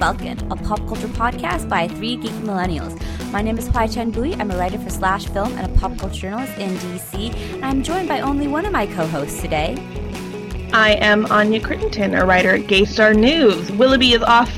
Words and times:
Belkin, 0.00 0.50
a 0.50 0.56
pop 0.56 0.78
culture 0.88 1.08
podcast 1.08 1.68
by 1.68 1.86
three 1.86 2.16
geeky 2.16 2.40
millennials. 2.40 2.98
My 3.32 3.42
name 3.42 3.58
is 3.58 3.68
Hoai-Tran 3.68 4.12
Bui. 4.14 4.34
I'm 4.36 4.50
a 4.50 4.56
writer 4.56 4.78
for 4.78 4.88
Slash 4.88 5.26
Film 5.26 5.52
and 5.58 5.70
a 5.70 5.78
pop 5.78 5.98
culture 5.98 6.22
journalist 6.22 6.56
in 6.56 6.70
DC. 6.76 7.34
And 7.56 7.64
I'm 7.66 7.82
joined 7.82 8.08
by 8.08 8.20
only 8.20 8.48
one 8.48 8.64
of 8.64 8.72
my 8.72 8.86
co-hosts 8.86 9.42
today. 9.42 9.76
I 10.72 10.92
am 11.02 11.26
Anya 11.26 11.60
Crittenton, 11.60 12.18
a 12.18 12.24
writer 12.24 12.54
at 12.54 12.66
Gay 12.66 12.86
Star 12.86 13.12
News. 13.12 13.70
Willoughby 13.72 14.14
is 14.14 14.22
off 14.22 14.50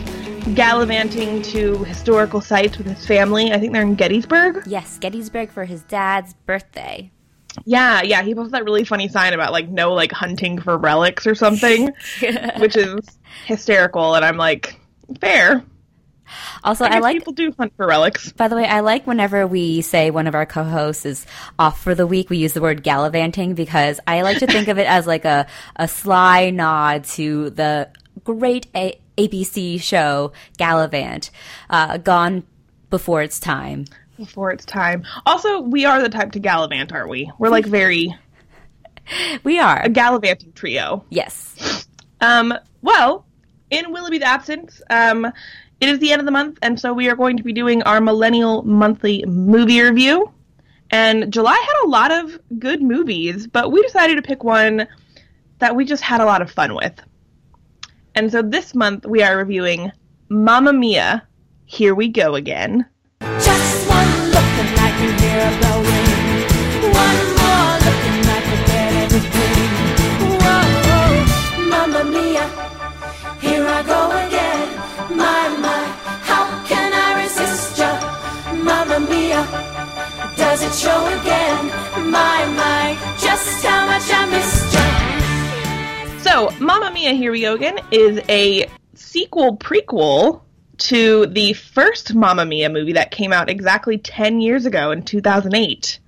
gallivanting 0.54 1.42
to 1.42 1.82
historical 1.84 2.40
sites 2.40 2.78
with 2.78 2.86
his 2.86 3.04
family. 3.04 3.50
I 3.50 3.58
think 3.58 3.72
they're 3.72 3.82
in 3.82 3.96
Gettysburg. 3.96 4.62
Yes, 4.66 4.96
Gettysburg 4.98 5.50
for 5.50 5.64
his 5.64 5.82
dad's 5.82 6.34
birthday. 6.46 7.10
Yeah, 7.64 8.00
yeah, 8.02 8.22
he 8.22 8.32
posted 8.32 8.52
that 8.52 8.64
really 8.64 8.84
funny 8.84 9.08
sign 9.08 9.32
about 9.32 9.50
like 9.50 9.68
no 9.68 9.92
like 9.92 10.12
hunting 10.12 10.60
for 10.60 10.78
relics 10.78 11.26
or 11.26 11.34
something, 11.34 11.90
which 12.58 12.76
is 12.76 13.00
hysterical. 13.44 14.14
And 14.14 14.24
I'm 14.24 14.36
like, 14.36 14.78
fair. 15.20 15.64
Also, 16.64 16.84
I, 16.84 16.96
I, 16.96 16.98
like 17.00 17.18
people 17.18 17.32
do 17.32 17.52
hunt 17.58 17.74
for 17.76 17.86
relics. 17.86 18.32
By 18.32 18.48
the 18.48 18.56
way, 18.56 18.64
I 18.64 18.80
like 18.80 19.06
whenever 19.06 19.46
we 19.46 19.82
say 19.82 20.10
one 20.10 20.26
of 20.26 20.34
our 20.34 20.46
co-hosts 20.46 21.04
is 21.04 21.26
off 21.58 21.82
for 21.82 21.94
the 21.94 22.06
week, 22.06 22.30
we 22.30 22.38
use 22.38 22.54
the 22.54 22.62
word 22.62 22.82
gallivanting 22.82 23.54
because 23.54 24.00
I 24.06 24.22
like 24.22 24.38
to 24.38 24.46
think 24.46 24.68
of 24.68 24.78
it 24.78 24.86
as 24.86 25.06
like 25.06 25.24
a, 25.24 25.46
a 25.76 25.88
sly 25.88 26.50
nod 26.50 27.04
to 27.04 27.50
the 27.50 27.90
great 28.24 28.66
a- 28.74 28.98
ABC 29.18 29.80
show 29.80 30.32
Galavant, 30.58 31.30
uh, 31.68 31.98
gone 31.98 32.44
before 32.88 33.22
its 33.22 33.38
time. 33.38 33.84
Before 34.16 34.50
its 34.50 34.64
time. 34.64 35.04
Also, 35.26 35.60
we 35.60 35.84
are 35.84 36.00
the 36.00 36.08
type 36.08 36.32
to 36.32 36.38
gallivant, 36.38 36.92
aren't 36.92 37.10
we? 37.10 37.30
We're 37.38 37.50
like 37.50 37.66
very 37.66 38.16
We 39.44 39.58
are 39.58 39.82
a 39.82 39.88
gallivanting 39.88 40.52
trio. 40.52 41.04
yes. 41.10 41.86
Um, 42.20 42.54
well, 42.82 43.26
in 43.72 43.90
Willoughby's 43.90 44.22
absence, 44.22 44.80
um, 44.90 45.24
it 45.80 45.88
is 45.88 45.98
the 45.98 46.12
end 46.12 46.20
of 46.20 46.26
the 46.26 46.32
month, 46.32 46.58
and 46.62 46.78
so 46.78 46.92
we 46.92 47.08
are 47.08 47.16
going 47.16 47.36
to 47.38 47.42
be 47.42 47.52
doing 47.52 47.82
our 47.82 48.00
Millennial 48.00 48.62
Monthly 48.62 49.24
Movie 49.26 49.80
Review. 49.80 50.30
And 50.90 51.32
July 51.32 51.54
had 51.54 51.86
a 51.86 51.88
lot 51.88 52.12
of 52.12 52.38
good 52.58 52.82
movies, 52.82 53.46
but 53.46 53.72
we 53.72 53.82
decided 53.82 54.16
to 54.16 54.22
pick 54.22 54.44
one 54.44 54.86
that 55.58 55.74
we 55.74 55.86
just 55.86 56.02
had 56.02 56.20
a 56.20 56.24
lot 56.26 56.42
of 56.42 56.50
fun 56.50 56.74
with. 56.74 57.00
And 58.14 58.30
so 58.30 58.42
this 58.42 58.74
month 58.74 59.06
we 59.06 59.22
are 59.22 59.38
reviewing 59.38 59.90
Mamma 60.28 60.74
Mia, 60.74 61.26
Here 61.64 61.94
We 61.94 62.08
Go 62.08 62.34
Again. 62.34 62.86
Does 80.72 80.80
show 80.80 81.06
again? 81.20 81.66
My, 82.10 82.46
my, 82.56 82.96
just 83.20 83.64
how 83.64 83.86
much 83.86 84.04
I 84.06 84.26
missed 84.30 84.72
ya. 84.74 86.18
So, 86.20 86.64
Mamma 86.64 86.90
Mia, 86.92 87.12
Here 87.12 87.30
We 87.30 87.42
Go 87.42 87.54
Again 87.54 87.78
is 87.90 88.20
a 88.28 88.70
sequel 88.94 89.56
prequel 89.58 90.42
to 90.78 91.26
the 91.26 91.52
first 91.52 92.14
Mamma 92.14 92.46
Mia 92.46 92.70
movie 92.70 92.94
that 92.94 93.10
came 93.10 93.32
out 93.32 93.50
exactly 93.50 93.98
10 93.98 94.40
years 94.40 94.64
ago 94.64 94.90
in 94.92 95.02
2008. 95.02 95.98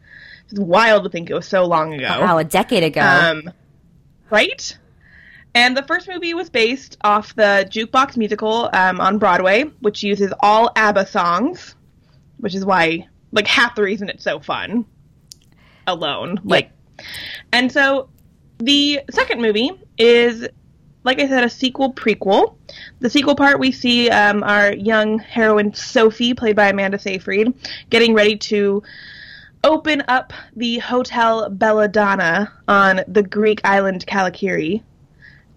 It's 0.48 0.58
wild 0.58 1.04
to 1.04 1.10
think 1.10 1.30
it 1.30 1.34
was 1.34 1.46
so 1.46 1.66
long 1.66 1.92
ago. 1.92 2.20
Wow, 2.20 2.38
a 2.38 2.44
decade 2.44 2.84
ago. 2.84 3.02
Um, 3.02 3.50
right? 4.30 4.78
And 5.54 5.76
the 5.76 5.82
first 5.82 6.08
movie 6.08 6.32
was 6.32 6.48
based 6.48 6.96
off 7.02 7.34
the 7.34 7.68
jukebox 7.70 8.16
musical 8.16 8.70
um, 8.72 9.00
on 9.00 9.18
Broadway, 9.18 9.64
which 9.80 10.02
uses 10.02 10.32
all 10.40 10.70
ABBA 10.74 11.06
songs, 11.06 11.74
which 12.38 12.54
is 12.54 12.64
why, 12.64 13.08
like, 13.34 13.46
half 13.46 13.74
the 13.74 13.82
reason 13.82 14.08
it's 14.08 14.24
so 14.24 14.40
fun 14.40 14.86
alone. 15.86 16.40
Like, 16.44 16.70
and 17.52 17.70
so 17.70 18.08
the 18.58 19.00
second 19.10 19.42
movie 19.42 19.72
is, 19.98 20.48
like 21.02 21.20
I 21.20 21.28
said, 21.28 21.44
a 21.44 21.50
sequel 21.50 21.92
prequel. 21.92 22.54
The 23.00 23.10
sequel 23.10 23.34
part, 23.34 23.58
we 23.58 23.72
see 23.72 24.08
um, 24.08 24.42
our 24.42 24.72
young 24.72 25.18
heroine 25.18 25.74
Sophie, 25.74 26.32
played 26.32 26.56
by 26.56 26.68
Amanda 26.68 26.98
Seyfried, 26.98 27.52
getting 27.90 28.14
ready 28.14 28.36
to 28.38 28.82
open 29.64 30.02
up 30.08 30.32
the 30.56 30.78
Hotel 30.78 31.50
Belladonna 31.50 32.52
on 32.68 33.00
the 33.08 33.22
Greek 33.22 33.60
island 33.64 34.06
Kalokairi. 34.06 34.82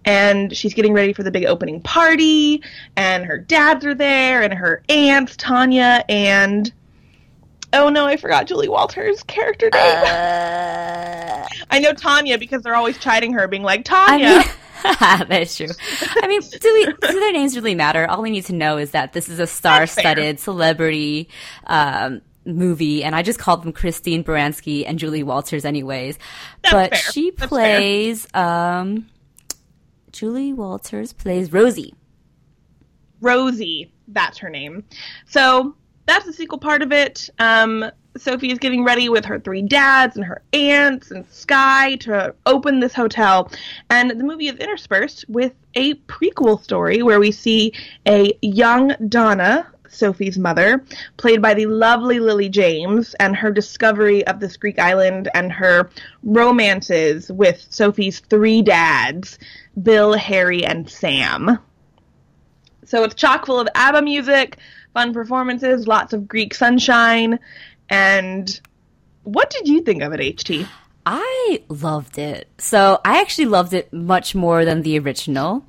And 0.04 0.56
she's 0.56 0.74
getting 0.74 0.94
ready 0.94 1.12
for 1.12 1.22
the 1.22 1.30
big 1.30 1.44
opening 1.44 1.80
party, 1.82 2.62
and 2.96 3.24
her 3.24 3.38
dads 3.38 3.84
are 3.84 3.94
there, 3.94 4.42
and 4.42 4.52
her 4.52 4.82
aunts, 4.88 5.36
Tanya, 5.36 6.04
and. 6.08 6.72
Oh 7.72 7.88
no, 7.90 8.06
I 8.06 8.16
forgot 8.16 8.46
Julie 8.46 8.68
Walters' 8.68 9.22
character 9.24 9.68
name. 9.72 9.82
Uh, 9.82 11.46
I 11.70 11.78
know 11.80 11.92
Tanya 11.92 12.38
because 12.38 12.62
they're 12.62 12.74
always 12.74 12.96
chiding 12.98 13.32
her, 13.34 13.46
being 13.46 13.62
like, 13.62 13.80
I 13.90 14.18
Tanya! 14.18 14.28
mean, 14.28 15.26
that's 15.28 15.56
true. 15.56 15.66
I 16.22 16.28
mean, 16.28 16.40
do, 16.40 16.72
we, 16.72 16.86
do 16.86 17.20
their 17.20 17.32
names 17.32 17.56
really 17.56 17.74
matter? 17.74 18.06
All 18.08 18.22
we 18.22 18.30
need 18.30 18.46
to 18.46 18.54
know 18.54 18.78
is 18.78 18.92
that 18.92 19.12
this 19.12 19.28
is 19.28 19.38
a 19.38 19.46
star-studded 19.46 20.40
celebrity 20.40 21.28
um, 21.66 22.22
movie, 22.46 23.04
and 23.04 23.14
I 23.14 23.22
just 23.22 23.38
called 23.38 23.62
them 23.62 23.72
Christine 23.72 24.24
Baranski 24.24 24.84
and 24.86 24.98
Julie 24.98 25.22
Walters, 25.22 25.66
anyways. 25.66 26.18
That's 26.62 26.72
but 26.72 26.90
fair. 26.90 27.12
she 27.12 27.30
That's 27.32 27.48
plays 27.48 28.26
um, 28.34 29.08
Julie 30.10 30.54
Walters 30.54 31.12
plays 31.12 31.52
Rosie. 31.52 31.94
Rosie, 33.20 33.92
that's 34.08 34.38
her 34.38 34.48
name. 34.48 34.84
So 35.26 35.74
that's 36.08 36.24
the 36.24 36.32
sequel 36.32 36.58
part 36.58 36.80
of 36.80 36.90
it. 36.90 37.28
Um, 37.38 37.84
Sophie 38.16 38.50
is 38.50 38.58
getting 38.58 38.82
ready 38.82 39.10
with 39.10 39.26
her 39.26 39.38
three 39.38 39.60
dads 39.60 40.16
and 40.16 40.24
her 40.24 40.40
aunts 40.54 41.10
and 41.10 41.24
Sky 41.30 41.96
to 41.96 42.34
open 42.46 42.80
this 42.80 42.94
hotel. 42.94 43.52
And 43.90 44.10
the 44.10 44.24
movie 44.24 44.48
is 44.48 44.56
interspersed 44.56 45.26
with 45.28 45.52
a 45.74 45.94
prequel 45.94 46.60
story 46.62 47.02
where 47.02 47.20
we 47.20 47.30
see 47.30 47.74
a 48.06 48.32
young 48.40 48.94
Donna, 49.08 49.70
Sophie's 49.86 50.38
mother, 50.38 50.82
played 51.18 51.42
by 51.42 51.52
the 51.52 51.66
lovely 51.66 52.20
Lily 52.20 52.48
James, 52.48 53.14
and 53.20 53.36
her 53.36 53.52
discovery 53.52 54.26
of 54.26 54.40
this 54.40 54.56
Greek 54.56 54.78
island 54.78 55.28
and 55.34 55.52
her 55.52 55.90
romances 56.22 57.30
with 57.30 57.66
Sophie's 57.68 58.20
three 58.20 58.62
dads, 58.62 59.38
Bill, 59.82 60.14
Harry, 60.14 60.64
and 60.64 60.88
Sam. 60.88 61.58
So 62.86 63.04
it's 63.04 63.14
chock 63.14 63.44
full 63.44 63.60
of 63.60 63.68
ABBA 63.74 64.00
music, 64.00 64.56
fun 64.98 65.12
performances, 65.12 65.86
lots 65.86 66.12
of 66.12 66.26
Greek 66.26 66.52
sunshine, 66.52 67.38
and 67.88 68.60
what 69.22 69.48
did 69.48 69.68
you 69.68 69.80
think 69.80 70.02
of 70.02 70.12
it, 70.12 70.18
HT? 70.18 70.66
I 71.06 71.62
loved 71.68 72.18
it. 72.18 72.48
So 72.58 73.00
I 73.04 73.20
actually 73.20 73.46
loved 73.46 73.74
it 73.74 73.92
much 73.92 74.34
more 74.34 74.64
than 74.64 74.82
the 74.82 74.98
original. 74.98 75.64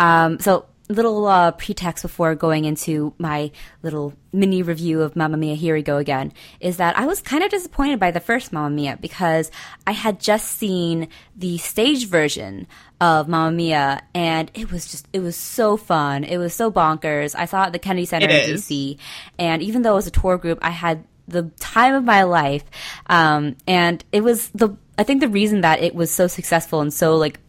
Um, 0.00 0.40
so 0.40 0.66
little 0.88 1.26
uh, 1.26 1.52
pretext 1.52 2.02
before 2.02 2.34
going 2.34 2.64
into 2.64 3.14
my 3.18 3.50
little 3.82 4.12
mini 4.32 4.62
review 4.62 5.00
of 5.00 5.16
Mamma 5.16 5.36
Mia, 5.36 5.54
Here 5.54 5.74
We 5.74 5.82
Go 5.82 5.96
Again, 5.96 6.32
is 6.60 6.76
that 6.76 6.98
I 6.98 7.06
was 7.06 7.22
kind 7.22 7.42
of 7.42 7.50
disappointed 7.50 7.98
by 7.98 8.10
the 8.10 8.20
first 8.20 8.52
Mamma 8.52 8.70
Mia 8.70 8.98
because 9.00 9.50
I 9.86 9.92
had 9.92 10.20
just 10.20 10.48
seen 10.48 11.08
the 11.36 11.56
stage 11.58 12.06
version 12.06 12.66
of 13.00 13.28
Mamma 13.28 13.52
Mia 13.52 14.02
and 14.14 14.50
it 14.54 14.70
was 14.70 14.86
just, 14.86 15.08
it 15.12 15.20
was 15.20 15.36
so 15.36 15.76
fun. 15.76 16.24
It 16.24 16.36
was 16.36 16.52
so 16.52 16.70
bonkers. 16.70 17.34
I 17.36 17.46
saw 17.46 17.62
it 17.62 17.66
at 17.68 17.72
the 17.72 17.78
Kennedy 17.78 18.06
Center 18.06 18.28
It 18.28 18.48
in 18.48 18.54
is. 18.54 18.68
DC 18.68 18.98
and 19.38 19.62
even 19.62 19.82
though 19.82 19.92
it 19.92 19.96
was 19.96 20.06
a 20.06 20.10
tour 20.10 20.36
group, 20.36 20.58
I 20.60 20.70
had 20.70 21.04
the 21.26 21.44
time 21.58 21.94
of 21.94 22.04
my 22.04 22.24
life. 22.24 22.64
Um, 23.06 23.56
and 23.66 24.04
it 24.12 24.22
was 24.22 24.50
the, 24.50 24.76
I 24.98 25.02
think 25.04 25.20
the 25.20 25.28
reason 25.28 25.62
that 25.62 25.80
it 25.82 25.94
was 25.94 26.10
so 26.10 26.26
successful 26.26 26.80
and 26.80 26.92
so 26.92 27.16
like 27.16 27.40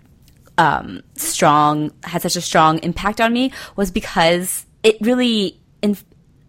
um, 0.58 1.02
strong 1.16 1.92
had 2.04 2.22
such 2.22 2.36
a 2.36 2.42
strong 2.42 2.80
impact 2.80 3.20
on 3.20 3.34
me 3.34 3.52
was 3.76 3.92
because 3.92 4.66
it 4.84 4.98
really 5.02 5.60
in, 5.82 5.98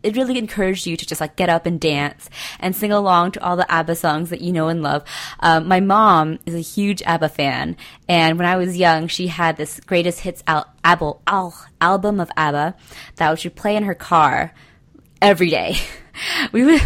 it 0.03 0.17
really 0.17 0.39
encouraged 0.39 0.87
you 0.87 0.97
to 0.97 1.05
just 1.05 1.21
like 1.21 1.35
get 1.35 1.49
up 1.49 1.67
and 1.67 1.81
dance 1.81 2.31
and 2.61 2.77
sing 2.77 2.93
along 2.93 3.33
to 3.33 3.45
all 3.45 3.57
the 3.57 3.71
ABBA 3.71 3.97
songs 3.97 4.31
that 4.31 4.41
you 4.41 4.53
know 4.53 4.69
and 4.69 4.83
love. 4.83 5.03
Um, 5.41 5.67
my 5.67 5.81
mom 5.81 6.39
is 6.47 6.55
a 6.55 6.61
huge 6.61 7.03
ABBA 7.03 7.31
fan, 7.31 7.77
and 8.09 8.39
when 8.39 8.47
I 8.47 8.57
was 8.57 8.77
young, 8.77 9.09
she 9.09 9.27
had 9.27 9.57
this 9.57 9.81
greatest 9.81 10.21
hits 10.21 10.45
al- 10.47 10.73
al- 10.85 11.21
al- 11.27 11.67
album 11.81 12.21
of 12.21 12.31
ABBA 12.37 12.77
that 13.17 13.39
she 13.39 13.49
would 13.49 13.57
play 13.57 13.75
in 13.75 13.83
her 13.83 13.95
car 13.95 14.55
every 15.21 15.51
day. 15.51 15.77
We 16.53 16.65
would 16.65 16.81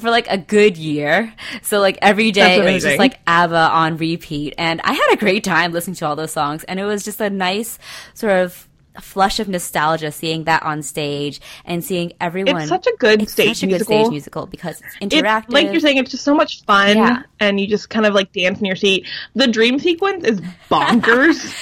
for 0.00 0.10
like 0.10 0.26
a 0.28 0.38
good 0.38 0.76
year. 0.76 1.32
So 1.62 1.80
like 1.80 1.98
every 2.02 2.30
day 2.32 2.56
it 2.56 2.72
was 2.74 2.82
just 2.82 2.98
like 2.98 3.18
ABBA 3.26 3.56
on 3.56 3.96
repeat, 3.96 4.54
and 4.58 4.80
I 4.82 4.92
had 4.92 5.12
a 5.12 5.16
great 5.16 5.44
time 5.44 5.72
listening 5.72 5.96
to 5.96 6.06
all 6.06 6.16
those 6.16 6.32
songs, 6.32 6.64
and 6.64 6.78
it 6.80 6.84
was 6.84 7.04
just 7.04 7.20
a 7.20 7.30
nice 7.30 7.78
sort 8.14 8.32
of 8.32 8.66
flush 9.00 9.38
of 9.38 9.48
nostalgia 9.48 10.10
seeing 10.10 10.44
that 10.44 10.62
on 10.64 10.82
stage 10.82 11.40
and 11.64 11.82
seeing 11.84 12.12
everyone. 12.20 12.60
It's 12.62 12.68
such 12.68 12.86
a 12.86 12.92
good 12.98 13.22
It's 13.22 13.32
stage 13.32 13.56
such 13.58 13.62
a 13.62 13.66
good 13.66 13.70
musical. 13.72 14.00
stage 14.04 14.10
musical 14.10 14.46
because 14.46 14.82
it's 15.00 15.14
It- 15.14 15.22
interactive. 15.24 15.52
like 15.52 15.70
you're 15.70 15.80
saying, 15.80 15.96
it's 15.98 16.10
just 16.10 16.24
so 16.24 16.34
much 16.34 16.64
fun, 16.64 16.96
Yeah. 16.96 17.22
and 17.38 17.60
you 17.60 17.66
just 17.68 17.88
kind 17.88 18.04
of 18.04 18.14
like 18.14 18.32
dance 18.32 18.58
in 18.58 18.66
your 18.66 18.76
seat. 18.76 19.06
The 19.34 19.46
dream 19.46 19.78
sequence 19.78 20.24
is 20.24 20.40
bonkers 20.70 21.54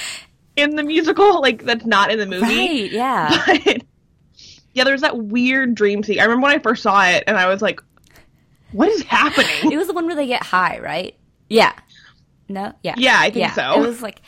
in 0.55 0.75
the 0.75 0.83
musical, 0.83 1.39
like 1.39 1.63
that's 1.63 1.85
not 1.85 2.11
in 2.11 2.19
the 2.19 2.25
movie. 2.25 2.45
right? 2.45 2.91
Yeah. 2.91 3.45
But 3.65 3.83
yeah, 4.73 4.83
there 4.83 4.93
was 4.93 5.01
that 5.01 5.17
weird 5.17 5.75
dream 5.75 6.03
scene. 6.03 6.19
I 6.19 6.23
remember 6.23 6.43
when 6.43 6.55
I 6.55 6.59
first 6.59 6.83
saw 6.83 7.03
it, 7.07 7.23
and 7.27 7.37
I 7.37 7.47
was 7.47 7.61
like, 7.61 7.81
"What 8.71 8.89
is 8.89 9.03
happening?" 9.03 9.71
It 9.71 9.77
was 9.77 9.87
the 9.87 9.93
one 9.93 10.05
where 10.05 10.15
they 10.15 10.27
get 10.27 10.43
high, 10.43 10.79
right? 10.79 11.15
Yeah. 11.49 11.73
No? 12.47 12.73
Yeah. 12.83 12.95
Yeah, 12.97 13.17
I 13.19 13.29
think 13.29 13.53
so. 13.53 13.73
It 13.75 13.85
was 13.85 14.01
like, 14.01 14.21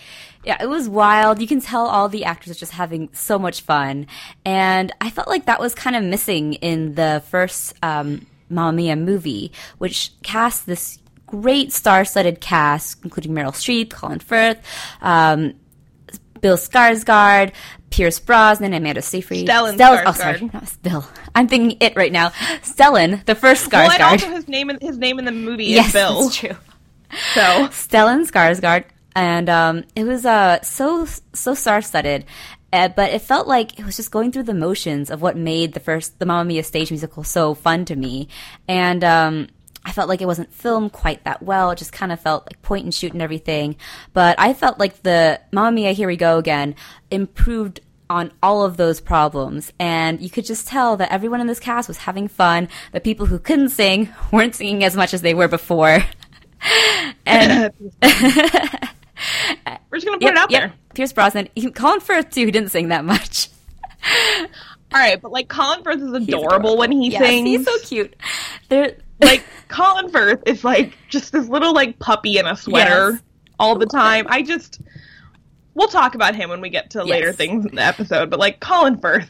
yeah, 0.44 0.58
it 0.62 0.68
was 0.68 0.90
wild. 0.90 1.40
You 1.42 1.48
can 1.48 1.62
tell 1.62 1.86
all 1.86 2.10
the 2.10 2.26
actors 2.26 2.56
are 2.56 2.60
just 2.60 2.72
having 2.74 3.10
so 3.14 3.38
much 3.38 3.62
fun. 3.62 4.08
And 4.46 4.92
I 5.02 5.10
felt 5.10 5.28
like 5.28 5.46
that 5.46 5.60
was 5.60 5.76
kind 5.76 5.96
of 5.96 6.04
missing 6.04 6.54
in 6.56 6.96
the 6.96 7.24
first 7.30 7.74
um, 7.84 8.26
Mamma 8.50 8.74
Mia 8.74 8.96
movie, 8.96 9.52
which 9.78 10.12
cast 10.24 10.66
this 10.66 10.98
great 11.28 11.72
star 11.72 12.06
studded 12.06 12.42
cast, 12.42 13.04
including 13.04 13.34
Meryl 13.34 13.52
Streep, 13.52 13.92
Colin 13.92 14.20
Firth, 14.20 14.60
um, 15.02 15.54
Bill 16.42 16.58
Skarsgård, 16.58 17.54
Pierce 17.92 18.20
Brosnan, 18.20 18.74
Amanda 18.74 19.02
Seyfried. 19.02 19.48
Stellan 19.48 19.76
Stell- 19.76 20.02
Oh, 20.06 20.12
sorry. 20.14 20.50
Not 20.54 20.74
Bill. 20.82 21.06
I'm 21.36 21.48
thinking 21.48 21.78
it 21.80 21.96
right 21.96 22.12
now. 22.12 22.30
Stellan, 22.64 23.24
the 23.26 23.36
first 23.36 23.70
Skarsgård. 23.70 23.72
Well, 23.88 23.92
and 23.92 24.04
also 24.04 24.30
his 24.32 24.48
name 24.48 24.70
in 24.70 24.80
his 24.82 24.98
name 24.98 25.20
in 25.20 25.26
the 25.26 25.32
movie 25.32 25.66
yes, 25.66 25.88
is 25.88 25.94
Bill. 25.94 26.24
that's 26.24 26.36
true. 26.38 26.56
So 27.34 27.42
Stellan 27.70 28.26
Skarsgård, 28.30 28.86
and 29.16 29.50
um, 29.50 29.84
it 29.96 30.06
was 30.06 30.26
uh, 30.26 30.62
so 30.62 31.06
so 31.34 31.54
star 31.54 31.82
studded. 31.82 32.26
Uh, 32.74 32.88
but 32.88 33.12
it 33.12 33.22
felt 33.22 33.48
like 33.48 33.78
it 33.78 33.86
was 33.86 33.98
just 33.98 34.12
going 34.12 34.32
through 34.32 34.44
the 34.44 34.54
motions 34.54 35.12
of 35.12 35.22
what 35.22 35.36
made 35.36 35.74
the 35.74 35.82
first 35.82 36.18
the 36.20 36.26
Mamma 36.26 36.46
Mia 36.46 36.64
stage 36.64 36.90
musical 36.90 37.24
so 37.26 37.54
fun 37.54 37.84
to 37.86 37.98
me, 37.98 38.30
and 38.70 39.04
um, 39.04 39.48
I 39.84 39.92
felt 39.92 40.10
like 40.10 40.22
it 40.22 40.28
wasn't 40.28 40.54
filmed 40.54 40.92
quite 40.92 41.24
that 41.24 41.42
well. 41.42 41.72
It 41.72 41.78
just 41.80 41.92
kind 41.92 42.12
of 42.12 42.20
felt 42.20 42.46
like 42.46 42.62
point 42.62 42.84
and 42.84 42.94
shoot 42.94 43.14
and 43.14 43.22
everything. 43.22 43.76
But 44.14 44.40
I 44.40 44.54
felt 44.54 44.78
like 44.80 45.02
the 45.04 45.42
Mamma 45.52 45.72
Mia 45.72 45.92
Here 45.94 46.08
We 46.08 46.18
Go 46.18 46.38
Again 46.38 46.76
improved 47.10 47.80
on 48.10 48.32
all 48.44 48.64
of 48.64 48.78
those 48.78 49.00
problems. 49.02 49.72
And 49.80 50.22
you 50.22 50.30
could 50.30 50.46
just 50.46 50.68
tell 50.68 50.98
that 50.98 51.12
everyone 51.12 51.42
in 51.42 51.48
this 51.48 51.60
cast 51.60 51.88
was 51.88 51.98
having 51.98 52.28
fun. 52.28 52.68
The 52.92 53.00
people 53.00 53.26
who 53.26 53.40
couldn't 53.40 53.70
sing 53.70 54.10
weren't 54.32 54.54
singing 54.56 54.84
as 54.84 54.96
much 54.96 55.14
as 55.14 55.22
they 55.22 55.34
were 55.34 55.48
before. 55.48 56.04
and 57.26 57.74
we're 58.04 59.98
just 59.98 60.06
gonna 60.06 60.20
put 60.20 60.24
it 60.32 60.38
out 60.38 60.50
there. 60.50 60.74
Pierce 60.94 61.14
Brosnan, 61.14 61.50
he- 61.56 61.72
Colin 61.72 62.00
Firth 62.02 62.32
too, 62.32 62.46
who 62.46 62.52
didn't 62.52 62.70
sing 62.70 62.90
that 62.90 63.06
much. 63.06 63.50
All 64.94 65.00
right, 65.00 65.22
but 65.22 65.32
like 65.32 65.48
Colin 65.48 65.84
Firth 65.84 65.96
is 66.02 66.04
adorable, 66.12 66.24
adorable. 66.48 66.78
when 66.78 66.92
he 66.92 67.12
Yes, 67.12 67.22
sings. 67.24 67.48
he's 67.48 67.66
so 67.66 67.78
cute. 67.88 68.14
There, 68.70 68.98
like 69.22 69.44
Colin 69.68 70.10
Firth 70.10 70.42
is 70.46 70.64
like 70.64 70.98
just 71.10 71.32
this 71.32 71.48
little 71.48 71.74
like 71.74 72.00
puppy 72.00 72.38
in 72.38 72.46
a 72.46 72.56
sweater 72.56 73.12
Yes. 73.12 73.22
all 73.60 73.78
the 73.78 73.86
time. 73.86 74.26
I 74.30 74.42
just 74.42 74.82
we'll 75.74 75.88
talk 75.88 76.16
about 76.16 76.36
him 76.36 76.50
when 76.50 76.62
we 76.62 76.70
get 76.70 76.90
to 76.92 77.04
later 77.04 77.32
things 77.34 77.66
in 77.66 77.76
the 77.76 77.82
episode, 77.84 78.30
but 78.30 78.40
like 78.40 78.60
Colin 78.60 78.98
Firth, 78.98 79.30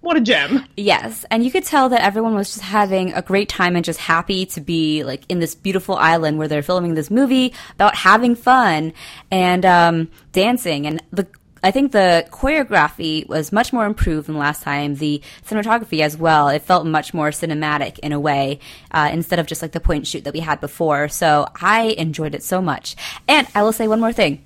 what 0.00 0.16
a 0.16 0.20
gem. 0.20 0.64
Yes, 0.76 1.24
and 1.30 1.44
you 1.44 1.50
could 1.50 1.64
tell 1.64 1.88
that 1.90 2.02
everyone 2.02 2.34
was 2.34 2.48
just 2.54 2.62
having 2.64 3.12
a 3.12 3.22
great 3.22 3.48
time 3.48 3.76
and 3.76 3.84
just 3.84 3.98
happy 4.00 4.46
to 4.46 4.60
be 4.60 5.02
like 5.04 5.24
in 5.28 5.38
this 5.40 5.54
beautiful 5.54 5.96
island 5.96 6.38
where 6.38 6.48
they're 6.48 6.62
filming 6.62 6.94
this 6.94 7.10
movie 7.10 7.52
about 7.74 7.94
having 7.96 8.34
fun 8.34 8.92
and 9.30 9.64
um, 9.66 10.08
dancing. 10.32 10.86
And 10.86 11.02
the 11.10 11.26
I 11.62 11.70
think 11.70 11.92
the 11.92 12.26
choreography 12.30 13.28
was 13.28 13.52
much 13.52 13.72
more 13.72 13.86
improved 13.86 14.28
than 14.28 14.38
last 14.38 14.62
time. 14.62 14.96
The 14.96 15.22
cinematography 15.46 16.00
as 16.00 16.16
well. 16.16 16.48
It 16.48 16.62
felt 16.62 16.86
much 16.86 17.12
more 17.12 17.30
cinematic 17.30 17.98
in 18.00 18.12
a 18.12 18.20
way 18.20 18.60
uh, 18.90 19.10
instead 19.12 19.38
of 19.38 19.46
just 19.46 19.62
like 19.62 19.72
the 19.72 19.80
point 19.80 19.98
and 19.98 20.08
shoot 20.08 20.24
that 20.24 20.34
we 20.34 20.40
had 20.40 20.60
before. 20.60 21.08
So 21.08 21.46
I 21.60 21.94
enjoyed 21.98 22.34
it 22.34 22.42
so 22.42 22.60
much. 22.60 22.96
And 23.26 23.46
I 23.54 23.62
will 23.62 23.72
say 23.72 23.88
one 23.88 24.00
more 24.00 24.12
thing. 24.12 24.44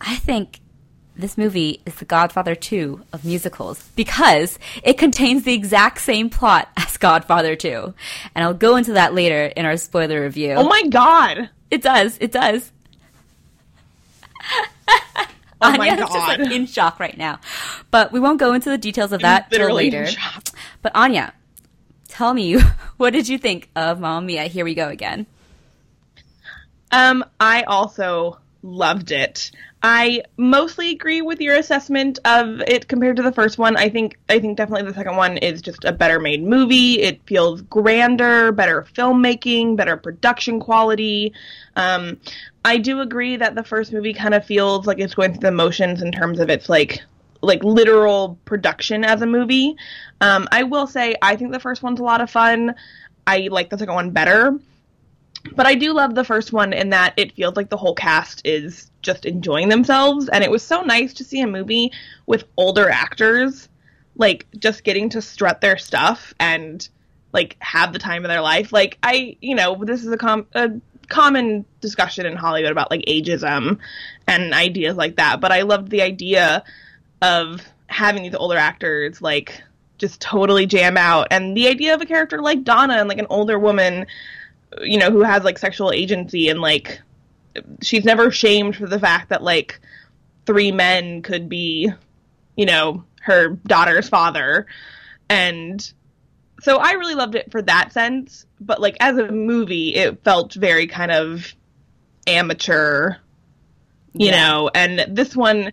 I 0.00 0.16
think 0.16 0.60
this 1.16 1.36
movie 1.36 1.82
is 1.84 1.96
the 1.96 2.04
Godfather 2.04 2.54
2 2.54 3.04
of 3.12 3.24
musicals 3.24 3.82
because 3.96 4.58
it 4.84 4.98
contains 4.98 5.42
the 5.42 5.52
exact 5.52 6.00
same 6.00 6.30
plot 6.30 6.68
as 6.76 6.96
Godfather 6.96 7.56
2. 7.56 7.94
And 8.34 8.44
I'll 8.44 8.54
go 8.54 8.76
into 8.76 8.92
that 8.92 9.14
later 9.14 9.46
in 9.46 9.66
our 9.66 9.76
spoiler 9.76 10.22
review. 10.22 10.52
Oh 10.52 10.68
my 10.68 10.84
god. 10.84 11.50
It 11.70 11.82
does. 11.82 12.16
It 12.20 12.32
does. 12.32 12.70
Oh 15.60 15.76
my 15.76 15.88
Anya's 15.88 16.08
just 16.08 16.12
like 16.12 16.40
in 16.40 16.66
shock 16.66 17.00
right 17.00 17.16
now. 17.16 17.40
But 17.90 18.12
we 18.12 18.20
won't 18.20 18.38
go 18.38 18.52
into 18.52 18.70
the 18.70 18.78
details 18.78 19.12
of 19.12 19.20
that 19.22 19.50
till 19.50 19.74
later. 19.74 20.06
But 20.82 20.92
Anya, 20.94 21.34
tell 22.08 22.34
me, 22.34 22.58
what 22.96 23.12
did 23.12 23.28
you 23.28 23.38
think 23.38 23.68
of 23.74 24.00
Mamma 24.00 24.24
Mia? 24.24 24.44
Here 24.44 24.64
we 24.64 24.74
go 24.74 24.88
again. 24.88 25.26
Um, 26.90 27.24
I 27.40 27.62
also 27.62 28.38
loved 28.62 29.10
it. 29.10 29.50
I 29.82 30.22
mostly 30.36 30.90
agree 30.90 31.22
with 31.22 31.40
your 31.40 31.54
assessment 31.54 32.18
of 32.24 32.60
it 32.62 32.88
compared 32.88 33.16
to 33.16 33.22
the 33.22 33.30
first 33.30 33.58
one. 33.58 33.76
I 33.76 33.88
think 33.88 34.18
I 34.28 34.40
think 34.40 34.56
definitely 34.56 34.88
the 34.88 34.94
second 34.94 35.16
one 35.16 35.36
is 35.38 35.62
just 35.62 35.84
a 35.84 35.92
better 35.92 36.18
made 36.18 36.42
movie. 36.42 37.00
It 37.00 37.20
feels 37.26 37.62
grander, 37.62 38.50
better 38.50 38.86
filmmaking, 38.94 39.76
better 39.76 39.96
production 39.96 40.58
quality. 40.58 41.32
Um, 41.76 42.18
I 42.64 42.78
do 42.78 43.00
agree 43.00 43.36
that 43.36 43.54
the 43.54 43.62
first 43.62 43.92
movie 43.92 44.14
kind 44.14 44.34
of 44.34 44.44
feels 44.44 44.86
like 44.86 44.98
it's 44.98 45.14
going 45.14 45.32
through 45.32 45.48
the 45.48 45.52
motions 45.52 46.02
in 46.02 46.10
terms 46.10 46.40
of 46.40 46.50
its 46.50 46.68
like 46.68 47.00
like 47.40 47.62
literal 47.62 48.36
production 48.46 49.04
as 49.04 49.22
a 49.22 49.26
movie. 49.26 49.76
Um, 50.20 50.48
I 50.50 50.64
will 50.64 50.88
say 50.88 51.14
I 51.22 51.36
think 51.36 51.52
the 51.52 51.60
first 51.60 51.84
one's 51.84 52.00
a 52.00 52.04
lot 52.04 52.20
of 52.20 52.30
fun. 52.30 52.74
I 53.28 53.48
like 53.52 53.70
the 53.70 53.78
second 53.78 53.94
one 53.94 54.10
better. 54.10 54.58
But 55.54 55.66
I 55.66 55.74
do 55.74 55.92
love 55.92 56.14
the 56.14 56.24
first 56.24 56.52
one 56.52 56.72
in 56.72 56.90
that 56.90 57.14
it 57.16 57.32
feels 57.32 57.56
like 57.56 57.68
the 57.68 57.76
whole 57.76 57.94
cast 57.94 58.44
is 58.44 58.90
just 59.02 59.24
enjoying 59.24 59.68
themselves. 59.68 60.28
And 60.28 60.42
it 60.42 60.50
was 60.50 60.62
so 60.62 60.82
nice 60.82 61.14
to 61.14 61.24
see 61.24 61.40
a 61.40 61.46
movie 61.46 61.92
with 62.26 62.44
older 62.56 62.90
actors, 62.90 63.68
like, 64.16 64.46
just 64.58 64.84
getting 64.84 65.08
to 65.10 65.22
strut 65.22 65.60
their 65.60 65.78
stuff 65.78 66.34
and, 66.40 66.88
like, 67.32 67.56
have 67.60 67.92
the 67.92 67.98
time 67.98 68.24
of 68.24 68.28
their 68.28 68.40
life. 68.40 68.72
Like, 68.72 68.98
I, 69.02 69.36
you 69.40 69.54
know, 69.54 69.82
this 69.84 70.04
is 70.04 70.10
a, 70.10 70.16
com- 70.16 70.48
a 70.54 70.70
common 71.08 71.64
discussion 71.80 72.26
in 72.26 72.36
Hollywood 72.36 72.72
about, 72.72 72.90
like, 72.90 73.04
ageism 73.06 73.78
and 74.26 74.52
ideas 74.52 74.96
like 74.96 75.16
that. 75.16 75.40
But 75.40 75.52
I 75.52 75.62
loved 75.62 75.90
the 75.90 76.02
idea 76.02 76.64
of 77.22 77.62
having 77.86 78.24
these 78.24 78.34
older 78.34 78.56
actors, 78.56 79.22
like, 79.22 79.62
just 79.98 80.20
totally 80.20 80.66
jam 80.66 80.96
out. 80.96 81.28
And 81.30 81.56
the 81.56 81.68
idea 81.68 81.94
of 81.94 82.00
a 82.00 82.06
character 82.06 82.42
like 82.42 82.64
Donna 82.64 82.94
and, 82.94 83.08
like, 83.08 83.18
an 83.18 83.26
older 83.30 83.58
woman 83.58 84.06
you 84.82 84.98
know, 84.98 85.10
who 85.10 85.22
has 85.22 85.44
like 85.44 85.58
sexual 85.58 85.92
agency 85.92 86.48
and 86.48 86.60
like 86.60 87.00
she's 87.82 88.04
never 88.04 88.30
shamed 88.30 88.76
for 88.76 88.86
the 88.86 88.98
fact 89.00 89.30
that 89.30 89.42
like 89.42 89.80
three 90.46 90.72
men 90.72 91.22
could 91.22 91.48
be, 91.48 91.90
you 92.56 92.66
know, 92.66 93.04
her 93.20 93.50
daughter's 93.66 94.08
father. 94.08 94.66
And 95.28 95.92
so 96.60 96.78
I 96.78 96.92
really 96.92 97.14
loved 97.14 97.34
it 97.34 97.50
for 97.50 97.62
that 97.62 97.92
sense, 97.92 98.46
but 98.60 98.80
like 98.80 98.96
as 99.00 99.16
a 99.18 99.30
movie, 99.30 99.94
it 99.94 100.22
felt 100.24 100.54
very 100.54 100.86
kind 100.86 101.10
of 101.12 101.54
amateur, 102.26 103.16
you 104.12 104.26
Yeah. 104.26 104.40
know, 104.48 104.70
and 104.74 105.16
this 105.16 105.36
one 105.36 105.72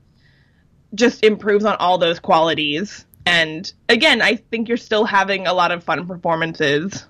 just 0.93 1.23
improves 1.23 1.65
on 1.65 1.75
all 1.79 1.97
those 1.97 2.19
qualities. 2.19 3.05
And 3.25 3.71
again, 3.89 4.21
I 4.21 4.35
think 4.35 4.67
you're 4.67 4.77
still 4.77 5.03
having 5.05 5.47
a 5.47 5.53
lot 5.53 5.71
of 5.71 5.83
fun 5.83 6.07
performances 6.07 7.05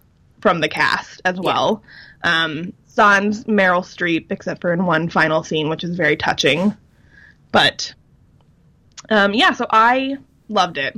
from 0.45 0.59
the 0.59 0.69
cast 0.69 1.23
as 1.25 1.39
well. 1.39 1.81
Um, 2.23 2.73
sans 2.85 3.45
Meryl 3.45 3.81
Streep, 3.81 4.27
except 4.31 4.61
for 4.61 4.71
in 4.71 4.85
one 4.85 5.09
final 5.09 5.43
scene, 5.43 5.69
which 5.69 5.83
is 5.83 5.95
very 5.97 6.15
touching. 6.15 6.77
But 7.51 7.95
um, 9.09 9.33
yeah, 9.33 9.53
so 9.53 9.65
I 9.67 10.17
loved 10.47 10.77
it. 10.77 10.95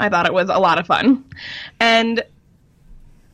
I 0.00 0.08
thought 0.08 0.26
it 0.26 0.34
was 0.34 0.48
a 0.48 0.58
lot 0.58 0.80
of 0.80 0.88
fun, 0.88 1.26
and 1.78 2.24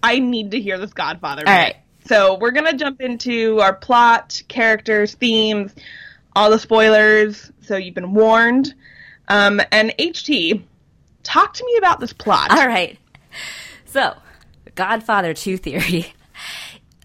I 0.02 0.18
need 0.18 0.50
to 0.50 0.60
hear 0.60 0.76
this 0.76 0.92
Godfather. 0.92 1.44
bit. 1.46 1.50
right. 1.50 1.76
So 2.04 2.36
we're 2.36 2.50
gonna 2.50 2.76
jump 2.76 3.00
into 3.00 3.58
our 3.62 3.72
plot, 3.72 4.42
characters, 4.48 5.14
themes, 5.14 5.74
all 6.34 6.50
the 6.50 6.58
spoilers. 6.58 7.50
So 7.62 7.78
you've 7.78 7.94
been 7.94 8.12
warned. 8.12 8.74
Um, 9.28 9.62
and 9.72 9.94
HT, 9.98 10.62
talk 11.22 11.54
to 11.54 11.64
me 11.64 11.76
about 11.78 12.00
this 12.00 12.12
plot. 12.12 12.50
All 12.50 12.66
right. 12.66 12.98
So, 13.86 14.14
Godfather 14.76 15.34
2 15.34 15.56
theory. 15.56 16.06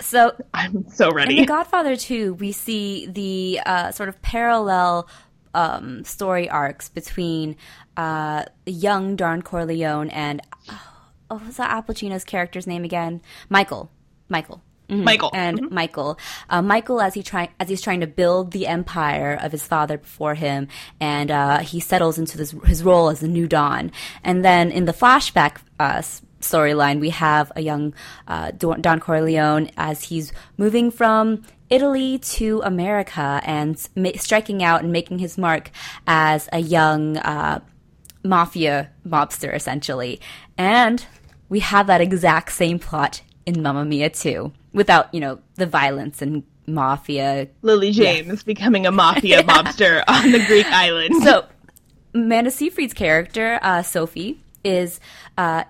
So, 0.01 0.35
I'm 0.51 0.89
so 0.89 1.09
In 1.09 1.15
ready. 1.15 1.35
The 1.35 1.45
Godfather 1.45 1.95
2, 1.95 2.33
we 2.33 2.51
see 2.53 3.05
the 3.05 3.61
uh, 3.63 3.91
sort 3.91 4.09
of 4.09 4.19
parallel 4.23 5.07
um, 5.53 6.03
story 6.03 6.49
arcs 6.49 6.89
between 6.89 7.55
uh, 7.97 8.45
young 8.65 9.15
Don 9.15 9.43
Corleone 9.43 10.09
and 10.09 10.41
oh, 10.69 10.81
what 11.27 11.45
was 11.45 11.57
that 11.57 11.69
Al 11.69 11.83
Pacino's 11.83 12.23
character's 12.23 12.65
name 12.65 12.83
again? 12.83 13.21
Michael. 13.47 13.91
Michael. 14.27 14.63
Mhm. 14.89 15.03
Michael. 15.03 15.29
and 15.33 15.69
Michael. 15.71 16.17
Uh, 16.49 16.61
Michael, 16.61 16.99
as 16.99 17.13
he 17.13 17.23
try 17.23 17.49
as 17.59 17.69
he's 17.69 17.81
trying 17.81 18.01
to 18.01 18.07
build 18.07 18.51
the 18.51 18.67
empire 18.67 19.37
of 19.41 19.51
his 19.51 19.65
father 19.65 19.97
before 19.97 20.35
him, 20.35 20.67
and 20.99 21.31
uh, 21.31 21.59
he 21.59 21.79
settles 21.79 22.17
into 22.17 22.37
this 22.37 22.55
his 22.65 22.83
role 22.83 23.09
as 23.09 23.19
the 23.21 23.27
new 23.27 23.47
Don. 23.47 23.91
And 24.23 24.43
then 24.43 24.71
in 24.71 24.85
the 24.85 24.93
flashback 24.93 25.57
uh, 25.79 26.01
storyline, 26.43 26.99
we 26.99 27.09
have 27.09 27.51
a 27.55 27.61
young 27.61 27.93
uh, 28.27 28.51
Don 28.51 28.99
Corleone 28.99 29.71
as 29.77 30.03
he's 30.03 30.31
moving 30.57 30.91
from 30.91 31.43
Italy 31.69 32.17
to 32.19 32.61
America 32.63 33.41
and 33.43 33.79
striking 34.17 34.63
out 34.63 34.83
and 34.83 34.91
making 34.91 35.19
his 35.19 35.37
mark 35.37 35.71
as 36.07 36.49
a 36.51 36.59
young. 36.59 37.17
Uh, 37.17 37.61
mafia 38.23 38.89
mobster 39.05 39.53
essentially. 39.53 40.19
And 40.57 41.05
we 41.49 41.59
have 41.59 41.87
that 41.87 42.01
exact 42.01 42.51
same 42.51 42.79
plot 42.79 43.21
in 43.45 43.61
Mamma 43.61 43.85
Mia 43.85 44.09
too, 44.09 44.53
without, 44.73 45.13
you 45.13 45.19
know, 45.19 45.39
the 45.55 45.65
violence 45.65 46.21
and 46.21 46.43
mafia. 46.67 47.47
Lily 47.61 47.91
James 47.91 48.43
becoming 48.43 48.85
a 48.85 48.91
mafia 48.91 49.43
mobster 49.43 50.03
on 50.07 50.31
the 50.31 50.43
Greek 50.45 50.67
island. 50.67 51.23
So, 51.23 51.45
Amanda 52.13 52.51
Seyfried's 52.51 52.93
character, 52.93 53.59
uh, 53.61 53.83
Sophie, 53.83 54.41
is 54.63 54.99
uh, 55.37 55.63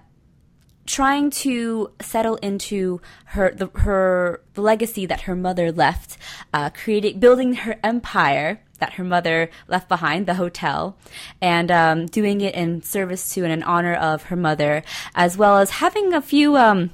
trying 0.86 1.30
to 1.30 1.92
settle 2.02 2.36
into 2.38 3.02
her 3.26 3.54
the, 3.54 3.68
her 3.80 4.42
the 4.54 4.62
legacy 4.62 5.06
that 5.06 5.22
her 5.22 5.36
mother 5.36 5.72
left, 5.72 6.18
uh, 6.54 6.70
creating 6.70 7.20
building 7.20 7.54
her 7.54 7.80
empire 7.84 8.62
that 8.80 8.94
her 8.94 9.04
mother 9.04 9.50
left 9.68 9.88
behind, 9.88 10.26
the 10.26 10.34
hotel, 10.34 10.98
and 11.40 11.72
um, 11.72 12.08
doing 12.08 12.42
it 12.42 12.56
in 12.56 12.82
service 12.82 13.30
to 13.34 13.44
and 13.44 13.54
in 13.54 13.64
honor 13.64 13.94
of 13.94 14.24
her 14.24 14.36
mother, 14.36 14.84
as 15.16 15.38
well 15.38 15.60
as 15.60 15.70
having 15.70 16.14
a 16.14 16.22
few. 16.22 16.58
Um, 16.58 16.92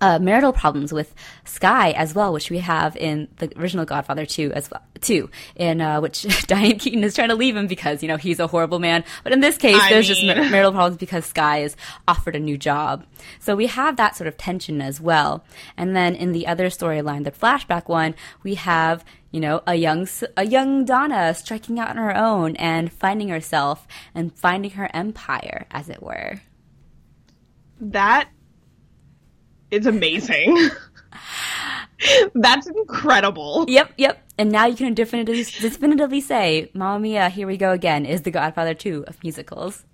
uh, 0.00 0.18
marital 0.18 0.52
problems 0.52 0.92
with 0.92 1.14
Sky 1.44 1.90
as 1.92 2.14
well, 2.14 2.32
which 2.32 2.50
we 2.50 2.58
have 2.58 2.96
in 2.96 3.28
the 3.36 3.52
original 3.58 3.84
Godfather 3.84 4.24
2 4.24 4.52
as 4.52 4.70
well, 4.70 4.82
too, 5.00 5.30
in 5.56 5.80
uh, 5.80 6.00
which 6.00 6.22
Diane 6.46 6.78
Keaton 6.78 7.04
is 7.04 7.14
trying 7.14 7.28
to 7.28 7.34
leave 7.34 7.56
him 7.56 7.66
because, 7.66 8.02
you 8.02 8.08
know, 8.08 8.16
he's 8.16 8.40
a 8.40 8.46
horrible 8.46 8.78
man. 8.78 9.04
But 9.22 9.32
in 9.32 9.40
this 9.40 9.56
case, 9.58 9.80
I 9.80 9.90
there's 9.90 10.06
just 10.06 10.24
mar- 10.24 10.36
marital 10.36 10.72
problems 10.72 10.96
because 10.96 11.26
Sky 11.26 11.62
is 11.62 11.76
offered 12.08 12.34
a 12.34 12.40
new 12.40 12.56
job. 12.56 13.04
So 13.38 13.54
we 13.54 13.66
have 13.66 13.96
that 13.96 14.16
sort 14.16 14.28
of 14.28 14.36
tension 14.36 14.80
as 14.80 15.00
well. 15.00 15.44
And 15.76 15.94
then 15.94 16.14
in 16.14 16.32
the 16.32 16.46
other 16.46 16.66
storyline, 16.66 17.24
the 17.24 17.30
flashback 17.30 17.88
one, 17.88 18.14
we 18.42 18.54
have, 18.54 19.04
you 19.30 19.40
know, 19.40 19.62
a 19.66 19.74
young, 19.74 20.08
a 20.36 20.46
young 20.46 20.84
Donna 20.84 21.34
striking 21.34 21.78
out 21.78 21.90
on 21.90 21.96
her 21.96 22.16
own 22.16 22.56
and 22.56 22.92
finding 22.92 23.28
herself 23.28 23.86
and 24.14 24.32
finding 24.32 24.72
her 24.72 24.90
empire, 24.94 25.66
as 25.70 25.88
it 25.88 26.02
were. 26.02 26.40
That 27.80 28.28
is 29.70 29.86
amazing. 29.86 30.70
That's 32.34 32.66
incredible. 32.66 33.66
Yep, 33.68 33.92
yep. 33.98 34.22
And 34.38 34.50
now 34.50 34.66
you 34.66 34.76
can 34.76 34.94
definitively, 34.94 35.44
definitively 35.44 36.20
say, 36.20 36.70
Mamma 36.74 36.98
Mia, 36.98 37.28
Here 37.28 37.46
We 37.46 37.56
Go 37.58 37.72
Again 37.72 38.06
is 38.06 38.22
the 38.22 38.30
Godfather 38.30 38.72
2 38.74 39.04
of 39.06 39.22
musicals. 39.22 39.84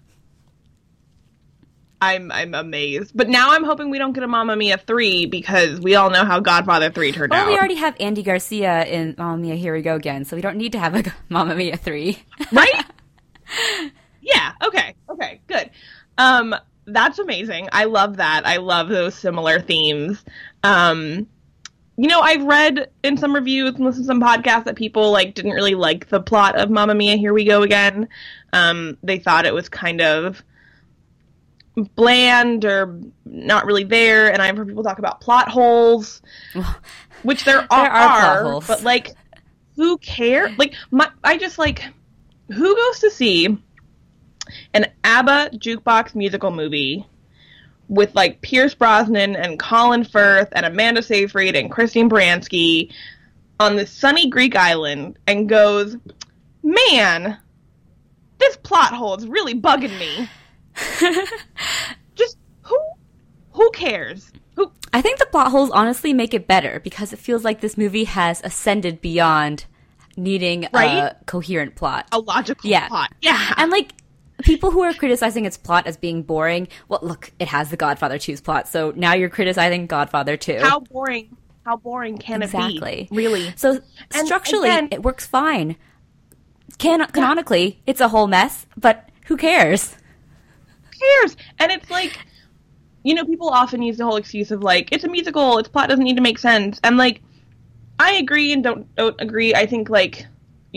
I'm 2.01 2.31
I'm 2.31 2.55
amazed. 2.55 3.13
But 3.15 3.29
now 3.31 3.53
I'm 3.53 3.65
hoping 3.65 3.89
we 3.91 3.99
don't 3.99 4.13
get 4.13 4.23
a 4.23 4.29
Mamma 4.29 4.55
Mia 4.55 4.77
3 4.77 5.27
because 5.27 5.81
we 5.81 5.95
all 5.97 6.11
know 6.11 6.25
how 6.27 6.41
Godfather 6.41 6.91
3 6.91 7.11
turned 7.13 7.31
Well, 7.31 7.41
out. 7.45 7.49
we 7.49 7.57
already 7.57 7.77
have 7.77 7.97
Andy 7.99 8.23
Garcia 8.23 8.85
in 8.85 9.15
Mamma 9.17 9.39
Mia, 9.39 9.55
Here 9.55 9.73
We 9.73 9.81
Go 9.83 9.95
Again, 9.97 10.25
so 10.27 10.37
we 10.37 10.43
don't 10.43 10.59
need 10.59 10.73
to 10.73 10.79
have 10.79 10.95
a 10.95 11.03
Mamma 11.31 11.55
Mia 11.57 11.77
3. 11.77 12.19
right? 12.53 12.85
yeah. 14.21 14.53
Okay. 14.63 14.95
Okay. 15.09 15.41
Good. 15.47 15.71
Um, 16.19 16.55
that's 16.87 17.19
amazing. 17.19 17.69
I 17.73 17.85
love 17.85 18.17
that. 18.19 18.47
I 18.47 18.57
love 18.59 18.89
those 18.89 19.15
similar 19.15 19.61
themes. 19.61 20.25
Um, 20.63 21.27
you 21.97 22.09
know, 22.09 22.21
I've 22.21 22.45
read 22.45 22.91
in 23.03 23.17
some 23.17 23.35
reviews 23.35 23.75
and 23.75 23.85
listened 23.85 24.05
to 24.05 24.07
some 24.07 24.21
podcasts 24.21 24.65
that 24.65 24.77
people 24.77 25.11
like 25.11 25.35
didn't 25.35 25.53
really 25.53 25.75
like 25.75 26.09
the 26.09 26.21
plot 26.21 26.57
of 26.59 26.71
Mamma 26.71 26.95
Mia. 26.95 27.17
Here 27.17 27.33
we 27.33 27.45
go 27.45 27.63
again. 27.63 28.09
Um, 28.53 28.99
they 29.03 29.19
thought 29.19 29.47
it 29.47 29.55
was 29.55 29.69
kind 29.69 30.01
of 30.01 30.43
bland 31.95 32.65
or 32.65 33.01
not 33.25 33.67
really 33.67 33.85
there. 33.85 34.33
And 34.33 34.43
I've 34.43 34.57
heard 34.57 34.69
people 34.69 34.83
talk 34.85 34.99
about 34.99 35.21
plot 35.21 35.49
holes, 35.49 36.23
which 37.23 37.45
there, 37.45 37.67
There 37.71 37.73
are 37.73 37.89
plot 37.91 38.43
holes. 38.43 38.67
but 38.67 38.83
like, 38.83 39.15
who 39.77 39.99
cares? 39.99 40.57
Like, 40.59 40.75
my, 40.91 41.11
I 41.25 41.37
just 41.39 41.59
like, 41.59 41.83
who 42.49 42.77
goes 42.77 43.01
to 43.01 43.11
see 43.11 43.59
an 44.75 44.87
ABBA 45.05 45.51
jukebox 45.55 46.15
musical 46.15 46.51
movie 46.51 47.07
with 47.89 48.15
like 48.15 48.41
Pierce 48.43 48.75
Brosnan 48.75 49.37
and 49.37 49.59
Colin 49.59 50.05
Firth 50.05 50.49
and 50.53 50.67
Amanda 50.67 51.03
Seyfried 51.03 51.55
and 51.57 51.71
Christine 51.71 52.11
Baranski 52.11 52.93
on 53.61 53.77
this 53.77 53.91
sunny 53.93 54.29
Greek 54.29 54.57
island 54.57 55.19
and 55.27 55.49
goes, 55.49 55.97
man, 56.63 57.39
this 58.39 58.57
plot 58.57 58.93
hole 58.93 59.15
is 59.17 59.27
really 59.29 59.55
bugging 59.55 59.97
me. 59.99 60.29
Just 62.15 62.37
who 62.63 62.79
who 63.53 63.71
cares? 63.71 64.33
Who 64.57 64.71
I 64.93 65.01
think 65.03 65.19
the 65.19 65.27
plot 65.27 65.51
holes 65.51 65.71
honestly 65.71 66.13
make 66.13 66.35
it 66.35 66.47
better 66.47 66.81
because 66.81 67.13
it 67.13 67.19
feels 67.19 67.45
like 67.45 67.61
this 67.61 67.77
movie 67.79 68.05
has 68.05 68.41
ascended 68.45 69.01
beyond 69.01 69.67
needing 70.17 70.67
Right? 70.73 70.99
a 70.99 71.17
coherent 71.27 71.77
plot. 71.77 72.09
a 72.13 72.19
logical 72.19 72.69
Yeah. 72.69 72.89
plot? 72.89 73.13
Yeah. 73.21 73.55
And 73.57 73.71
like 73.71 73.93
people 74.47 74.71
who 74.71 74.83
are 74.83 74.95
criticizing 74.95 75.45
its 75.45 75.57
plot 75.57 75.87
as 75.87 75.97
being 75.97 76.23
boring, 76.23 76.69
well, 76.89 77.01
look, 77.03 77.33
it 77.39 77.49
has 77.49 77.71
the 77.71 77.77
Godfather 77.77 78.17
2's 78.17 78.41
plot, 78.41 78.69
so 78.69 78.93
now 78.97 79.13
you're 79.13 79.29
criticizing 79.29 79.87
Godfather 79.87 80.37
2. 80.37 80.61
How 80.61 80.81
boring? 80.81 81.37
How 81.65 81.77
boring 81.77 82.17
can 82.17 82.43
exactly. 82.43 82.77
it 82.77 82.81
be? 82.81 83.01
Exactly. 83.01 83.17
Really? 83.17 83.53
So 83.57 83.81
structurally, 84.11 84.71
it 84.91 85.03
works 85.03 85.27
fine. 85.27 85.77
Can- 86.79 87.07
canonically, 87.09 87.83
it's 87.87 88.01
a 88.01 88.09
whole 88.09 88.27
mess, 88.27 88.67
but 88.77 89.09
who 89.27 89.37
cares? 89.37 89.97
cares? 90.99 91.37
And 91.59 91.73
it's 91.73 91.91
like, 91.91 92.19
you 93.03 93.15
know, 93.15 93.25
people 93.25 93.49
often 93.49 93.83
use 93.83 93.99
the 93.99 94.05
whole 94.05 94.17
excuse 94.17 94.51
of 94.51 94.63
like, 94.63 94.93
it's 94.93 95.05
a 95.05 95.09
musical, 95.09 95.59
its 95.59 95.69
plot 95.69 95.89
doesn't 95.89 96.05
need 96.05 96.17
to 96.17 96.23
make 96.23 96.39
sense. 96.39 96.81
And 96.85 96.97
like, 96.97 97.21
I 97.99 98.13
agree 98.13 98.53
and 98.53 98.63
don't 98.63 98.95
don't 98.95 99.19
agree. 99.21 99.55
I 99.55 99.67
think 99.67 99.89
like 99.89 100.27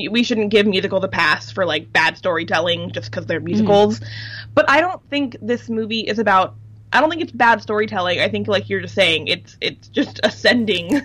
we 0.07 0.23
shouldn't 0.23 0.51
give 0.51 0.65
musical 0.65 0.99
the 0.99 1.07
pass 1.07 1.51
for 1.51 1.65
like 1.65 1.91
bad 1.91 2.17
storytelling 2.17 2.91
just 2.91 3.11
because 3.11 3.25
they're 3.25 3.39
musicals. 3.39 3.99
Mm-hmm. 3.99 4.51
But 4.53 4.69
I 4.69 4.81
don't 4.81 5.01
think 5.09 5.37
this 5.41 5.69
movie 5.69 6.01
is 6.01 6.19
about. 6.19 6.55
I 6.91 7.01
don't 7.01 7.09
think 7.11 7.21
it's 7.21 7.31
bad 7.31 7.61
storytelling. 7.61 8.19
I 8.19 8.29
think 8.29 8.47
like 8.47 8.69
you're 8.69 8.81
just 8.81 8.95
saying, 8.95 9.27
it's 9.27 9.57
it's 9.61 9.87
just 9.89 10.19
ascending 10.23 11.01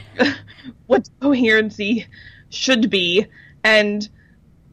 what 0.86 1.08
coherency 1.20 2.06
should 2.50 2.90
be, 2.90 3.26
and 3.64 4.06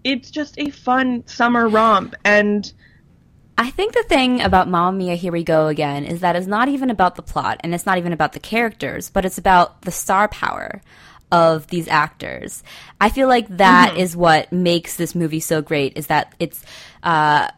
it's 0.04 0.32
just 0.32 0.60
a 0.60 0.70
fun 0.70 1.26
summer 1.28 1.68
romp 1.68 2.16
and. 2.26 2.72
I 3.62 3.72
think 3.72 3.94
the 3.94 4.04
thing 4.04 4.40
about 4.40 4.70
Mamma 4.70 4.98
Mia, 4.98 5.16
Here 5.16 5.34
We 5.34 5.44
Go 5.44 5.68
Again 5.68 6.06
is 6.06 6.22
that 6.22 6.38
it's 6.38 6.48
not 6.48 6.70
even 6.70 6.90
about 6.90 7.16
the 7.16 7.22
plot 7.22 7.60
and 7.62 7.76
it's 7.76 7.86
not 7.86 7.98
even 7.98 8.14
about 8.14 8.32
the 8.32 8.40
characters, 8.40 9.10
but 9.10 9.26
it's 9.26 9.38
about 9.38 9.82
the 9.82 9.92
star 9.92 10.30
power 10.30 10.82
of 11.32 11.68
these 11.68 11.88
actors. 11.88 12.64
I 13.00 13.10
feel 13.10 13.28
like 13.28 13.48
that 13.58 13.98
is 13.98 14.16
what 14.16 14.52
makes 14.52 14.96
this 14.96 15.16
movie 15.16 15.40
so 15.40 15.62
great 15.62 15.98
is 15.98 16.08
that 16.08 16.34
it's, 16.40 16.64
uh, 17.04 17.50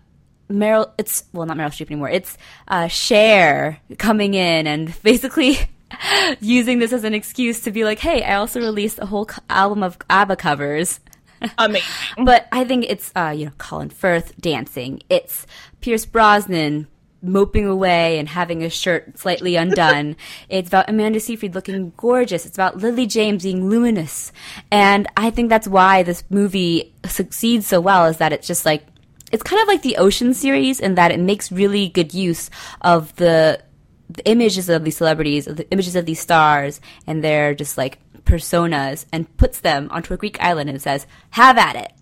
Meryl, 0.49 0.91
it's, 0.97 1.23
well, 1.31 1.45
not 1.45 1.57
Meryl 1.57 1.67
Streep 1.67 1.87
anymore. 1.87 2.09
It's, 2.09 2.37
uh, 2.67 2.87
Cher 2.87 3.79
coming 3.97 4.33
in 4.33 4.67
and 4.67 4.93
basically 5.03 5.57
using 6.39 6.79
this 6.79 6.93
as 6.93 7.03
an 7.03 7.13
excuse 7.13 7.61
to 7.61 7.71
be 7.71 7.83
like, 7.83 7.99
hey, 7.99 8.23
I 8.23 8.35
also 8.35 8.59
released 8.59 8.99
a 8.99 9.05
whole 9.05 9.25
co- 9.25 9.41
album 9.49 9.83
of 9.83 9.97
ABBA 10.09 10.35
covers. 10.35 10.99
amazing. 11.57 11.87
But 12.23 12.47
I 12.51 12.65
think 12.65 12.85
it's 12.87 13.11
uh, 13.15 13.33
you 13.35 13.45
know 13.45 13.51
Colin 13.57 13.89
Firth 13.89 14.39
dancing. 14.39 15.01
It's 15.09 15.47
Pierce 15.81 16.05
Brosnan 16.05 16.87
moping 17.21 17.65
away 17.65 18.19
and 18.19 18.27
having 18.29 18.63
a 18.63 18.69
shirt 18.69 19.17
slightly 19.17 19.55
undone. 19.55 20.15
it's 20.49 20.67
about 20.69 20.89
Amanda 20.89 21.19
Seyfried 21.19 21.55
looking 21.55 21.93
gorgeous. 21.97 22.45
It's 22.45 22.57
about 22.57 22.77
Lily 22.77 23.05
James 23.05 23.43
being 23.43 23.69
luminous. 23.69 24.31
And 24.71 25.07
I 25.15 25.29
think 25.29 25.49
that's 25.49 25.67
why 25.67 26.03
this 26.03 26.23
movie 26.29 26.93
succeeds 27.05 27.67
so 27.67 27.79
well 27.81 28.05
is 28.05 28.17
that 28.17 28.33
it's 28.33 28.47
just 28.47 28.65
like 28.65 28.85
it's 29.31 29.43
kind 29.43 29.61
of 29.61 29.67
like 29.67 29.81
the 29.81 29.97
Ocean 29.97 30.33
series 30.33 30.79
in 30.79 30.95
that 30.95 31.11
it 31.11 31.19
makes 31.19 31.51
really 31.51 31.89
good 31.89 32.13
use 32.13 32.49
of 32.81 33.15
the 33.15 33.61
the 34.09 34.27
images 34.27 34.67
of 34.67 34.83
these 34.83 34.97
celebrities, 34.97 35.47
of 35.47 35.55
the 35.55 35.69
images 35.71 35.95
of 35.95 36.05
these 36.05 36.19
stars, 36.19 36.81
and 37.07 37.23
their 37.23 37.55
just 37.55 37.77
like 37.77 37.99
personas, 38.25 39.05
and 39.13 39.37
puts 39.37 39.61
them 39.61 39.87
onto 39.89 40.13
a 40.13 40.17
Greek 40.17 40.41
island 40.41 40.69
and 40.69 40.81
says, 40.81 41.07
"Have 41.31 41.57
at 41.57 41.77
it." 41.77 41.93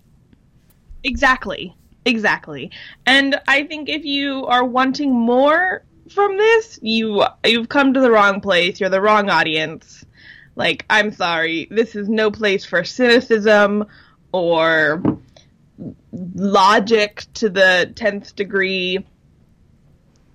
Exactly. 1.04 1.76
Exactly. 2.04 2.70
And 3.06 3.38
I 3.46 3.64
think 3.64 3.88
if 3.88 4.04
you 4.04 4.46
are 4.46 4.64
wanting 4.64 5.12
more 5.12 5.84
from 6.10 6.36
this, 6.36 6.78
you 6.82 7.24
you've 7.44 7.68
come 7.68 7.94
to 7.94 8.00
the 8.00 8.10
wrong 8.10 8.40
place. 8.40 8.80
You're 8.80 8.88
the 8.90 9.00
wrong 9.00 9.28
audience. 9.30 10.04
Like, 10.56 10.84
I'm 10.90 11.12
sorry. 11.12 11.68
This 11.70 11.94
is 11.94 12.08
no 12.08 12.30
place 12.30 12.64
for 12.64 12.84
cynicism 12.84 13.86
or 14.32 15.02
logic 16.12 17.24
to 17.34 17.48
the 17.48 17.90
10th 17.94 18.34
degree. 18.34 19.04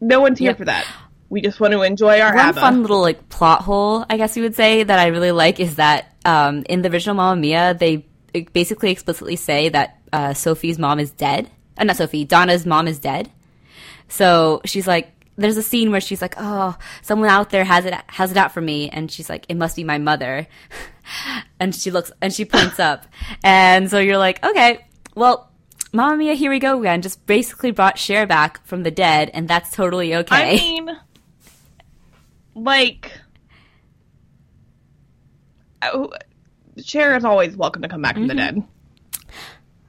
No 0.01 0.21
one's 0.21 0.39
here 0.39 0.49
Yep. 0.51 0.57
for 0.57 0.65
that. 0.65 0.85
We 1.29 1.41
just 1.41 1.59
want 1.59 1.73
to 1.73 1.81
enjoy 1.81 2.19
our 2.21 2.35
One 2.35 2.45
ABBA. 2.49 2.59
fun 2.61 2.81
little 2.81 3.01
like 3.01 3.29
plot 3.29 3.61
hole, 3.63 4.05
I 4.09 4.17
guess 4.17 4.37
you 4.37 4.43
would 4.43 4.55
say, 4.55 4.83
that 4.83 4.99
I 4.99 5.07
really 5.07 5.31
like 5.31 5.59
is 5.59 5.75
that 5.75 6.13
um, 6.23 6.63
in 6.69 6.81
the 6.81 6.89
original 6.91 7.15
Mamma 7.15 7.39
Mia, 7.39 7.73
they 7.73 8.05
basically 8.53 8.91
explicitly 8.91 9.35
say 9.35 9.69
that 9.69 9.97
uh, 10.13 10.33
Sophie's 10.33 10.77
mom 10.79 10.99
is 10.99 11.11
dead. 11.11 11.49
Uh, 11.77 11.83
not 11.83 11.97
Sophie, 11.97 12.25
Donna's 12.25 12.65
mom 12.65 12.87
is 12.87 12.99
dead. 12.99 13.31
So 14.07 14.61
she's 14.65 14.87
like, 14.87 15.11
there's 15.37 15.57
a 15.57 15.63
scene 15.63 15.91
where 15.91 16.01
she's 16.01 16.21
like, 16.21 16.35
"Oh, 16.37 16.77
someone 17.01 17.29
out 17.29 17.49
there 17.49 17.65
has 17.65 17.85
it 17.85 17.93
has 18.07 18.31
it 18.31 18.37
out 18.37 18.53
for 18.53 18.61
me," 18.61 18.89
and 18.89 19.11
she's 19.11 19.29
like, 19.29 19.45
"It 19.49 19.55
must 19.55 19.75
be 19.75 19.83
my 19.83 19.97
mother." 19.97 20.47
and 21.59 21.75
she 21.75 21.91
looks 21.91 22.11
and 22.21 22.33
she 22.33 22.45
points 22.45 22.79
up, 22.79 23.05
and 23.43 23.89
so 23.89 23.99
you're 23.99 24.17
like, 24.17 24.43
"Okay, 24.43 24.85
well." 25.15 25.51
Mamma 25.91 26.17
Mia, 26.17 26.33
here 26.33 26.51
we 26.51 26.59
go 26.59 26.77
again. 26.81 27.01
Just 27.01 27.25
basically 27.25 27.71
brought 27.71 27.97
Cher 27.97 28.27
back 28.27 28.65
from 28.67 28.83
the 28.83 28.91
dead, 28.91 29.31
and 29.33 29.47
that's 29.47 29.71
totally 29.71 30.13
okay. 30.13 30.35
I 30.35 30.55
mean, 30.55 30.89
like, 32.53 33.13
oh, 35.81 36.11
Cher 36.83 37.15
is 37.15 37.23
always 37.23 37.55
welcome 37.55 37.81
to 37.81 37.87
come 37.87 38.01
back 38.01 38.15
from 38.15 38.27
the 38.27 38.35
dead. 38.35 38.61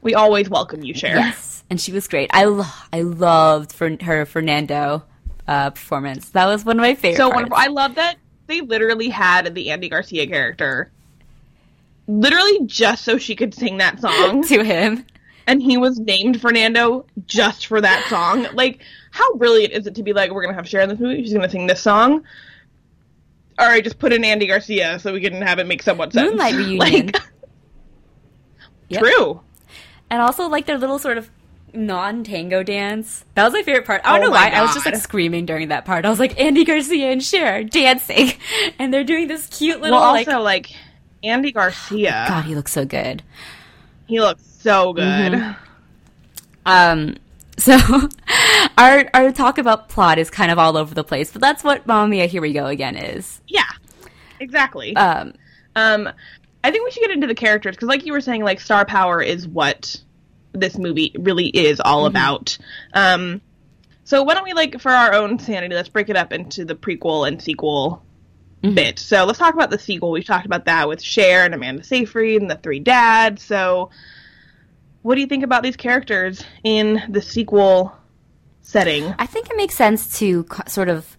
We 0.01 0.15
always 0.15 0.49
welcome 0.49 0.85
you, 0.85 0.95
Cher. 0.95 1.17
Mm-hmm. 1.17 1.27
yes, 1.27 1.56
and 1.71 1.81
she 1.81 1.93
was 1.93 2.07
great. 2.09 2.31
I 2.33 2.45
lo- 2.45 2.65
I 2.93 3.03
loved 3.03 3.73
for 3.73 3.97
her 4.03 4.25
Fernando 4.27 5.03
uh, 5.49 5.71
performance. 5.71 6.31
That 6.31 6.47
was 6.47 6.65
one 6.65 6.77
of 6.79 6.83
my 6.83 6.95
favorite. 6.95 7.17
so 7.19 7.29
wonderful. 7.29 7.57
I 7.59 7.67
love 7.69 7.95
that 7.97 8.17
they 8.47 8.61
literally 8.61 9.09
had 9.09 9.55
the 9.55 9.71
Andy 9.71 9.89
Garcia 9.89 10.27
character 10.27 10.91
literally 12.09 12.61
just 12.67 13.05
so 13.05 13.19
she 13.19 13.35
could 13.35 13.53
sing 13.55 13.79
that 13.79 14.01
song, 14.01 14.43
to 14.49 14.63
him. 14.63 15.05
and 15.49 15.61
he 15.61 15.77
was 15.77 15.99
named 15.99 16.41
Fernando 16.41 17.05
just 17.27 17.67
for 17.67 17.81
that 17.81 18.07
song. 18.09 18.47
Like, 18.55 18.81
how 19.11 19.35
brilliant 19.35 19.73
is 19.73 19.87
it 19.89 19.97
to 19.97 20.03
be 20.05 20.13
like, 20.13 20.31
we're 20.31 20.43
gonna 20.43 20.55
have 20.55 20.69
Cher 20.69 20.83
in 20.83 20.89
this 20.89 21.01
movie? 21.01 21.23
She's 21.25 21.33
gonna 21.35 21.51
sing 21.51 21.67
this 21.67 21.81
song. 21.81 22.23
All 23.59 23.67
right, 23.67 23.83
just 23.83 23.99
put 23.99 24.13
in 24.13 24.23
Andy 24.23 24.47
Garcia 24.47 24.99
so 25.01 25.13
we 25.13 25.21
can 25.21 25.41
have 25.43 25.59
it 25.59 25.67
make 25.67 25.83
somewhat 25.83 26.13
sense. 26.13 26.29
Moonlight 26.31 26.55
reunion. 26.57 26.79
Like, 26.79 27.17
Yep. 28.89 29.03
true. 29.03 29.41
And 30.11 30.23
also 30.23 30.47
like 30.49 30.67
their 30.67 30.79
little 30.79 31.01
sort 31.01 31.19
of 31.19 31.29
non-tango 31.75 32.63
dance. 32.63 33.25
That 33.35 33.45
was 33.45 33.53
my 33.53 33.63
favorite 33.63 33.85
part. 33.87 34.01
I 34.05 34.13
don't 34.19 34.23
Oh 34.23 34.27
know 34.27 34.31
why. 34.33 34.49
I 34.51 34.63
was 34.63 34.73
just 34.75 34.87
like 34.87 34.97
screaming 34.97 35.47
during 35.47 35.69
that 35.69 35.85
part. 35.85 36.05
I 36.05 36.11
was 36.11 36.19
like 36.19 36.39
Andy 36.41 36.65
Garcia 36.65 37.11
and 37.11 37.23
Cher 37.23 37.65
dancing, 37.65 38.33
and 38.79 38.93
they're 38.93 39.05
doing 39.05 39.29
this 39.29 39.47
cute 39.49 39.81
little 39.81 39.99
Well, 39.99 40.13
like. 40.13 40.27
also 40.29 40.41
like 40.41 40.71
Andy 41.23 41.53
Garcia, 41.53 42.25
God, 42.29 42.45
he 42.45 42.55
looks 42.55 42.73
so 42.73 42.85
good. 42.85 43.23
he 44.07 44.21
looks 44.21 44.43
so 44.61 44.93
good. 44.93 45.03
Mm-hmm. 45.33 45.63
Um, 46.67 47.17
so 47.59 47.79
our 48.79 49.09
our 49.15 49.33
talk 49.33 49.59
about 49.59 49.89
plot 49.89 50.19
is 50.19 50.31
kind 50.31 50.51
of 50.51 50.59
all 50.59 50.77
over 50.77 50.95
the 50.95 51.05
place, 51.05 51.31
but 51.33 51.41
that's 51.41 51.63
what 51.65 51.87
Mamma 51.87 52.09
Mia, 52.09 52.27
Here 52.27 52.43
We 52.43 52.53
Go 52.53 52.67
Again 52.67 52.97
is. 52.97 53.41
Yeah, 53.49 53.63
exactly. 54.41 54.95
Um, 54.97 55.35
Um, 55.75 56.09
I 56.65 56.71
think 56.71 56.85
we 56.85 56.91
should 56.91 57.01
get 57.03 57.11
into 57.13 57.27
the 57.29 57.35
characters 57.35 57.77
because, 57.77 57.89
like 57.89 58.05
you 58.05 58.13
were 58.13 58.21
saying, 58.21 58.43
like 58.43 58.61
star 58.61 58.85
power 58.85 59.23
is 59.23 59.47
what 59.47 59.97
this 60.53 60.79
movie 60.79 61.15
really 61.19 61.47
is 61.49 61.81
all 61.81 62.05
Mm-hmm. 62.05 62.17
about. 62.17 62.59
Um, 62.95 63.41
so 64.05 64.23
why 64.23 64.35
don't 64.35 64.45
we 64.45 64.53
like 64.53 64.81
for 64.81 64.91
our 64.93 65.15
own 65.15 65.39
sanity, 65.39 65.75
let's 65.75 65.89
break 65.89 66.09
it 66.09 66.17
up 66.17 66.33
into 66.33 66.65
the 66.65 66.75
prequel 66.75 67.27
and 67.29 67.41
sequel 67.43 68.03
Mm-hmm. 68.63 68.75
bit. 68.75 68.99
So 68.99 69.27
let's 69.27 69.39
talk 69.39 69.53
about 69.53 69.69
the 69.71 69.79
sequel. 69.79 70.11
We've 70.11 70.25
talked 70.25 70.47
about 70.47 70.65
that 70.65 70.89
with 70.89 71.03
Cher 71.03 71.45
and 71.45 71.55
Amanda 71.55 71.85
Seyfried 71.85 72.41
and 72.41 72.51
the 72.51 72.57
three 72.57 72.79
dads. 72.81 73.43
So 73.43 73.91
what 75.03 75.15
do 75.15 75.21
you 75.21 75.27
think 75.27 75.45
about 75.45 75.63
these 75.63 75.77
characters 75.77 76.43
in 76.65 77.03
the 77.11 77.21
sequel 77.21 77.95
setting? 78.63 79.15
I 79.19 79.27
think 79.27 79.51
it 79.51 79.57
makes 79.59 79.75
sense 79.75 80.19
to 80.21 80.47
sort 80.67 80.89
of 80.89 81.19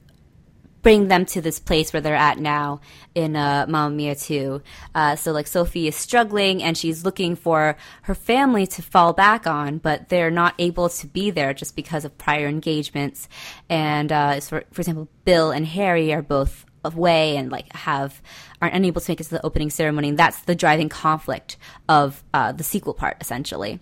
bring 0.88 1.10
them 1.10 1.26
to 1.26 1.42
this 1.42 1.60
place 1.60 1.92
where 1.92 2.00
they're 2.00 2.16
at 2.16 2.40
now 2.40 2.80
in 3.14 3.36
uh, 3.36 3.66
Mamma 3.68 3.94
Mia 3.94 4.16
2. 4.16 4.62
Uh, 4.96 5.18
so, 5.18 5.34
like, 5.34 5.46
Sophie 5.46 5.90
is 5.90 5.98
struggling 5.98 6.64
and 6.64 6.78
she's 6.78 7.04
looking 7.04 7.36
for 7.36 7.76
her 8.04 8.16
family 8.16 8.66
to 8.68 8.82
fall 8.82 9.12
back 9.12 9.46
on, 9.46 9.80
but 9.80 10.08
they're 10.08 10.32
not 10.32 10.56
able 10.58 10.88
to 10.88 11.06
be 11.06 11.30
there 11.30 11.54
just 11.54 11.76
because 11.76 12.06
of 12.06 12.18
prior 12.18 12.48
engagements. 12.48 13.28
And, 13.68 14.14
uh, 14.14 14.40
for, 14.40 14.64
for 14.72 14.80
example, 14.80 15.10
Bill 15.26 15.52
and 15.52 15.68
Harry 15.68 16.14
are 16.14 16.22
both 16.22 16.66
away 16.86 17.36
and 17.36 17.52
like 17.52 17.74
have 17.74 18.22
aren't 18.62 18.74
unable 18.74 19.02
to 19.02 19.12
make 19.12 19.20
it 19.20 19.26
to 19.26 19.32
the 19.32 19.46
opening 19.46 19.70
ceremony 19.70 20.08
and 20.08 20.18
that's 20.18 20.42
the 20.42 20.56
driving 20.56 20.88
conflict 20.88 21.58
of 21.90 22.24
uh, 22.34 22.52
the 22.54 22.64
sequel 22.64 22.94
part 22.94 23.18
essentially 23.20 23.80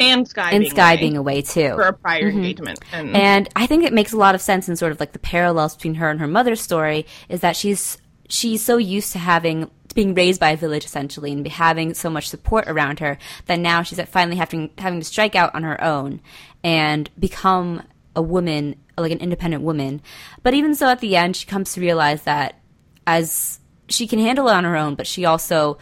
And 0.00 0.26
Sky 0.26 0.50
and 0.50 0.60
being 0.60 0.70
sky 0.70 0.92
away 0.94 1.00
being 1.00 1.16
away 1.16 1.42
too 1.42 1.74
for 1.74 1.82
a 1.82 1.92
prior 1.92 2.28
engagement. 2.28 2.80
And, 2.92 3.16
and 3.16 3.48
I 3.54 3.66
think 3.66 3.84
it 3.84 3.92
makes 3.92 4.12
a 4.12 4.16
lot 4.16 4.34
of 4.34 4.40
sense 4.40 4.68
in 4.68 4.76
sort 4.76 4.92
of 4.92 4.98
like 4.98 5.12
the 5.12 5.18
parallels 5.18 5.76
between 5.76 5.94
her 5.94 6.10
and 6.10 6.18
her 6.20 6.26
mother's 6.26 6.60
story 6.60 7.06
is 7.28 7.40
that 7.40 7.56
she's 7.56 7.98
she's 8.28 8.62
so 8.62 8.76
used 8.76 9.12
to 9.12 9.18
having 9.18 9.70
being 9.94 10.14
raised 10.14 10.40
by 10.40 10.50
a 10.50 10.56
village 10.56 10.84
essentially 10.84 11.32
and 11.32 11.46
having 11.46 11.94
so 11.94 12.10
much 12.10 12.28
support 12.28 12.64
around 12.66 12.98
her 12.98 13.16
that 13.46 13.58
now 13.60 13.82
she's 13.82 14.00
finally 14.02 14.36
having 14.36 14.70
having 14.78 15.00
to 15.00 15.06
strike 15.06 15.36
out 15.36 15.54
on 15.54 15.62
her 15.62 15.82
own 15.82 16.20
and 16.64 17.08
become 17.18 17.82
a 18.16 18.22
woman 18.22 18.76
like 18.98 19.12
an 19.12 19.18
independent 19.18 19.62
woman. 19.62 20.00
But 20.42 20.54
even 20.54 20.74
so 20.74 20.88
at 20.88 21.00
the 21.00 21.16
end 21.16 21.36
she 21.36 21.46
comes 21.46 21.72
to 21.74 21.80
realize 21.80 22.22
that 22.22 22.58
as 23.06 23.60
she 23.88 24.06
can 24.06 24.18
handle 24.18 24.48
it 24.48 24.52
on 24.52 24.64
her 24.64 24.76
own, 24.76 24.94
but 24.94 25.06
she 25.06 25.24
also 25.24 25.78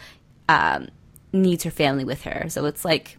um, 0.49 0.89
needs 1.31 1.63
her 1.63 1.71
family 1.71 2.03
with 2.03 2.23
her. 2.23 2.49
So 2.49 2.65
it's 2.65 2.83
like 2.85 3.17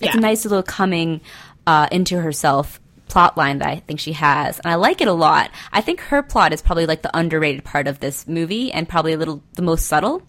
it's 0.00 0.14
a 0.14 0.20
nice 0.20 0.44
little 0.44 0.62
coming 0.62 1.20
uh, 1.66 1.88
into 1.90 2.20
herself 2.20 2.80
plot 3.08 3.36
line 3.36 3.58
that 3.58 3.68
I 3.68 3.76
think 3.76 4.00
she 4.00 4.12
has, 4.14 4.58
and 4.58 4.66
I 4.70 4.74
like 4.74 5.00
it 5.00 5.08
a 5.08 5.12
lot. 5.12 5.50
I 5.72 5.80
think 5.80 6.00
her 6.00 6.22
plot 6.22 6.52
is 6.52 6.60
probably 6.60 6.86
like 6.86 7.02
the 7.02 7.16
underrated 7.16 7.64
part 7.64 7.86
of 7.86 8.00
this 8.00 8.26
movie, 8.26 8.72
and 8.72 8.88
probably 8.88 9.12
a 9.12 9.16
little 9.16 9.42
the 9.54 9.62
most 9.62 9.86
subtle. 9.86 10.22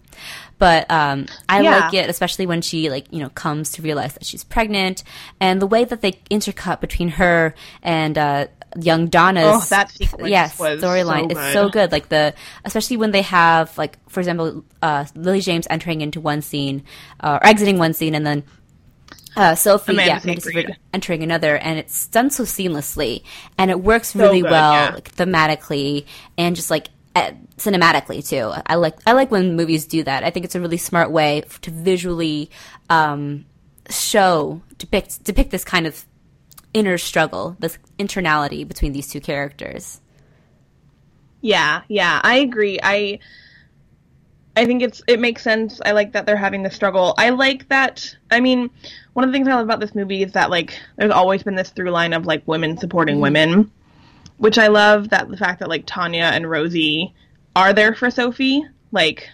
But 0.58 0.90
um, 0.90 1.26
I 1.48 1.60
Yeah. 1.62 1.80
like 1.80 1.94
it, 1.94 2.08
especially 2.10 2.46
when 2.46 2.62
she 2.62 2.88
like 2.90 3.06
you 3.12 3.20
know 3.20 3.28
comes 3.30 3.72
to 3.72 3.82
realize 3.82 4.14
that 4.14 4.24
she's 4.24 4.44
pregnant, 4.44 5.02
and 5.40 5.60
the 5.60 5.66
way 5.66 5.84
that 5.84 6.00
they 6.02 6.12
intercut 6.30 6.80
between 6.80 7.08
her 7.10 7.54
and 7.82 8.16
uh, 8.16 8.46
young 8.80 9.06
Donna's 9.08 9.44
Oh, 9.56 9.66
that 9.70 9.90
sequence 9.90 10.28
yes 10.30 10.56
storyline 10.58 11.32
so 11.32 11.38
is 11.38 11.52
so 11.52 11.64
good. 11.64 11.72
good. 11.72 11.92
Like 11.92 12.08
the 12.08 12.34
especially 12.64 12.96
when 12.96 13.10
they 13.10 13.22
have 13.22 13.76
like 13.76 13.98
for 14.08 14.20
example, 14.20 14.64
uh, 14.82 15.04
Lily 15.14 15.40
James 15.40 15.66
entering 15.70 16.00
into 16.00 16.20
one 16.20 16.42
scene 16.42 16.84
uh, 17.20 17.38
or 17.42 17.46
exiting 17.46 17.78
one 17.78 17.92
scene, 17.92 18.14
and 18.14 18.26
then 18.26 18.44
uh, 19.38 19.54
Sophie, 19.54 19.92
Amanda 19.92 20.10
yeah, 20.12 20.18
Seyfried. 20.18 20.76
Entering 20.92 21.22
another, 21.22 21.56
and 21.56 21.78
it's 21.78 22.06
done 22.08 22.30
so 22.30 22.44
seamlessly, 22.44 23.22
and 23.56 23.70
it 23.70 23.80
works 23.80 24.14
really 24.14 24.42
good, 24.42 24.50
well 24.50 24.72
yeah. 24.72 24.90
like, 24.94 25.14
thematically 25.14 26.06
and 26.36 26.56
just 26.56 26.70
like 26.70 26.88
uh, 27.14 27.32
cinematically 27.56 28.26
too. 28.26 28.52
I 28.66 28.74
like 28.74 28.98
I 29.06 29.12
like 29.12 29.30
when 29.30 29.56
movies 29.56 29.86
do 29.86 30.02
that. 30.04 30.24
I 30.24 30.30
think 30.30 30.44
it's 30.44 30.54
a 30.54 30.60
really 30.60 30.76
smart 30.76 31.10
way 31.10 31.42
to 31.62 31.70
visually 31.70 32.50
um, 32.90 33.44
show 33.90 34.60
depict 34.78 35.24
depict 35.24 35.50
this 35.50 35.64
kind 35.64 35.86
of 35.86 36.04
inner 36.74 36.98
struggle, 36.98 37.56
this 37.58 37.78
internality 37.98 38.66
between 38.66 38.92
these 38.92 39.08
two 39.08 39.20
characters. 39.20 40.00
Yeah, 41.40 41.82
yeah, 41.88 42.20
I 42.22 42.38
agree. 42.38 42.78
I 42.82 43.20
I 44.58 44.66
think 44.66 44.82
it's 44.82 45.00
it 45.06 45.20
makes 45.20 45.42
sense. 45.42 45.80
I 45.86 45.92
like 45.92 46.12
that 46.12 46.26
they're 46.26 46.36
having 46.36 46.64
the 46.64 46.70
struggle. 46.72 47.14
I 47.16 47.30
like 47.30 47.68
that. 47.68 48.16
I 48.28 48.40
mean, 48.40 48.70
one 49.12 49.24
of 49.24 49.30
the 49.30 49.32
things 49.32 49.46
I 49.46 49.54
love 49.54 49.64
about 49.64 49.78
this 49.78 49.94
movie 49.94 50.24
is 50.24 50.32
that 50.32 50.50
like 50.50 50.76
there's 50.96 51.12
always 51.12 51.44
been 51.44 51.54
this 51.54 51.70
through 51.70 51.92
line 51.92 52.12
of 52.12 52.26
like 52.26 52.42
women 52.46 52.76
supporting 52.76 53.16
mm-hmm. 53.16 53.22
women, 53.22 53.72
which 54.38 54.58
I 54.58 54.66
love 54.66 55.10
that 55.10 55.28
the 55.28 55.36
fact 55.36 55.60
that 55.60 55.68
like 55.68 55.84
Tanya 55.86 56.24
and 56.24 56.50
Rosie 56.50 57.14
are 57.54 57.72
there 57.72 57.94
for 57.94 58.10
Sophie. 58.10 58.64
Like 58.90 59.28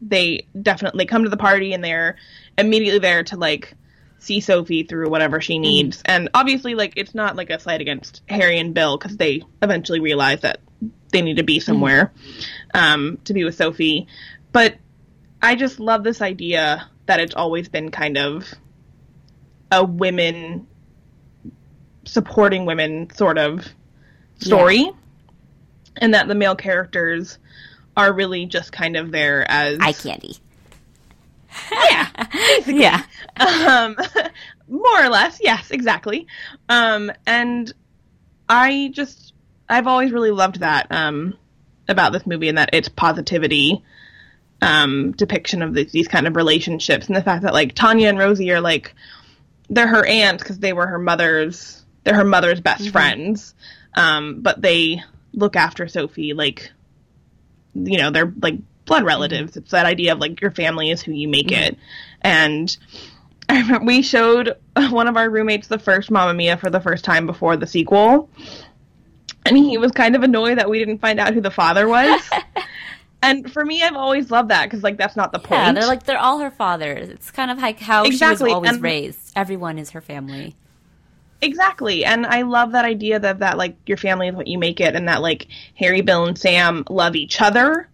they 0.00 0.46
definitely 0.62 1.04
come 1.04 1.24
to 1.24 1.30
the 1.30 1.36
party 1.36 1.72
and 1.72 1.82
they're 1.82 2.14
immediately 2.56 3.00
there 3.00 3.24
to 3.24 3.36
like 3.36 3.74
see 4.20 4.38
Sophie 4.38 4.84
through 4.84 5.10
whatever 5.10 5.40
she 5.40 5.54
mm-hmm. 5.54 5.62
needs. 5.62 6.00
And 6.04 6.28
obviously 6.32 6.76
like 6.76 6.92
it's 6.94 7.14
not 7.14 7.34
like 7.34 7.50
a 7.50 7.58
slight 7.58 7.80
against 7.80 8.22
Harry 8.28 8.60
and 8.60 8.72
Bill 8.72 8.96
because 8.96 9.16
they 9.16 9.42
eventually 9.62 9.98
realize 9.98 10.42
that 10.42 10.60
they 11.10 11.22
need 11.22 11.38
to 11.38 11.42
be 11.42 11.58
mm-hmm. 11.58 11.64
somewhere 11.64 12.12
um, 12.72 13.18
to 13.24 13.34
be 13.34 13.42
with 13.42 13.56
Sophie. 13.56 14.06
But 14.52 14.76
I 15.42 15.54
just 15.54 15.80
love 15.80 16.04
this 16.04 16.20
idea 16.20 16.88
that 17.06 17.20
it's 17.20 17.34
always 17.34 17.68
been 17.68 17.90
kind 17.90 18.18
of 18.18 18.46
a 19.72 19.84
women 19.84 20.66
supporting 22.04 22.64
women 22.66 23.10
sort 23.14 23.38
of 23.38 23.66
story, 24.38 24.90
and 25.96 26.14
that 26.14 26.28
the 26.28 26.34
male 26.34 26.56
characters 26.56 27.38
are 27.96 28.12
really 28.12 28.46
just 28.46 28.72
kind 28.72 28.96
of 28.96 29.12
there 29.12 29.48
as 29.50 29.78
Eye 29.80 29.92
candy. 29.92 30.36
yeah, 31.72 32.26
Yeah. 32.66 33.02
um, 33.36 33.96
more 34.68 35.04
or 35.04 35.08
less, 35.08 35.38
yes, 35.42 35.70
exactly. 35.70 36.26
Um, 36.68 37.10
and 37.26 37.72
I 38.48 38.90
just, 38.94 39.34
I've 39.68 39.86
always 39.86 40.12
really 40.12 40.30
loved 40.30 40.60
that 40.60 40.86
um, 40.90 41.36
about 41.88 42.12
this 42.12 42.26
movie, 42.26 42.48
and 42.48 42.58
that 42.58 42.70
its 42.72 42.88
positivity 42.88 43.82
um, 44.62 45.12
depiction 45.12 45.62
of 45.62 45.74
these, 45.74 45.92
these 45.92 46.08
kind 46.08 46.26
of 46.26 46.36
relationships, 46.36 47.06
and 47.06 47.16
the 47.16 47.22
fact 47.22 47.42
that 47.42 47.52
like 47.52 47.74
Tanya 47.74 48.08
and 48.08 48.18
Rosie 48.18 48.50
are 48.52 48.60
like, 48.60 48.94
they're 49.68 49.86
her 49.86 50.04
aunts 50.04 50.42
because 50.42 50.58
they 50.58 50.72
were 50.72 50.86
her 50.86 50.98
mother's, 50.98 51.84
they're 52.04 52.16
her 52.16 52.24
mother's 52.24 52.60
best 52.60 52.90
friends, 52.90 53.54
um, 53.94 54.40
but 54.40 54.60
they 54.60 55.02
look 55.32 55.56
after 55.56 55.88
Sophie 55.88 56.34
like, 56.34 56.72
you 57.74 57.98
know, 57.98 58.10
they're 58.10 58.32
like 58.42 58.56
blood 58.84 59.04
relatives. 59.04 59.56
It's 59.56 59.70
that 59.70 59.86
idea 59.86 60.12
of 60.12 60.18
like 60.18 60.40
your 60.40 60.50
family 60.50 60.90
is 60.90 61.02
who 61.02 61.12
you 61.12 61.28
make 61.28 61.52
it, 61.52 61.78
and. 62.20 62.76
I 63.48 63.62
remember 63.62 63.84
we 63.84 64.02
showed 64.02 64.56
one 64.90 65.08
of 65.08 65.16
our 65.16 65.28
roommates 65.28 65.66
the 65.66 65.80
first 65.80 66.08
Mamma 66.08 66.34
Mia 66.34 66.56
for 66.56 66.70
the 66.70 66.78
first 66.78 67.04
time 67.04 67.26
before 67.26 67.56
the 67.56 67.66
sequel, 67.66 68.30
and 69.44 69.56
he 69.56 69.78
was 69.78 69.92
kind 69.92 70.14
of 70.14 70.22
annoyed 70.22 70.58
that 70.58 70.70
we 70.70 70.78
didn't 70.78 70.98
find 70.98 71.18
out 71.18 71.34
who 71.34 71.40
the 71.40 71.50
father 71.50 71.88
was. 71.88 72.20
And 73.22 73.52
for 73.52 73.64
me, 73.64 73.82
I've 73.82 73.96
always 73.96 74.30
loved 74.30 74.48
that 74.48 74.64
because 74.64 74.82
like 74.82 74.96
that's 74.96 75.16
not 75.16 75.32
the 75.32 75.38
point. 75.38 75.60
Yeah, 75.60 75.72
they're 75.72 75.86
like 75.86 76.04
they're 76.04 76.18
all 76.18 76.38
her 76.38 76.50
fathers. 76.50 77.08
It's 77.10 77.30
kind 77.30 77.50
of 77.50 77.58
like 77.58 77.78
how 77.78 78.04
Exactly, 78.04 78.48
she 78.50 78.54
was 78.54 78.54
always 78.54 78.72
and- 78.72 78.82
raised. 78.82 79.32
Everyone 79.36 79.78
is 79.78 79.90
her 79.90 80.00
family. 80.00 80.56
Exactly. 81.42 82.04
And 82.04 82.26
I 82.26 82.42
love 82.42 82.72
that 82.72 82.84
idea 82.84 83.18
that 83.18 83.38
that 83.38 83.56
like 83.58 83.76
your 83.86 83.96
family 83.96 84.28
is 84.28 84.34
what 84.34 84.46
you 84.46 84.58
make 84.58 84.80
it 84.80 84.94
and 84.94 85.08
that 85.08 85.22
like 85.22 85.46
Harry, 85.74 86.00
Bill 86.02 86.26
and 86.26 86.36
Sam 86.38 86.84
love 86.90 87.16
each 87.16 87.40
other 87.40 87.88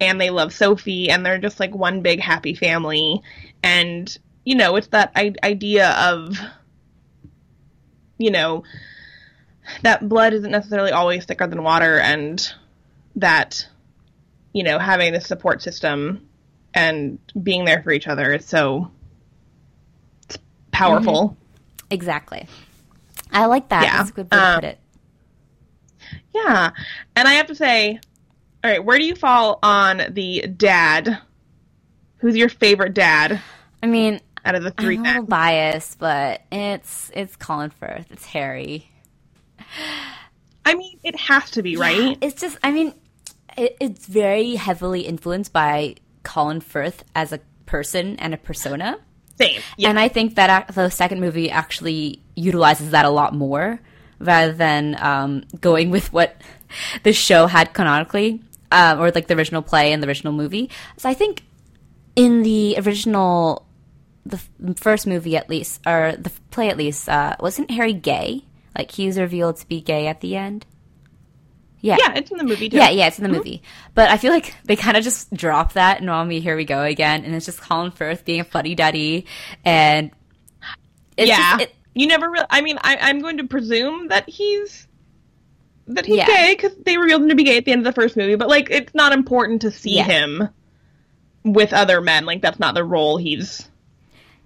and 0.00 0.20
they 0.20 0.30
love 0.30 0.52
Sophie 0.52 1.10
and 1.10 1.24
they're 1.24 1.38
just 1.38 1.58
like 1.60 1.74
one 1.74 2.00
big 2.02 2.20
happy 2.20 2.54
family 2.54 3.22
and 3.62 4.16
you 4.44 4.54
know, 4.54 4.76
it's 4.76 4.88
that 4.88 5.12
I- 5.14 5.34
idea 5.42 5.90
of 5.92 6.38
you 8.18 8.30
know 8.30 8.62
that 9.82 10.08
blood 10.08 10.32
isn't 10.34 10.50
necessarily 10.50 10.92
always 10.92 11.24
thicker 11.24 11.46
than 11.46 11.62
water 11.62 11.98
and 11.98 12.52
that 13.16 13.66
you 14.52 14.62
know, 14.62 14.78
having 14.78 15.12
this 15.12 15.26
support 15.26 15.62
system 15.62 16.28
and 16.74 17.18
being 17.42 17.64
there 17.64 17.82
for 17.82 17.90
each 17.92 18.08
other 18.08 18.32
is 18.32 18.44
so 18.46 18.90
powerful. 20.70 21.36
Exactly. 21.90 22.46
I 23.32 23.46
like 23.46 23.68
that. 23.68 23.84
Yeah. 23.84 23.96
That's 23.98 24.10
a 24.10 24.12
good 24.12 24.30
way 24.30 24.38
to 24.38 24.44
Um, 24.44 24.54
put 24.56 24.64
it. 24.64 24.78
Yeah. 26.34 26.70
And 27.16 27.28
I 27.28 27.34
have 27.34 27.46
to 27.48 27.54
say, 27.54 28.00
all 28.62 28.70
right, 28.70 28.84
where 28.84 28.98
do 28.98 29.04
you 29.04 29.14
fall 29.14 29.58
on 29.62 30.02
the 30.10 30.42
dad? 30.42 31.18
Who's 32.18 32.36
your 32.36 32.48
favorite 32.48 32.94
dad 32.94 33.40
I 33.82 33.86
mean, 33.86 34.20
out 34.44 34.54
of 34.54 34.62
the 34.62 34.70
three 34.72 34.96
I'm 34.96 35.04
a 35.04 35.08
little 35.08 35.22
biased, 35.24 35.98
but 35.98 36.42
it's 36.52 37.10
it's 37.14 37.36
Colin 37.36 37.70
Firth. 37.70 38.06
It's 38.10 38.26
Harry. 38.26 38.90
I 40.64 40.74
mean, 40.74 40.98
it 41.02 41.16
has 41.16 41.50
to 41.52 41.62
be, 41.62 41.76
right? 41.76 42.18
It's 42.20 42.40
just, 42.40 42.58
I 42.62 42.70
mean, 42.70 42.92
it, 43.60 43.76
it's 43.78 44.06
very 44.06 44.54
heavily 44.54 45.02
influenced 45.02 45.52
by 45.52 45.96
Colin 46.22 46.60
Firth 46.60 47.04
as 47.14 47.32
a 47.32 47.40
person 47.66 48.16
and 48.16 48.32
a 48.32 48.38
persona. 48.38 48.98
Same. 49.36 49.60
Yeah. 49.76 49.90
And 49.90 50.00
I 50.00 50.08
think 50.08 50.34
that 50.36 50.68
the 50.74 50.88
second 50.88 51.20
movie 51.20 51.50
actually 51.50 52.22
utilizes 52.34 52.90
that 52.90 53.04
a 53.04 53.10
lot 53.10 53.34
more 53.34 53.80
rather 54.18 54.52
than 54.52 54.96
um, 55.00 55.44
going 55.60 55.90
with 55.90 56.12
what 56.12 56.40
the 57.02 57.12
show 57.12 57.46
had 57.46 57.74
canonically, 57.74 58.42
um, 58.72 58.98
or 59.00 59.10
like 59.10 59.26
the 59.26 59.36
original 59.36 59.62
play 59.62 59.92
and 59.92 60.02
the 60.02 60.08
original 60.08 60.32
movie. 60.32 60.70
So 60.96 61.08
I 61.08 61.14
think 61.14 61.42
in 62.16 62.42
the 62.42 62.76
original, 62.78 63.66
the 64.24 64.40
first 64.76 65.06
movie 65.06 65.36
at 65.36 65.50
least, 65.50 65.80
or 65.86 66.14
the 66.18 66.30
play 66.50 66.70
at 66.70 66.76
least, 66.76 67.08
uh, 67.08 67.36
wasn't 67.40 67.70
Harry 67.70 67.92
gay? 67.92 68.44
Like 68.76 68.90
he 68.90 69.06
was 69.06 69.18
revealed 69.18 69.56
to 69.56 69.68
be 69.68 69.80
gay 69.80 70.06
at 70.06 70.20
the 70.20 70.36
end. 70.36 70.64
Yeah. 71.82 71.96
yeah, 71.98 72.14
it's 72.14 72.30
in 72.30 72.36
the 72.36 72.44
movie 72.44 72.68
too. 72.68 72.76
Yeah, 72.76 72.90
yeah, 72.90 73.06
it's 73.06 73.18
in 73.18 73.22
the 73.22 73.30
movie. 73.30 73.62
But 73.94 74.10
I 74.10 74.18
feel 74.18 74.32
like 74.32 74.54
they 74.64 74.76
kind 74.76 74.96
of 74.96 75.04
just 75.04 75.32
drop 75.32 75.72
that 75.74 76.00
and 76.00 76.10
on 76.10 76.28
me, 76.28 76.40
here 76.40 76.56
we 76.56 76.64
go 76.64 76.82
again. 76.82 77.24
And 77.24 77.34
it's 77.34 77.46
just 77.46 77.60
Colin 77.60 77.90
Firth 77.90 78.24
being 78.24 78.40
a 78.40 78.44
fuddy 78.44 78.74
duddy. 78.74 79.26
And 79.64 80.10
it's 81.16 81.28
yeah. 81.28 81.52
just, 81.58 81.62
it, 81.70 81.74
you 81.94 82.06
never 82.06 82.30
really. 82.30 82.46
I 82.50 82.60
mean, 82.60 82.78
I, 82.82 82.98
I'm 83.00 83.20
going 83.20 83.38
to 83.38 83.44
presume 83.44 84.08
that 84.08 84.28
he's 84.28 84.86
that 85.88 86.06
he's 86.06 86.16
Yeah. 86.18 86.26
gay 86.26 86.54
because 86.54 86.76
they 86.84 86.98
revealed 86.98 87.22
him 87.22 87.30
to 87.30 87.34
be 87.34 87.44
gay 87.44 87.56
at 87.56 87.64
the 87.64 87.72
end 87.72 87.80
of 87.86 87.94
the 87.94 88.00
first 88.00 88.16
movie. 88.16 88.34
But 88.36 88.48
like, 88.48 88.68
it's 88.70 88.94
not 88.94 89.12
important 89.12 89.62
to 89.62 89.70
see 89.70 89.96
Yeah. 89.96 90.04
him 90.04 90.48
with 91.44 91.72
other 91.72 92.00
men. 92.00 92.26
Like, 92.26 92.42
that's 92.42 92.58
not 92.60 92.74
the 92.74 92.84
role 92.84 93.16
he's 93.16 93.68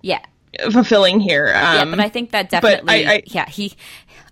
yeah. 0.01 0.20
fulfilling 0.70 1.18
here. 1.20 1.49
Yeah, 1.49 1.81
Um, 1.83 1.90
but 1.90 2.01
I 2.01 2.09
think 2.09 2.31
that 2.31 2.49
definitely, 2.49 3.07
I- 3.07 3.12
I- 3.14 3.23
yeah, 3.27 3.49
he, 3.49 3.73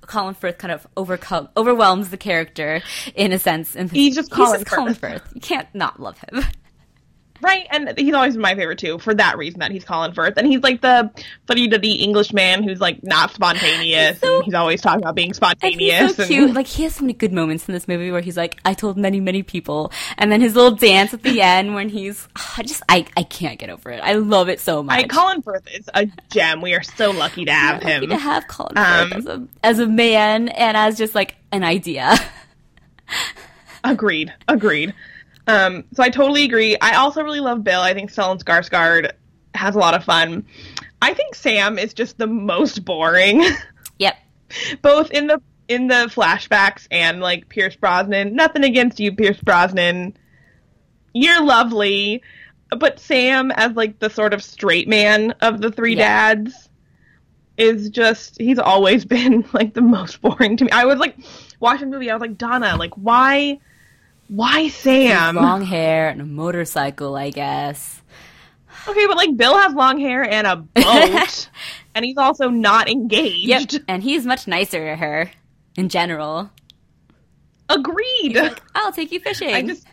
Colin 0.07 0.35
Firth 0.35 0.59
kind 0.59 0.73
of 0.73 0.87
overcome, 0.97 1.49
overwhelms 1.57 2.11
the 2.11 2.17
character 2.17 2.83
in 3.15 3.33
a 3.33 3.39
sense. 3.39 3.77
And 3.77 3.91
He's 3.91 4.15
just 4.15 4.31
Colin 4.31 4.65
Firth. 4.65 4.99
Firth. 4.99 5.33
You 5.35 5.41
can't 5.41 5.69
not 5.75 6.01
love 6.01 6.19
him. 6.19 6.43
Right, 7.43 7.67
and 7.73 7.93
he's 7.99 8.15
always 8.15 8.35
been 8.35 8.41
my 8.43 8.55
favorite 8.55 8.79
too, 8.79 8.99
for 9.01 9.13
that 9.15 9.37
reason 9.37 9.59
that 9.61 9.73
he's 9.73 9.85
Colin 9.85 10.13
Firth. 10.15 10.35
And 10.37 10.47
he's 10.47 10.61
like 10.63 10.81
the 10.81 11.11
fuddy 11.49 11.67
duddy 11.67 11.95
English 11.95 12.33
man 12.33 12.63
who's 12.63 12.81
like 12.81 13.03
not 13.03 13.33
spontaneous 13.33 14.21
so- 14.21 14.37
and 14.37 14.45
he's 14.45 14.55
always 14.55 14.81
talking 14.81 15.03
about 15.03 15.17
being 15.17 15.33
spontaneous. 15.35 15.99
And 15.99 16.07
he's 16.07 16.17
so 16.17 16.23
and- 16.23 16.31
cute. 16.31 16.55
Like 16.55 16.69
he 16.69 16.85
has 16.85 16.95
so 16.95 17.03
many 17.03 17.15
good 17.15 17.33
moments 17.33 17.67
in 17.69 17.75
this 17.75 17.89
movie 17.89 18.13
where 18.13 18.21
he's 18.21 18.37
like, 18.37 18.61
"I 18.65 18.75
told 18.75 18.97
many, 18.97 19.19
many 19.19 19.43
people," 19.43 19.91
and 20.19 20.31
then 20.31 20.41
his 20.41 20.55
little 20.55 20.77
dance 20.77 21.13
at 21.13 21.23
the 21.25 21.43
end 21.43 21.75
when 21.75 21.89
he's, 21.89 22.29
I 22.57 22.63
just, 22.63 22.83
I, 22.89 23.07
I 23.17 23.25
can't 23.25 23.59
get 23.59 23.71
over 23.71 23.91
it. 23.91 24.01
I 24.05 24.13
love 24.15 24.49
it 24.49 24.61
so 24.61 24.83
much. 24.85 24.97
I, 25.05 25.09
Colin 25.09 25.43
Firth 25.43 25.67
is 25.75 25.91
a 25.95 26.07
gem. 26.31 26.61
We 26.61 26.75
are 26.75 26.83
so 26.85 27.11
lucky 27.11 27.45
to 27.47 27.53
have 27.53 27.83
Lucky 27.83 27.93
him. 28.05 28.09
to 28.11 28.17
have 28.19 28.47
Colin 28.47 28.79
Um, 28.79 29.11
Firth 29.11 29.19
as 29.19 29.27
a 29.27 29.49
as 29.65 29.79
a 29.81 29.87
man 29.89 30.49
and 30.49 30.77
as 30.77 30.97
just 30.97 31.17
like 31.17 31.35
an 31.51 31.65
idea. 31.65 32.15
Agreed. 33.85 34.33
Agreed. 34.47 34.95
Um, 35.47 35.85
so 35.95 36.03
I 36.03 36.09
totally 36.11 36.45
agree. 36.45 36.77
I 36.81 36.95
also 36.97 37.23
really 37.23 37.41
love 37.41 37.65
Bill. 37.65 37.81
I 37.81 37.95
think 37.95 38.13
Stellan 38.13 38.43
Skarsgård 38.43 39.13
has 39.55 39.75
a 39.75 39.79
lot 39.79 39.95
of 39.95 40.05
fun. 40.05 40.47
I 41.01 41.15
think 41.15 41.35
Sam 41.35 41.79
is 41.79 41.93
just 41.95 42.19
the 42.19 42.27
most 42.29 42.85
boring, 42.85 43.45
yep. 43.99 44.17
both 44.83 45.11
in 45.11 45.27
the 45.27 45.43
in 45.69 45.89
the 45.89 46.11
flashbacks 46.15 46.87
and 46.91 47.21
like 47.21 47.49
Pierce 47.49 47.75
Brosnan. 47.77 48.35
Nothing 48.37 48.63
against 48.65 49.01
you, 49.01 49.13
Pierce 49.15 49.41
Brosnan. 49.41 50.17
You're 51.15 51.45
lovely, 51.45 52.23
but 52.79 53.01
Sam 53.01 53.51
as 53.51 53.73
like 53.73 53.99
the 53.99 54.11
sort 54.11 54.33
of 54.35 54.43
straight 54.43 54.89
man 54.89 55.33
of 55.41 55.61
the 55.61 55.71
three 55.73 55.97
Yeah. 55.97 56.35
dads 56.35 56.69
is 57.59 57.91
just 57.91 58.41
he's 58.41 58.59
always 58.59 59.05
been 59.05 59.45
like 59.53 59.75
the 59.75 59.83
most 59.83 60.21
boring 60.23 60.57
to 60.59 60.65
me. 60.65 60.71
I 60.71 60.85
was 60.85 60.99
like 60.99 61.17
watching 61.59 61.91
the 61.91 61.97
movie, 61.97 62.11
I 62.11 62.15
was 62.15 62.21
like, 62.21 62.39
Donna, 62.39 62.77
like 62.77 62.95
why 62.95 63.59
why 64.35 64.69
Sam? 64.69 65.37
Long 65.37 65.63
hair 65.63 66.09
and 66.09 66.21
a 66.21 66.25
motorcycle, 66.25 67.17
I 67.17 67.31
guess. 67.31 68.01
Okay, 68.89 69.07
but 69.07 69.17
like 69.17 69.37
Bill 69.37 69.57
has 69.59 69.75
long 69.75 70.01
hair 70.01 70.23
and 70.23 70.47
a 70.47 70.57
boat, 70.57 71.51
and 71.95 72.05
he's 72.05 72.17
also 72.17 72.49
not 72.49 72.89
engaged. 72.89 73.75
Yep. 73.75 73.83
And 73.89 74.03
he's 74.03 74.25
much 74.25 74.49
nicer 74.49 74.79
to 74.91 74.97
her 74.97 75.31
in 75.77 75.89
general. 75.89 76.51
Agreed. 77.69 78.39
I'll 78.75 78.93
take 78.93 79.13
you 79.13 79.21
fishing. 79.21 79.55
I 79.55 79.63
just 79.63 79.87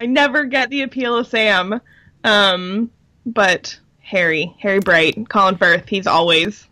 I 0.00 0.06
never 0.06 0.44
get 0.44 0.70
the 0.70 0.82
appeal 0.82 1.16
of 1.16 1.26
Sam. 1.26 1.80
Um, 2.24 2.90
but 3.26 3.78
Harry, 4.00 4.54
Harry 4.60 4.80
Bright, 4.80 5.28
Colin 5.28 5.56
Firth, 5.56 5.88
he's 5.88 6.06
always 6.06 6.66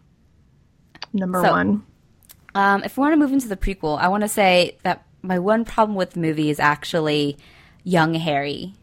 number 1.12 1.42
So- 1.42 1.50
one. 1.50 1.84
Um, 2.54 2.82
if 2.84 2.96
we 2.96 3.02
want 3.02 3.12
to 3.12 3.18
move 3.18 3.32
into 3.34 3.48
the 3.48 3.56
prequel, 3.56 3.98
I 3.98 4.08
want 4.08 4.22
to 4.22 4.28
say 4.28 4.78
that 4.82 5.05
my 5.26 5.38
one 5.38 5.64
problem 5.64 5.96
with 5.96 6.12
the 6.12 6.20
movie 6.20 6.50
is 6.50 6.60
actually 6.60 7.36
young 7.84 8.14
Harry. 8.14 8.74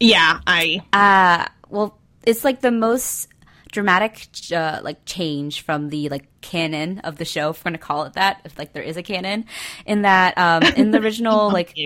Yeah, 0.00 0.40
I 0.46 0.82
Uh, 0.92 1.46
well, 1.68 1.98
it's 2.24 2.44
like 2.44 2.60
the 2.60 2.70
most 2.70 3.28
dramatic 3.74 4.28
uh, 4.52 4.78
like 4.82 5.04
change 5.04 5.62
from 5.62 5.90
the 5.90 6.08
like 6.08 6.28
canon 6.40 7.00
of 7.00 7.16
the 7.18 7.24
show, 7.24 7.50
if 7.50 7.58
we're 7.58 7.70
gonna 7.70 7.78
call 7.78 8.04
it 8.04 8.12
that, 8.12 8.40
if 8.44 8.56
like 8.56 8.72
there 8.72 8.82
is 8.82 8.96
a 8.96 9.02
canon. 9.02 9.44
In 9.84 10.02
that, 10.02 10.38
um, 10.38 10.62
in 10.76 10.92
the 10.92 11.00
original 11.00 11.50
like 11.52 11.76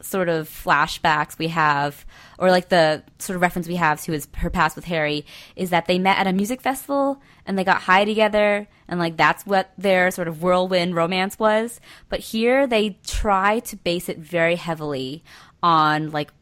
sort 0.00 0.30
of 0.30 0.48
flashbacks 0.48 1.38
we 1.38 1.48
have, 1.48 2.04
or 2.38 2.50
like 2.50 2.70
the 2.70 3.04
sort 3.18 3.36
of 3.36 3.42
reference 3.42 3.68
we 3.68 3.76
have 3.76 4.00
to 4.02 4.12
his 4.12 4.26
her 4.36 4.48
past 4.48 4.74
with 4.74 4.86
Harry, 4.86 5.26
is 5.54 5.70
that 5.70 5.86
they 5.86 5.98
met 5.98 6.18
at 6.18 6.26
a 6.26 6.32
music 6.32 6.62
festival 6.62 7.20
and 7.44 7.58
they 7.58 7.64
got 7.64 7.82
high 7.82 8.06
together, 8.06 8.66
and 8.88 8.98
like 8.98 9.18
that's 9.18 9.44
what 9.44 9.70
their 9.76 10.10
sort 10.10 10.28
of 10.28 10.42
whirlwind 10.42 10.96
romance 10.96 11.38
was. 11.38 11.78
But 12.08 12.20
here 12.20 12.66
they 12.66 12.98
try 13.06 13.60
to 13.60 13.76
base 13.76 14.08
it 14.08 14.18
very 14.18 14.56
heavily 14.56 15.22
on 15.62 16.10
like 16.10 16.32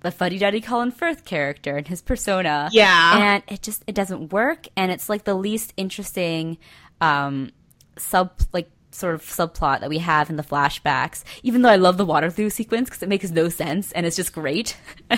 the 0.00 0.10
fuddy 0.10 0.38
duddy 0.38 0.60
Colin 0.60 0.90
Firth 0.90 1.24
character 1.24 1.76
and 1.76 1.86
his 1.88 2.00
persona. 2.02 2.68
Yeah. 2.72 3.18
and 3.34 3.42
it 3.48 3.62
just 3.62 3.82
it 3.86 3.94
doesn't 3.94 4.32
work, 4.32 4.66
and 4.76 4.90
it's 4.92 5.08
like 5.08 5.24
the 5.24 5.34
least 5.34 5.72
interesting 5.76 6.58
um, 7.00 7.50
sub 7.98 8.32
like 8.52 8.70
sort 8.92 9.14
of 9.14 9.22
subplot 9.22 9.80
that 9.80 9.88
we 9.88 9.98
have 9.98 10.30
in 10.30 10.36
the 10.36 10.42
flashbacks. 10.42 11.22
Even 11.42 11.62
though 11.62 11.68
I 11.68 11.76
love 11.76 11.96
the 11.96 12.04
Waterloo 12.04 12.50
sequence 12.50 12.88
because 12.88 13.02
it 13.02 13.08
makes 13.08 13.30
no 13.30 13.48
sense 13.48 13.92
and 13.92 14.04
it's 14.06 14.16
just 14.16 14.32
great. 14.32 14.76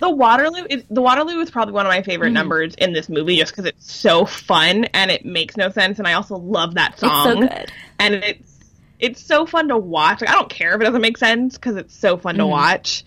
The 0.00 0.10
Waterloo 0.10 0.66
is 0.68 0.82
the 0.90 1.00
Waterloo 1.00 1.38
is 1.40 1.50
probably 1.52 1.72
one 1.72 1.86
of 1.86 1.90
my 1.90 2.02
favorite 2.02 2.28
Mm-hmm. 2.28 2.34
numbers 2.34 2.74
in 2.74 2.92
this 2.92 3.08
movie 3.08 3.36
just 3.36 3.52
because 3.52 3.64
it's 3.64 3.90
so 3.94 4.26
fun 4.26 4.84
and 4.86 5.08
it 5.10 5.24
makes 5.24 5.56
no 5.56 5.70
sense 5.70 5.98
and 6.00 6.06
I 6.08 6.14
also 6.14 6.36
love 6.36 6.74
that 6.74 6.98
so 6.98 7.06
song. 7.06 7.40
good. 7.42 7.72
And 8.00 8.14
it's 8.16 8.50
it's 8.98 9.22
so 9.24 9.46
fun 9.46 9.68
to 9.68 9.78
watch. 9.78 10.20
Like 10.20 10.30
I 10.30 10.34
don't 10.34 10.50
care 10.50 10.74
if 10.74 10.80
it 10.80 10.84
doesn't 10.84 11.00
make 11.00 11.16
sense 11.16 11.54
because 11.56 11.76
it's 11.76 11.94
so 11.96 12.16
fun 12.16 12.34
Mm-hmm. 12.34 12.40
to 12.40 12.46
watch. 12.48 13.04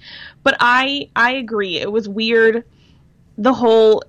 But 0.48 0.56
I 0.62 1.10
I 1.14 1.34
agree. 1.34 1.76
It 1.78 1.92
was 1.92 2.08
weird 2.08 2.64
the 3.38 3.52
whole 3.52 4.02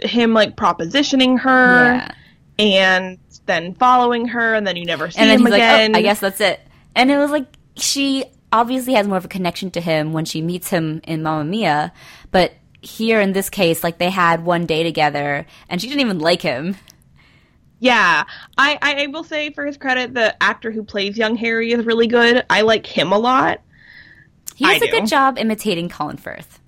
him 0.00 0.32
like 0.32 0.54
propositioning 0.54 1.40
her 1.40 1.94
Yeah. 1.94 2.12
and 2.56 3.18
then 3.46 3.74
following 3.74 4.28
her 4.28 4.54
and 4.54 4.64
then 4.64 4.76
you 4.76 4.84
never 4.84 5.10
see 5.10 5.18
and 5.18 5.28
then 5.28 5.40
him 5.40 5.46
he's 5.46 5.54
again. 5.54 5.90
like, 5.92 5.96
"Oh, 5.96 5.98
I 5.98 6.02
guess 6.02 6.20
that's 6.20 6.40
it." 6.40 6.60
And 6.94 7.10
it 7.10 7.18
was 7.18 7.32
like 7.32 7.46
she 7.74 8.26
obviously 8.52 8.94
has 8.94 9.08
more 9.08 9.16
of 9.18 9.24
a 9.24 9.28
connection 9.28 9.72
to 9.72 9.80
him 9.80 10.12
when 10.12 10.24
she 10.24 10.40
meets 10.40 10.70
him 10.70 11.00
in 11.02 11.24
Mamma 11.24 11.42
Mia, 11.44 11.92
but 12.30 12.52
here 12.80 13.20
in 13.20 13.32
this 13.32 13.50
case, 13.50 13.82
like 13.82 13.98
they 13.98 14.10
had 14.10 14.44
one 14.44 14.66
day 14.66 14.84
together, 14.84 15.46
and 15.68 15.80
she 15.80 15.88
didn't 15.88 16.02
even 16.02 16.20
like 16.20 16.42
him. 16.42 16.76
Yeah, 17.80 18.22
I 18.56 18.78
I 18.80 19.06
will 19.08 19.24
say 19.24 19.50
for 19.50 19.66
his 19.66 19.76
credit, 19.76 20.14
the 20.14 20.40
actor 20.40 20.70
who 20.70 20.84
plays 20.84 21.18
young 21.18 21.34
Harry 21.34 21.72
is 21.72 21.84
really 21.84 22.06
good. 22.06 22.44
I 22.48 22.60
like 22.60 22.86
him 22.86 23.10
a 23.10 23.18
lot. 23.18 23.60
He 24.56 24.64
does 24.64 24.82
I 24.82 24.86
a 24.86 24.90
good 24.90 25.06
job 25.06 25.38
imitating 25.38 25.90
Colin 25.90 26.16
Firth. 26.16 26.60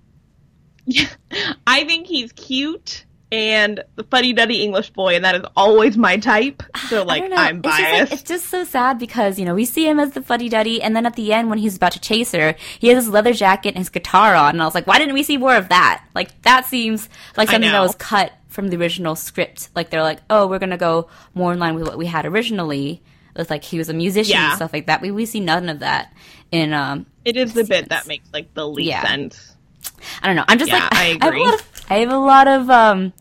I 1.66 1.84
think 1.84 2.06
he's 2.06 2.32
cute 2.32 3.06
and 3.32 3.82
the 3.96 4.04
fuddy 4.04 4.32
duddy 4.32 4.62
English 4.62 4.90
boy, 4.90 5.16
and 5.16 5.24
that 5.24 5.34
is 5.34 5.42
always 5.56 5.96
my 5.96 6.18
type. 6.18 6.62
So 6.88 7.04
like. 7.04 7.22
I'm 7.22 7.58
It's 7.58 7.66
just, 7.66 7.80
like, 7.80 7.92
biased. 7.92 8.12
it's 8.12 8.22
just 8.22 8.46
so 8.46 8.64
sad 8.64 8.98
because 8.98 9.38
you 9.38 9.44
know 9.44 9.54
we 9.54 9.66
see 9.66 9.86
him 9.86 10.00
as 10.00 10.12
the 10.12 10.22
fuddy 10.22 10.48
duddy, 10.48 10.80
and 10.80 10.96
then 10.96 11.04
at 11.04 11.16
the 11.16 11.32
end 11.32 11.50
when 11.50 11.58
he's 11.58 11.76
about 11.76 11.92
to 11.92 12.00
chase 12.00 12.32
her, 12.32 12.54
he 12.78 12.88
has 12.88 13.04
his 13.04 13.12
leather 13.12 13.34
jacket 13.34 13.70
and 13.70 13.78
his 13.78 13.90
guitar 13.90 14.34
on, 14.34 14.50
and 14.50 14.62
I 14.62 14.64
was 14.64 14.74
like, 14.74 14.86
why 14.86 14.98
didn't 14.98 15.14
we 15.14 15.22
see 15.22 15.36
more 15.36 15.54
of 15.56 15.68
that? 15.68 16.04
Like 16.14 16.40
that 16.42 16.64
seems 16.66 17.08
like 17.36 17.50
something 17.50 17.70
that 17.70 17.80
was 17.80 17.94
cut 17.94 18.32
from 18.48 18.68
the 18.68 18.76
original 18.76 19.16
script. 19.16 19.68
Like 19.74 19.90
they're 19.90 20.02
like, 20.02 20.20
oh, 20.30 20.46
we're 20.46 20.58
gonna 20.58 20.78
go 20.78 21.08
more 21.34 21.52
in 21.52 21.58
line 21.58 21.74
with 21.74 21.84
what 21.84 21.98
we 21.98 22.06
had 22.06 22.24
originally. 22.24 23.02
With 23.38 23.48
like 23.50 23.64
he 23.64 23.78
was 23.78 23.88
a 23.88 23.94
musician 23.94 24.32
Yeah. 24.32 24.48
and 24.48 24.56
stuff 24.56 24.72
like 24.72 24.86
that. 24.88 25.00
We 25.00 25.10
we 25.12 25.24
see 25.24 25.40
none 25.40 25.68
of 25.70 25.78
that 25.78 26.12
in 26.50 26.72
um 26.74 27.06
it 27.24 27.36
is 27.36 27.54
the 27.54 27.64
bit 27.64 27.88
that 27.90 28.06
makes 28.06 28.28
like 28.32 28.52
the 28.54 28.68
least 28.68 28.88
Yeah. 28.88 29.06
sense. 29.06 29.54
I 30.22 30.26
don't 30.26 30.36
know. 30.36 30.44
I'm 30.48 30.58
just 30.58 30.70
Yeah, 30.70 30.80
like 30.90 30.92
I 30.92 31.04
have 31.04 31.22
a 31.22 31.26
agree. 31.28 31.44
lot 31.44 31.54
of, 31.54 31.82
I 31.88 31.94
have 32.00 32.10
a 32.10 32.18
lot 32.18 32.48
of 32.48 32.68
um 32.70 33.12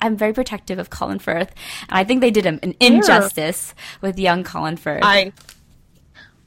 I'm 0.00 0.16
very 0.16 0.32
protective 0.32 0.78
of 0.78 0.90
Colin 0.90 1.18
Firth, 1.20 1.52
and 1.88 1.98
I 1.98 2.04
think 2.04 2.20
they 2.20 2.30
did 2.30 2.44
him 2.44 2.58
an 2.62 2.74
injustice 2.80 3.72
with 4.00 4.18
young 4.18 4.44
Colin 4.44 4.76
Firth. 4.76 5.00
I 5.04 5.32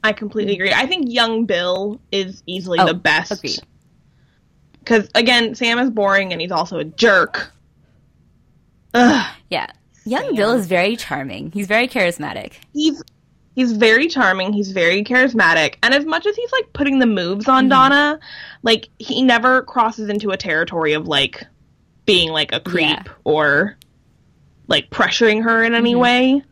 I 0.04 0.12
completely 0.12 0.54
agree. 0.54 0.72
I 0.72 0.86
think 0.86 1.06
young 1.12 1.46
Bill 1.46 2.00
is 2.12 2.42
easily 2.46 2.78
Oh, 2.78 2.86
the 2.86 2.94
best. 2.94 3.32
agreed. 3.32 3.58
Because 4.78 5.08
again, 5.16 5.54
Sam 5.56 5.80
is 5.80 5.90
boring 5.90 6.30
and 6.32 6.40
he's 6.40 6.52
also 6.52 6.78
a 6.78 6.84
jerk. 6.84 7.50
Ugh. 8.94 9.34
Yeah. 9.50 9.66
Young 10.04 10.36
Bill 10.36 10.52
is 10.52 10.66
very 10.68 10.94
charming. 10.96 11.50
He's 11.50 11.66
very 11.66 11.88
charismatic. 11.88 12.52
He's 12.72 13.02
he's 13.56 13.72
very 13.72 14.06
charming. 14.06 14.52
He's 14.52 14.70
very 14.70 15.02
charismatic, 15.02 15.74
and 15.82 15.92
as 15.92 16.04
much 16.04 16.24
as 16.26 16.36
he's 16.36 16.52
like 16.52 16.72
putting 16.72 17.00
the 17.00 17.06
moves 17.06 17.46
Mm-hmm. 17.46 17.56
on 17.56 17.68
Donna, 17.68 18.20
like 18.62 18.88
he 19.00 19.24
never 19.24 19.62
crosses 19.62 20.08
into 20.08 20.30
a 20.30 20.36
territory 20.36 20.92
of 20.92 21.08
like 21.08 21.44
being 22.04 22.30
like 22.30 22.52
a 22.52 22.60
creep 22.60 22.84
Yeah. 22.88 23.02
or 23.24 23.76
like 24.68 24.90
pressuring 24.90 25.42
her 25.42 25.64
in 25.64 25.74
any 25.74 25.92
Mm-hmm. 25.94 26.00
way. 26.00 26.42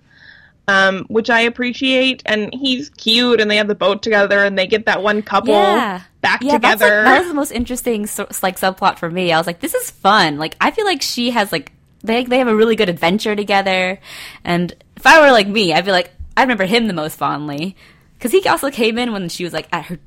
Um, 0.66 1.04
which 1.08 1.28
I 1.28 1.40
appreciate, 1.40 2.22
and 2.24 2.48
he's 2.54 2.88
cute, 2.88 3.38
and 3.38 3.50
they 3.50 3.56
have 3.58 3.68
the 3.68 3.74
boat 3.74 4.02
together, 4.02 4.42
and 4.42 4.58
they 4.58 4.66
get 4.66 4.86
that 4.86 5.02
one 5.02 5.20
couple 5.20 5.52
Yeah. 5.52 6.00
back 6.22 6.42
yeah, 6.42 6.56
that's, 6.56 6.80
together. 6.80 7.02
like, 7.02 7.04
that 7.04 7.18
was 7.18 7.28
the 7.28 7.34
most 7.34 7.50
interesting 7.50 8.06
so, 8.06 8.26
like 8.42 8.58
subplot 8.58 8.98
for 8.98 9.10
me. 9.10 9.30
I 9.30 9.36
was 9.36 9.46
like, 9.46 9.60
this 9.60 9.74
is 9.74 9.90
fun. 9.90 10.38
Like, 10.38 10.56
I 10.62 10.70
feel 10.70 10.86
like 10.86 11.02
she 11.02 11.32
has 11.32 11.52
like 11.52 11.70
they 12.02 12.24
they 12.24 12.38
have 12.38 12.48
a 12.48 12.56
really 12.56 12.76
good 12.76 12.88
adventure 12.88 13.36
together. 13.36 14.00
And 14.42 14.74
if 14.96 15.06
I 15.06 15.20
were 15.20 15.30
like 15.32 15.48
me, 15.48 15.74
I'd 15.74 15.84
be 15.84 15.90
like, 15.90 16.10
I 16.36 16.42
remember 16.42 16.64
him 16.64 16.86
the 16.86 16.92
most 16.92 17.16
fondly 17.16 17.76
because 18.14 18.32
he 18.32 18.46
also 18.48 18.70
came 18.70 18.98
in 18.98 19.12
when 19.12 19.28
she 19.28 19.44
was 19.44 19.52
like 19.52 19.68
at 19.72 19.86
her 19.86 19.98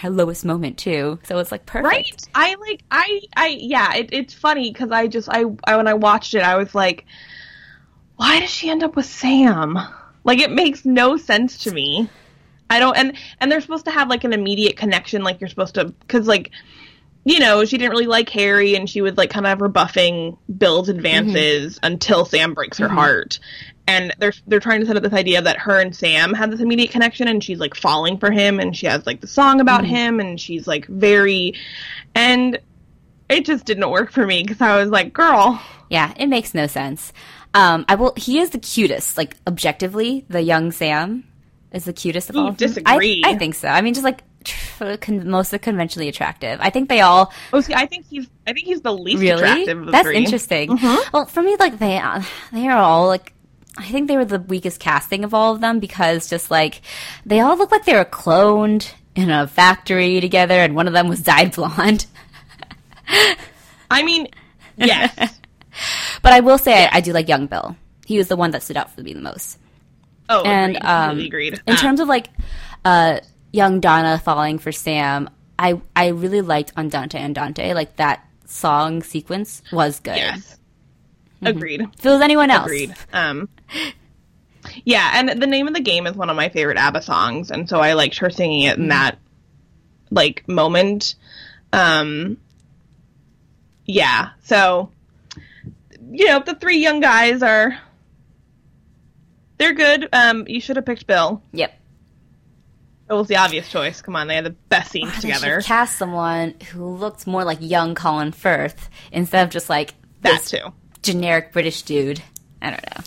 her 0.00 0.10
lowest 0.10 0.44
moment 0.44 0.78
too. 0.78 1.18
So 1.24 1.38
it's 1.38 1.52
like 1.52 1.66
perfect. 1.66 1.84
Right. 1.84 2.28
I 2.34 2.54
like 2.54 2.82
I 2.90 3.20
I 3.36 3.48
yeah, 3.48 3.94
it, 3.94 4.10
it's 4.12 4.34
funny 4.34 4.72
cuz 4.72 4.90
I 4.90 5.06
just 5.06 5.28
I, 5.30 5.44
I 5.64 5.76
when 5.76 5.86
I 5.86 5.94
watched 5.94 6.34
it 6.34 6.42
I 6.42 6.56
was 6.56 6.74
like 6.74 7.06
why 8.16 8.40
does 8.40 8.50
she 8.50 8.68
end 8.70 8.82
up 8.82 8.96
with 8.96 9.06
Sam? 9.06 9.78
Like 10.24 10.40
it 10.40 10.50
makes 10.50 10.84
no 10.84 11.16
sense 11.16 11.64
to 11.64 11.70
me. 11.70 12.08
I 12.68 12.78
don't 12.78 12.96
and 12.96 13.16
and 13.40 13.50
they're 13.50 13.60
supposed 13.60 13.84
to 13.86 13.90
have 13.90 14.08
like 14.08 14.24
an 14.24 14.32
immediate 14.32 14.76
connection 14.76 15.22
like 15.22 15.40
you're 15.40 15.48
supposed 15.48 15.74
to 15.74 15.94
cuz 16.08 16.26
like 16.26 16.50
you 17.24 17.38
know, 17.38 17.66
she 17.66 17.76
didn't 17.76 17.90
really 17.90 18.06
like 18.06 18.30
Harry 18.30 18.74
and 18.76 18.88
she 18.88 19.02
was 19.02 19.16
like 19.18 19.28
kind 19.28 19.46
of 19.46 19.60
rebuffing 19.60 20.38
Bill's 20.56 20.88
mm-hmm. 20.88 20.96
advances 20.96 21.78
until 21.82 22.24
Sam 22.24 22.54
breaks 22.54 22.78
her 22.78 22.86
mm-hmm. 22.86 22.96
heart. 22.96 23.38
And 23.86 24.14
they're 24.18 24.32
they're 24.46 24.60
trying 24.60 24.80
to 24.80 24.86
set 24.86 24.96
up 24.96 25.02
this 25.02 25.12
idea 25.12 25.42
that 25.42 25.58
her 25.58 25.80
and 25.80 25.94
Sam 25.94 26.32
have 26.34 26.50
this 26.50 26.60
immediate 26.60 26.90
connection 26.90 27.26
and 27.26 27.42
she's 27.42 27.58
like 27.58 27.74
falling 27.74 28.18
for 28.18 28.30
him 28.30 28.60
and 28.60 28.76
she 28.76 28.86
has 28.86 29.04
like 29.04 29.20
the 29.20 29.26
song 29.26 29.60
about 29.60 29.84
him 29.84 30.20
and 30.20 30.40
she's 30.40 30.66
like 30.68 30.86
very 30.86 31.54
and 32.14 32.58
it 33.28 33.44
just 33.44 33.64
didn't 33.64 33.88
work 33.90 34.12
for 34.12 34.26
me 34.26 34.42
because 34.42 34.60
I 34.60 34.76
was 34.76 34.90
like, 34.90 35.12
girl, 35.12 35.60
Yeah, 35.88 36.12
it 36.16 36.26
makes 36.26 36.54
no 36.54 36.66
sense. 36.66 37.12
Um, 37.52 37.84
I 37.88 37.96
will. 37.96 38.12
He 38.16 38.38
is 38.38 38.50
the 38.50 38.58
cutest, 38.58 39.16
like 39.16 39.36
objectively. 39.46 40.24
The 40.28 40.40
young 40.40 40.70
Sam 40.70 41.24
is 41.72 41.84
the 41.84 41.92
cutest 41.92 42.30
of 42.30 42.36
Ooh, 42.36 42.40
all. 42.40 42.48
of 42.48 42.56
disagree. 42.56 43.22
I, 43.24 43.30
I 43.30 43.38
think 43.38 43.56
so. 43.56 43.66
I 43.68 43.80
mean, 43.80 43.94
just 43.94 44.04
like 44.04 44.22
most 45.08 45.50
conventionally 45.60 46.08
attractive. 46.08 46.58
I 46.62 46.70
think 46.70 46.88
they 46.88 47.00
all 47.00 47.32
oh, 47.52 47.60
see, 47.60 47.74
I 47.74 47.86
think 47.86 48.06
he's 48.08 48.28
I 48.46 48.52
think 48.52 48.66
he's 48.66 48.82
the 48.82 48.92
least 48.94 49.20
really. 49.20 49.32
attractive 49.32 49.78
of 49.80 49.86
the 49.86 49.92
That's 49.92 50.06
three. 50.06 50.16
interesting. 50.16 50.78
Well, 51.12 51.26
for 51.26 51.42
me, 51.42 51.56
like 51.56 51.78
they 51.78 51.98
uh, 51.98 52.22
they 52.52 52.68
are 52.68 52.78
all 52.78 53.06
like. 53.08 53.32
I 53.78 53.84
think 53.88 54.08
they 54.08 54.16
were 54.16 54.24
the 54.24 54.40
weakest 54.40 54.80
casting 54.80 55.24
of 55.24 55.32
all 55.32 55.54
of 55.54 55.60
them 55.60 55.78
because 55.80 56.28
just 56.28 56.50
like 56.50 56.82
they 57.24 57.40
all 57.40 57.56
look 57.56 57.70
like 57.70 57.84
they 57.84 57.94
were 57.94 58.04
cloned 58.04 58.92
in 59.14 59.30
a 59.30 59.46
factory 59.46 60.20
together, 60.20 60.54
and 60.54 60.74
one 60.74 60.86
of 60.86 60.92
them 60.92 61.08
was 61.08 61.20
dyed 61.22 61.54
blonde. 61.54 62.06
I 63.90 64.02
mean, 64.02 64.28
yes. 64.76 65.36
But 66.22 66.32
I 66.32 66.40
will 66.40 66.58
say 66.58 66.84
I, 66.84 66.96
I 66.96 67.00
do 67.00 67.12
like 67.12 67.28
young 67.28 67.46
Bill. 67.46 67.76
He 68.04 68.18
was 68.18 68.28
the 68.28 68.36
one 68.36 68.50
that 68.50 68.62
stood 68.62 68.76
out 68.76 68.90
for 68.94 69.02
me 69.02 69.14
the 69.14 69.20
most. 69.20 69.56
Oh, 70.28 70.42
and 70.42 70.76
agreed. 70.76 70.86
um, 70.88 71.08
completely 71.10 71.26
agreed. 71.28 71.62
in 71.66 71.74
Uh, 71.74 71.76
terms 71.76 72.00
of 72.00 72.08
like 72.08 72.28
uh, 72.84 73.20
young 73.52 73.80
Donna 73.80 74.18
falling 74.18 74.58
for 74.58 74.72
Sam, 74.72 75.30
I 75.58 75.80
I 75.96 76.08
really 76.08 76.40
liked 76.42 76.72
Andante 76.76 77.16
and 77.18 77.38
Andante. 77.38 77.72
Like 77.72 77.96
that 77.96 78.26
song 78.46 79.02
sequence 79.02 79.62
was 79.72 80.00
good. 80.00 80.16
yes. 80.16 80.58
Agreed. 81.42 81.86
So 82.00 82.12
was 82.12 82.20
anyone 82.22 82.50
else, 82.50 82.66
Agreed. 82.66 82.94
Um, 83.12 83.48
yeah, 84.84 85.12
and 85.14 85.40
the 85.42 85.46
name 85.46 85.68
of 85.68 85.74
the 85.74 85.80
game 85.80 86.06
is 86.06 86.14
one 86.14 86.30
of 86.30 86.36
my 86.36 86.48
favorite 86.48 86.76
ABBA 86.76 87.02
songs, 87.02 87.50
and 87.50 87.68
so 87.68 87.80
I 87.80 87.94
liked 87.94 88.18
her 88.18 88.30
singing 88.30 88.62
it 88.62 88.78
in 88.78 88.88
that 88.88 89.18
like 90.10 90.46
moment. 90.48 91.14
Um, 91.72 92.36
yeah, 93.86 94.30
so 94.44 94.90
you 96.10 96.26
know 96.26 96.40
the 96.44 96.54
three 96.54 96.78
young 96.78 97.00
guys 97.00 97.42
are 97.42 97.78
they're 99.58 99.74
good. 99.74 100.08
Um, 100.12 100.44
you 100.46 100.60
should 100.60 100.76
have 100.76 100.86
picked 100.86 101.06
Bill. 101.06 101.42
Yep. 101.52 101.76
It 103.08 103.12
was 103.14 103.26
the 103.26 103.36
obvious 103.36 103.68
choice. 103.68 104.02
Come 104.02 104.14
on, 104.14 104.28
they 104.28 104.36
had 104.36 104.44
the 104.44 104.50
best 104.50 104.92
scenes 104.92 105.12
should 105.14 105.22
together. 105.22 105.60
cast 105.62 105.98
someone 105.98 106.54
who 106.72 106.86
looked 106.94 107.26
more 107.26 107.44
like 107.44 107.58
young 107.60 107.94
Colin 107.96 108.30
Firth 108.30 108.88
instead 109.10 109.42
of 109.42 109.50
just 109.50 109.68
like 109.68 109.94
That 110.20 110.44
too. 110.44 110.72
Generic 111.02 111.52
British 111.52 111.82
dude. 111.82 112.22
I 112.62 112.70
don't 112.70 112.84
know. 112.84 113.04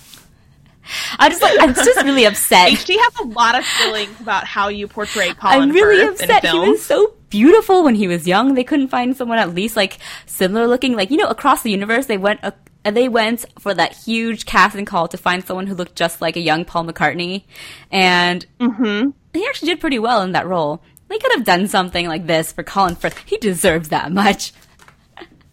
I'm 1.18 1.32
just 1.32 1.42
like 1.42 1.58
I'm 1.62 1.74
just 1.74 2.04
really 2.04 2.26
upset. 2.26 2.70
HT 2.72 2.96
has 2.98 3.16
a 3.22 3.28
lot 3.30 3.58
of 3.58 3.66
feelings 3.66 4.20
about 4.20 4.44
how 4.46 4.68
you 4.68 4.88
portray 4.88 5.34
Colin 5.34 5.62
I'm 5.62 5.70
really 5.72 6.06
Firth 6.06 6.22
upset. 6.30 6.44
He 6.46 6.60
was 6.60 6.86
so 6.86 7.14
beautiful 7.30 7.84
when 7.84 7.96
he 7.96 8.08
was 8.08 8.28
young. 8.28 8.54
They 8.54 8.64
couldn't 8.66 8.90
find 8.90 9.16
someone 9.16 9.38
at 9.40 9.56
least 9.56 9.76
like 9.78 9.98
similar 10.26 10.68
looking. 10.68 10.94
Like 10.96 11.10
you 11.10 11.18
know, 11.18 11.28
across 11.28 11.62
the 11.64 11.72
universe, 11.72 12.08
they 12.08 12.18
went. 12.18 12.42
Uh, 12.44 12.52
they 12.84 13.08
went 13.08 13.46
for 13.60 13.74
that 13.74 13.96
huge 13.96 14.46
casting 14.46 14.84
call 14.84 15.08
to 15.08 15.18
find 15.18 15.42
someone 15.46 15.68
who 15.68 15.74
looked 15.74 15.96
just 15.96 16.20
like 16.22 16.36
a 16.36 16.42
young 16.42 16.66
Paul 16.66 16.84
McCartney, 16.84 17.44
and 17.90 18.46
Mm-hmm. 18.60 19.12
he 19.34 19.46
actually 19.48 19.70
did 19.70 19.80
pretty 19.80 20.00
well 20.00 20.22
in 20.22 20.34
that 20.34 20.46
role. 20.48 20.84
They 21.08 21.18
could 21.18 21.32
have 21.32 21.46
done 21.46 21.68
something 21.68 22.08
like 22.10 22.28
this 22.28 22.52
for 22.52 22.62
Colin 22.64 22.96
Firth. 22.96 23.18
He 23.26 23.38
deserves 23.38 23.88
that 23.90 24.12
much. 24.12 24.52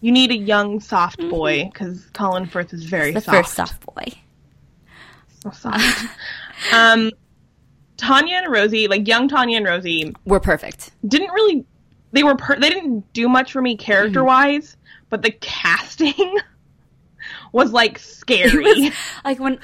You 0.01 0.11
need 0.11 0.31
a 0.31 0.35
young, 0.37 0.79
soft 0.79 1.19
boy 1.29 1.69
because 1.71 2.05
Colin 2.13 2.45
Firth 2.47 2.73
is 2.73 2.83
very 2.85 3.09
Mm-hmm. 3.09 3.15
The 3.15 3.21
soft. 3.21 3.37
first 3.37 3.53
soft 3.53 3.85
boy. 3.85 4.13
So 5.43 5.51
soft. 5.51 6.05
um, 6.73 7.11
Tanya 7.97 8.37
and 8.37 8.51
Rosie, 8.51 8.87
like 8.87 9.07
young 9.07 9.27
Tanya 9.27 9.57
and 9.57 9.65
Rosie, 9.65 10.13
We're 10.25 10.39
perfect. 10.39 10.91
didn't 11.07 11.31
really. 11.31 11.65
They 12.13 12.23
were. 12.23 12.35
Per- 12.35 12.59
they 12.59 12.69
didn't 12.69 13.13
do 13.13 13.29
much 13.29 13.51
for 13.51 13.61
me 13.61 13.77
character 13.77 14.23
wise, 14.23 14.75
but 15.09 15.21
the 15.21 15.31
casting 15.31 16.37
was 17.51 17.71
like 17.71 17.97
scary, 17.99 18.63
was 18.63 18.91
like 19.23 19.39
when 19.39 19.59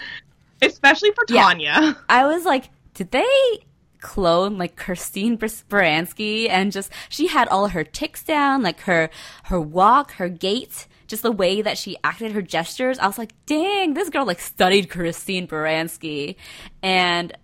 especially 0.62 1.12
for 1.12 1.26
Yeah. 1.30 1.42
Tanya. 1.42 1.98
I 2.10 2.26
was 2.26 2.46
like, 2.46 2.70
did 2.94 3.12
they 3.12 3.60
clone 4.08 4.58
like 4.58 4.78
Christine 4.78 5.38
Baranski 5.38 6.50
and 6.50 6.72
just 6.72 6.90
she 7.10 7.28
had 7.28 7.50
all 7.50 7.68
her 7.68 7.84
ticks 7.84 8.24
down, 8.24 8.64
like 8.64 8.80
her 8.82 9.10
her 9.44 9.60
walk, 9.60 10.14
her 10.14 10.30
gait, 10.30 10.88
just 11.08 11.24
the 11.24 11.32
way 11.32 11.62
that 11.62 11.78
she 11.78 11.98
acted, 12.06 12.32
her 12.32 12.42
gestures. 12.42 13.00
I 13.00 13.08
was 13.08 13.18
like, 13.18 13.34
dang, 13.46 13.96
this 13.96 14.10
girl 14.10 14.26
like 14.26 14.40
studied 14.40 14.90
Christine 14.90 15.48
Baranski, 15.48 16.38
and. 16.82 17.38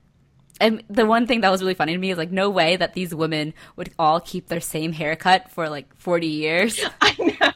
And 0.61 0.83
the 0.87 1.05
one 1.05 1.25
thing 1.25 1.41
that 1.41 1.49
was 1.49 1.61
really 1.61 1.73
funny 1.73 1.93
to 1.93 1.97
me 1.97 2.11
is 2.11 2.17
like, 2.17 2.31
no 2.31 2.49
way 2.49 2.77
that 2.77 2.93
these 2.93 3.13
women 3.13 3.53
would 3.75 3.91
all 3.97 4.21
keep 4.21 4.47
their 4.47 4.61
same 4.61 4.93
haircut 4.93 5.49
for 5.51 5.67
like 5.67 5.93
40 5.95 6.27
years 6.27 6.79
I 7.01 7.51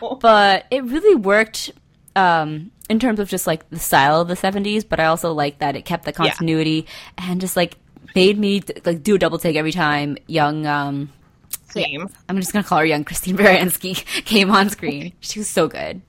know. 0.00 0.16
but 0.20 0.66
it 0.70 0.84
really 0.84 1.16
worked 1.16 1.72
um, 2.14 2.70
in 2.90 3.00
terms 3.00 3.18
of 3.18 3.28
just 3.28 3.46
like 3.46 3.68
the 3.70 3.78
style 3.78 4.20
of 4.20 4.28
the 4.28 4.34
70s 4.34 4.86
but 4.86 5.00
i 5.00 5.06
also 5.06 5.32
like 5.32 5.58
that 5.58 5.74
it 5.74 5.84
kept 5.86 6.04
the 6.04 6.12
continuity 6.12 6.86
and 7.16 7.40
just 7.40 7.56
like 7.56 7.76
made 8.14 8.38
me 8.38 8.62
like 8.84 9.02
do 9.02 9.14
a 9.14 9.18
double 9.18 9.38
take 9.38 9.56
every 9.56 9.72
time 9.72 10.16
young 10.26 10.66
um 10.66 11.10
Same. 11.70 12.08
i'm 12.28 12.36
just 12.36 12.52
gonna 12.52 12.64
call 12.64 12.78
her 12.78 12.84
young 12.86 13.04
christine 13.04 13.36
baranski 13.36 13.94
came 14.24 14.50
on 14.50 14.70
screen 14.70 15.12
she 15.20 15.38
was 15.38 15.48
so 15.48 15.68
good 15.68 16.00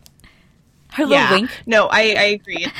her 0.93 1.03
little 1.03 1.17
Yeah. 1.17 1.31
wink 1.31 1.51
No, 1.67 1.85
I, 1.87 1.99
I 1.99 2.23
agree. 2.39 2.65
It's, 2.65 2.73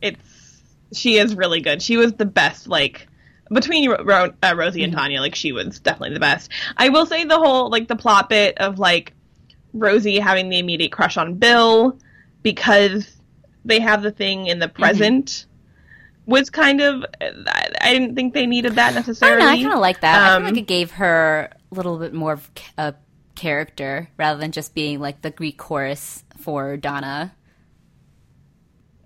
it's 0.00 0.98
she 0.98 1.16
is 1.18 1.36
really 1.36 1.60
good. 1.60 1.80
She 1.80 1.96
was 1.96 2.12
the 2.14 2.24
best 2.26 2.66
like 2.66 3.06
between 3.52 3.88
Ro- 3.88 4.02
Ro- 4.04 4.32
uh, 4.42 4.54
Rosie 4.56 4.82
and 4.82 4.92
Tanya, 4.92 5.20
like 5.20 5.34
she 5.36 5.52
was 5.52 5.78
definitely 5.78 6.14
the 6.14 6.20
best. 6.20 6.50
I 6.76 6.88
will 6.88 7.06
say 7.06 7.24
the 7.24 7.38
whole 7.38 7.70
like 7.70 7.86
the 7.86 7.94
plot 7.96 8.28
bit 8.28 8.58
of 8.58 8.78
like 8.80 9.12
Rosie 9.74 10.18
having 10.18 10.48
the 10.48 10.58
immediate 10.58 10.90
crush 10.90 11.16
on 11.16 11.34
Bill 11.34 11.96
because 12.42 13.16
they 13.64 13.78
have 13.78 14.02
the 14.02 14.10
thing 14.10 14.46
in 14.48 14.58
the 14.58 14.68
present 14.68 15.46
was 16.26 16.50
kind 16.50 16.80
of 16.80 17.04
I, 17.20 17.68
I 17.80 17.92
didn't 17.92 18.14
think 18.14 18.34
they 18.34 18.46
needed 18.46 18.76
that 18.76 18.94
necessarily. 18.94 19.42
know. 19.44 19.48
I 19.48 19.56
kind 19.56 19.72
of 19.72 19.80
like 19.80 20.00
that. 20.00 20.22
I 20.22 20.30
Um, 20.36 20.42
feel 20.42 20.44
like 20.44 20.56
it 20.58 20.66
gave 20.66 20.90
her 20.92 21.50
a 21.70 21.74
little 21.74 21.98
bit 21.98 22.12
more 22.14 22.32
of 22.32 22.50
a 22.78 22.94
character 23.34 24.08
rather 24.18 24.38
than 24.38 24.52
just 24.52 24.74
being 24.74 25.00
like 25.00 25.22
the 25.22 25.30
Greek 25.30 25.58
chorus 25.58 26.24
for 26.36 26.76
Donna. 26.76 27.34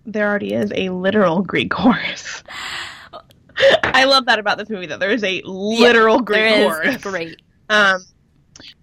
there 0.05 0.29
already 0.29 0.53
is 0.53 0.73
a 0.75 0.91
literal 0.91 1.43
Greek 1.43 1.71
chorus. 1.71 2.43
I 3.85 4.05
love 4.05 4.27
that 4.27 4.39
about 4.39 4.59
this 4.59 4.69
movie 4.69 4.87
that 4.87 5.01
there 5.01 5.11
is 5.11 5.25
a 5.25 5.41
literal 5.45 6.21
Greek 6.21 6.39
There 6.41 6.83
is 6.85 6.97
chorus. 6.97 6.97
great. 6.99 7.43
Um, 7.71 8.05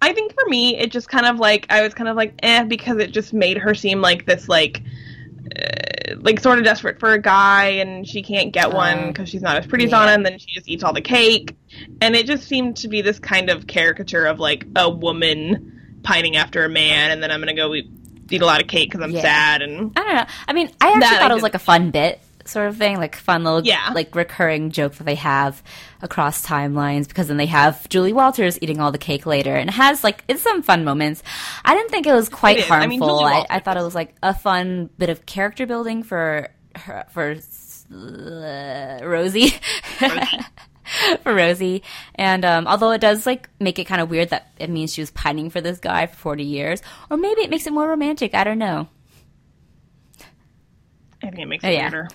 I 0.02 0.12
think 0.12 0.34
for 0.34 0.44
me, 0.48 0.76
it 0.78 0.90
just 0.92 1.08
kind 1.08 1.26
of 1.26 1.38
like 1.38 1.66
I 1.70 1.82
was 1.82 1.94
kind 1.94 2.08
of 2.08 2.16
like 2.16 2.34
eh 2.42 2.64
because 2.64 2.98
it 2.98 3.12
just 3.12 3.32
made 3.32 3.58
her 3.58 3.74
seem 3.74 4.00
like 4.00 4.26
this 4.26 4.48
like. 4.48 4.82
Uh, 5.58 5.93
like 6.16 6.40
sort 6.40 6.58
of 6.58 6.64
desperate 6.64 6.98
for 7.00 7.12
a 7.12 7.18
guy 7.20 7.64
and 7.66 8.06
she 8.06 8.22
can't 8.22 8.52
get 8.52 8.72
one 8.72 8.98
Oh. 8.98 9.06
because 9.08 9.28
she's 9.28 9.42
not 9.42 9.56
as 9.56 9.66
pretty 9.66 9.84
as 9.86 9.90
Yeah. 9.90 9.98
Donna 10.00 10.12
and 10.12 10.26
then 10.26 10.38
she 10.38 10.46
just 10.54 10.68
eats 10.68 10.82
all 10.84 10.92
the 10.92 11.00
cake 11.00 11.54
and 12.00 12.14
it 12.14 12.26
just 12.26 12.46
seemed 12.46 12.76
to 12.78 12.88
be 12.88 13.00
this 13.02 13.18
kind 13.18 13.48
of 13.50 13.66
caricature 13.66 14.26
of 14.26 14.38
like 14.38 14.66
a 14.76 14.88
woman 14.90 15.98
pining 16.02 16.36
after 16.36 16.64
a 16.64 16.68
man 16.68 17.10
and 17.10 17.22
then 17.22 17.30
I'm 17.30 17.40
gonna 17.40 17.54
go 17.54 17.74
eat, 17.74 17.88
eat 18.30 18.42
a 18.42 18.46
lot 18.46 18.60
of 18.60 18.68
cake 18.68 18.90
because 18.90 19.02
I'm 19.04 19.12
Yeah. 19.12 19.22
sad 19.22 19.62
and 19.62 19.92
I 19.96 20.02
don't 20.02 20.14
know. 20.14 20.24
I 20.48 20.52
mean, 20.52 20.68
I 20.80 20.86
actually 20.88 21.00
That 21.00 21.12
I 21.14 21.18
thought 21.20 21.30
it 21.30 21.34
was 21.34 21.42
like 21.42 21.54
a 21.54 21.58
fun 21.58 21.90
bit 21.90 22.20
sort 22.46 22.68
of 22.68 22.76
thing, 22.76 22.96
like 22.98 23.16
fun 23.16 23.44
little 23.44 23.62
Yeah. 23.64 23.90
like 23.94 24.14
recurring 24.14 24.70
joke 24.70 24.94
that 24.94 25.04
they 25.04 25.14
have 25.16 25.62
across 26.02 26.44
timelines 26.46 27.08
because 27.08 27.28
then 27.28 27.36
they 27.36 27.46
have 27.46 27.88
Julie 27.88 28.12
Walters 28.12 28.58
eating 28.60 28.80
all 28.80 28.92
the 28.92 28.98
cake 28.98 29.24
later 29.26 29.54
and 29.54 29.70
it 29.70 29.74
has 29.74 30.04
like 30.04 30.22
it's 30.28 30.42
some 30.42 30.62
fun 30.62 30.84
moments. 30.84 31.22
I 31.64 31.74
didn't 31.74 31.90
think 31.90 32.06
it 32.06 32.12
was 32.12 32.28
quite 32.28 32.58
It 32.58 32.64
is. 32.66 32.70
I 32.70 32.86
mean, 32.86 33.00
harmful. 33.00 33.24
I, 33.24 33.46
I 33.50 33.58
thought 33.60 33.76
it 33.76 33.82
was 33.82 33.94
like 33.94 34.14
a 34.22 34.34
fun 34.34 34.90
bit 34.98 35.08
of 35.10 35.26
character 35.26 35.66
building 35.66 36.02
for 36.02 36.48
her 36.76 37.04
for 37.10 37.36
uh, 37.94 39.00
Rosie. 39.06 39.50
for 41.22 41.34
Rosie. 41.34 41.82
And 42.14 42.44
um, 42.44 42.66
although 42.66 42.90
it 42.92 43.00
does 43.00 43.26
like 43.26 43.48
make 43.60 43.78
it 43.78 43.84
kind 43.84 44.00
of 44.00 44.10
weird 44.10 44.30
that 44.30 44.52
it 44.58 44.68
means 44.70 44.92
she 44.92 45.00
was 45.00 45.10
pining 45.10 45.48
for 45.50 45.60
this 45.60 45.78
guy 45.78 46.06
for 46.06 46.16
40 46.16 46.44
years, 46.44 46.82
or 47.10 47.16
maybe 47.16 47.40
it 47.42 47.50
makes 47.50 47.66
it 47.66 47.72
more 47.72 47.88
romantic. 47.88 48.34
I 48.34 48.44
don't 48.44 48.58
know. 48.58 48.88
I 51.22 51.28
think 51.30 51.38
it 51.38 51.46
makes 51.46 51.64
Oh, 51.64 51.68
it 51.68 51.72
yeah. 51.74 51.82
weirder. 51.90 52.08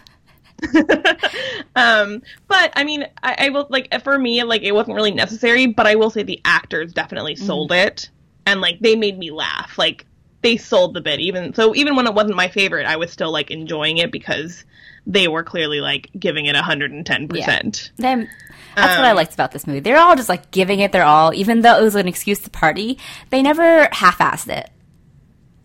um, 1.75 2.21
but 2.47 2.71
I 2.75 2.83
mean, 2.83 3.05
I, 3.23 3.35
I 3.45 3.49
will 3.49 3.67
like 3.69 3.93
for 4.03 4.17
me, 4.17 4.43
like 4.43 4.61
it 4.63 4.73
wasn't 4.73 4.95
really 4.95 5.11
necessary, 5.11 5.67
but 5.67 5.87
I 5.87 5.95
will 5.95 6.09
say 6.09 6.23
the 6.23 6.41
actors 6.45 6.93
definitely 6.93 7.35
Mm-hmm. 7.35 7.45
sold 7.45 7.71
it, 7.71 8.09
and 8.45 8.61
like 8.61 8.79
they 8.79 8.95
made 8.95 9.17
me 9.17 9.31
laugh. 9.31 9.77
Like 9.77 10.05
they 10.41 10.57
sold 10.57 10.93
the 10.93 11.01
bit, 11.01 11.19
even 11.19 11.53
so. 11.53 11.75
Even 11.75 11.95
when 11.95 12.07
it 12.07 12.13
wasn't 12.13 12.35
my 12.35 12.47
favorite, 12.49 12.85
I 12.85 12.95
was 12.97 13.11
still 13.11 13.31
like 13.31 13.51
enjoying 13.51 13.97
it 13.97 14.11
because 14.11 14.63
they 15.07 15.27
were 15.27 15.43
clearly 15.43 15.81
like 15.81 16.09
giving 16.17 16.45
it 16.45 16.55
hundred 16.55 16.91
and 16.91 17.05
ten 17.05 17.27
percent. 17.27 17.91
Them, 17.97 18.27
that's 18.75 18.97
what 18.97 19.05
I 19.05 19.11
Um, 19.11 19.15
liked 19.15 19.33
about 19.33 19.51
this 19.51 19.65
movie. 19.67 19.79
They're 19.79 19.97
all 19.99 20.15
just 20.15 20.29
like 20.29 20.51
giving 20.51 20.79
it 20.79 20.91
their 20.91 21.03
all, 21.05 21.33
even 21.33 21.61
though 21.61 21.77
it 21.79 21.83
was 21.83 21.95
an 21.95 22.07
excuse 22.07 22.39
to 22.39 22.49
party. 22.49 22.97
They 23.29 23.41
never 23.41 23.87
half-assed 23.91 24.49
it. 24.55 24.69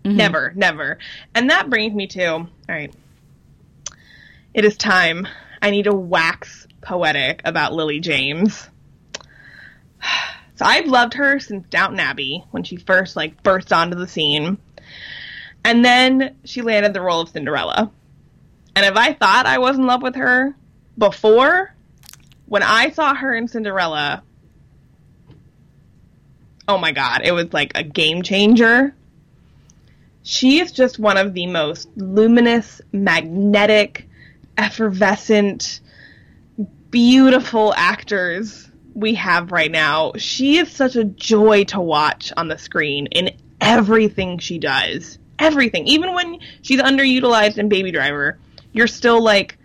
Never, 0.06 0.52
never. 0.54 0.98
And 1.34 1.48
that 1.50 1.70
brings 1.70 1.94
me 1.94 2.06
to 2.08 2.26
all 2.26 2.46
right. 2.68 2.92
It 4.54 4.64
is 4.64 4.76
time. 4.76 5.26
I 5.60 5.70
need 5.70 5.82
to 5.84 5.94
wax 5.94 6.66
poetic 6.80 7.42
about 7.44 7.72
Lily 7.72 8.00
James. 8.00 8.68
So 10.56 10.64
I've 10.64 10.86
loved 10.86 11.14
her 11.14 11.40
since 11.40 11.66
Downton 11.68 11.98
Abbey 11.98 12.44
when 12.52 12.62
she 12.62 12.76
first 12.76 13.16
like 13.16 13.42
burst 13.42 13.72
onto 13.72 13.96
the 13.96 14.06
scene. 14.06 14.56
And 15.64 15.84
then 15.84 16.36
she 16.44 16.62
landed 16.62 16.92
the 16.92 17.00
role 17.00 17.22
of 17.22 17.30
Cinderella. 17.30 17.90
And 18.76 18.86
if 18.86 18.94
I 18.96 19.14
thought 19.14 19.46
I 19.46 19.58
was 19.58 19.76
in 19.76 19.84
love 19.84 20.00
with 20.00 20.14
her 20.14 20.54
before, 20.96 21.74
when 22.46 22.62
I 22.62 22.90
saw 22.90 23.16
her 23.16 23.34
in 23.34 23.48
Cinderella, 23.48 24.22
oh 26.68 26.78
my 26.78 26.92
god, 26.92 27.22
it 27.24 27.32
was 27.32 27.52
like 27.52 27.72
a 27.74 27.82
game 27.82 28.22
changer 28.22 28.94
she 30.24 30.58
is 30.58 30.72
just 30.72 30.98
one 30.98 31.18
of 31.18 31.34
the 31.34 31.46
most 31.46 31.86
luminous, 31.96 32.80
magnetic, 32.92 34.08
effervescent, 34.56 35.80
beautiful 36.90 37.74
actors 37.76 38.70
we 38.94 39.14
have 39.14 39.50
right 39.52 39.70
now. 39.70 40.12
She 40.16 40.58
is 40.58 40.70
such 40.70 40.96
a 40.96 41.04
joy 41.04 41.64
to 41.64 41.80
watch 41.80 42.32
on 42.36 42.48
the 42.48 42.58
screen 42.58 43.06
in 43.06 43.30
everything 43.60 44.38
she 44.38 44.58
does. 44.58 45.18
Everything. 45.38 45.86
Even 45.88 46.14
when 46.14 46.38
she's 46.62 46.80
underutilized 46.80 47.58
in 47.58 47.68
Baby 47.68 47.90
Driver, 47.90 48.38
you're 48.72 48.86
still 48.86 49.20
like, 49.20 49.58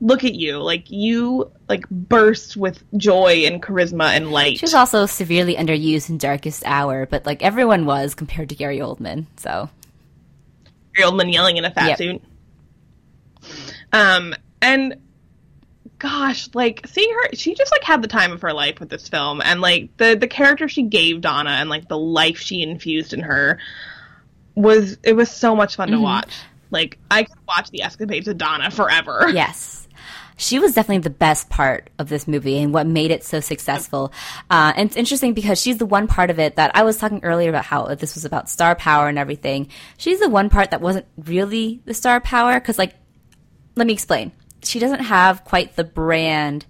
look 0.00 0.24
at 0.24 0.34
you. 0.34 0.56
Like, 0.58 0.90
you, 0.90 1.50
like, 1.68 1.86
burst 1.90 2.56
with 2.56 2.82
joy 2.96 3.44
and 3.44 3.62
charisma 3.62 4.16
and 4.16 4.30
light. 4.32 4.58
She 4.58 4.64
was 4.64 4.72
also 4.72 5.04
severely 5.04 5.56
underused 5.56 6.08
in 6.08 6.16
Darkest 6.16 6.62
Hour, 6.64 7.04
but 7.04 7.26
like 7.26 7.42
everyone 7.42 7.84
was 7.84 8.14
compared 8.14 8.48
to 8.48 8.54
Gary 8.54 8.78
Oldman. 8.78 9.26
So 9.36 9.68
Gary 10.94 11.10
Oldman 11.10 11.30
yelling 11.32 11.58
in 11.58 11.66
a 11.66 11.70
fat 11.70 11.88
Yep. 11.88 11.98
suit. 11.98 12.22
Um, 13.92 14.34
and 14.62 14.96
gosh, 15.98 16.48
like 16.54 16.86
seeing 16.86 17.12
her, 17.12 17.30
she 17.34 17.54
just 17.54 17.70
like 17.72 17.82
had 17.84 18.02
the 18.02 18.08
time 18.08 18.32
of 18.32 18.42
her 18.42 18.52
life 18.52 18.80
with 18.80 18.88
this 18.88 19.08
film, 19.08 19.40
and 19.44 19.60
like 19.60 19.96
the 19.96 20.16
the 20.16 20.28
character 20.28 20.68
she 20.68 20.82
gave 20.82 21.20
Donna 21.20 21.50
and 21.50 21.68
like 21.70 21.88
the 21.88 21.98
life 21.98 22.38
she 22.38 22.62
infused 22.62 23.12
in 23.12 23.20
her 23.20 23.58
was 24.54 24.98
it 25.02 25.14
was 25.14 25.30
so 25.30 25.54
much 25.56 25.76
fun 25.76 25.88
Mm-hmm. 25.88 25.96
to 25.96 26.02
watch. 26.02 26.32
Like 26.70 26.98
I 27.10 27.24
could 27.24 27.38
watch 27.48 27.70
the 27.70 27.82
escapades 27.82 28.28
of 28.28 28.38
Donna 28.38 28.70
forever. 28.70 29.28
yes. 29.32 29.88
She 30.36 30.58
was 30.58 30.72
definitely 30.72 31.02
the 31.02 31.10
best 31.10 31.50
part 31.50 31.90
of 31.98 32.08
this 32.08 32.26
movie 32.26 32.62
and 32.62 32.72
what 32.72 32.86
made 32.86 33.10
it 33.10 33.24
so 33.24 33.40
successful. 33.40 34.10
Uh, 34.48 34.72
and 34.74 34.88
it's 34.88 34.96
interesting 34.96 35.34
because 35.34 35.60
she's 35.60 35.76
the 35.76 35.84
one 35.84 36.06
part 36.06 36.30
of 36.30 36.38
it 36.38 36.56
that 36.56 36.70
I 36.74 36.82
was 36.82 36.96
talking 36.96 37.22
earlier 37.22 37.50
about 37.50 37.66
how 37.66 37.94
this 37.94 38.14
was 38.14 38.24
about 38.24 38.48
star 38.48 38.74
power 38.74 39.08
and 39.08 39.18
everything. 39.18 39.68
She's 39.98 40.18
the 40.18 40.30
one 40.30 40.48
part 40.48 40.70
that 40.70 40.80
wasn't 40.80 41.04
really 41.18 41.82
the 41.84 41.92
star 41.92 42.22
power 42.22 42.54
because, 42.54 42.78
like, 42.78 42.94
let 43.76 43.86
me 43.86 43.92
explain. 43.92 44.32
She 44.62 44.78
doesn't 44.78 45.00
have 45.00 45.44
quite 45.44 45.76
the 45.76 45.84
brand 45.84 46.66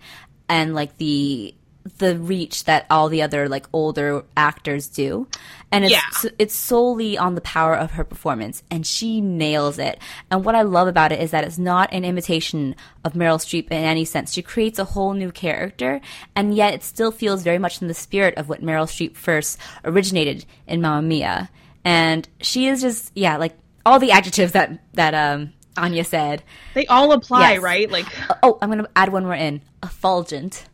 and 0.49 0.75
like 0.75 0.97
the 0.99 1.55
the 1.97 2.17
reach 2.19 2.65
that 2.65 2.85
all 2.91 3.09
the 3.09 3.23
other 3.23 3.49
like 3.49 3.67
older 3.73 4.23
actors 4.37 4.87
do. 4.87 5.27
And 5.73 5.85
it's 5.85 5.93
Yeah. 6.25 6.31
it's 6.39 6.55
solely 6.55 7.17
on 7.17 7.35
the 7.35 7.41
power 7.41 7.75
of 7.75 7.93
her 7.93 8.05
performance 8.05 8.63
and 8.71 8.87
she 8.87 9.21
nails 9.23 9.79
it. 9.79 9.99
And 10.31 10.45
what 10.45 10.55
I 10.55 10.61
love 10.63 10.89
about 10.89 11.11
it 11.11 11.21
is 11.21 11.31
that 11.31 11.43
it's 11.43 11.59
not 11.59 11.93
an 11.93 12.05
imitation 12.05 12.77
of 13.03 13.15
Meryl 13.15 13.39
Streep 13.39 13.69
in 13.69 13.83
any 13.83 14.05
sense. 14.05 14.33
She 14.33 14.43
creates 14.43 14.79
a 14.79 14.85
whole 14.85 15.15
new 15.15 15.33
character 15.33 16.03
and 16.37 16.55
yet 16.55 16.75
it 16.75 16.83
still 16.83 17.11
feels 17.11 17.43
very 17.43 17.59
much 17.59 17.81
in 17.81 17.89
the 17.89 17.95
spirit 17.95 18.35
of 18.37 18.49
what 18.49 18.63
Meryl 18.63 18.87
Streep 18.87 19.17
first 19.17 19.59
originated 19.85 20.45
in 20.67 20.83
Mamma 20.83 21.01
Mia. 21.03 21.51
And 21.83 22.29
she 22.43 22.67
is 22.67 22.83
just 22.83 23.11
yeah, 23.15 23.39
like 23.39 23.57
all 23.87 23.99
the 23.99 24.13
adjectives 24.13 24.53
that 24.53 24.79
that 24.95 25.15
um 25.15 25.55
Anya 25.77 26.05
said. 26.05 26.43
They 26.75 26.87
all 26.87 27.13
apply, 27.13 27.53
Yes. 27.55 27.63
right? 27.63 27.91
Like, 27.91 28.07
Oh, 28.43 28.59
I'm 28.61 28.71
going 28.71 28.83
to 28.85 28.91
add 28.97 29.11
one 29.13 29.25
more 29.25 29.35
in. 29.35 29.61
Effulgent. 29.83 30.65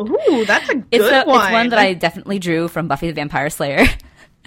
ooh, 0.00 0.44
that's 0.46 0.68
a 0.68 0.74
good 0.76 0.84
It's, 0.90 1.04
a, 1.04 1.24
one. 1.24 1.44
it's 1.46 1.52
one 1.52 1.68
that 1.70 1.78
I 1.78 1.94
definitely 1.94 2.38
drew 2.38 2.68
from 2.68 2.88
Buffy 2.88 3.06
the 3.08 3.12
Vampire 3.14 3.50
Slayer. 3.50 3.86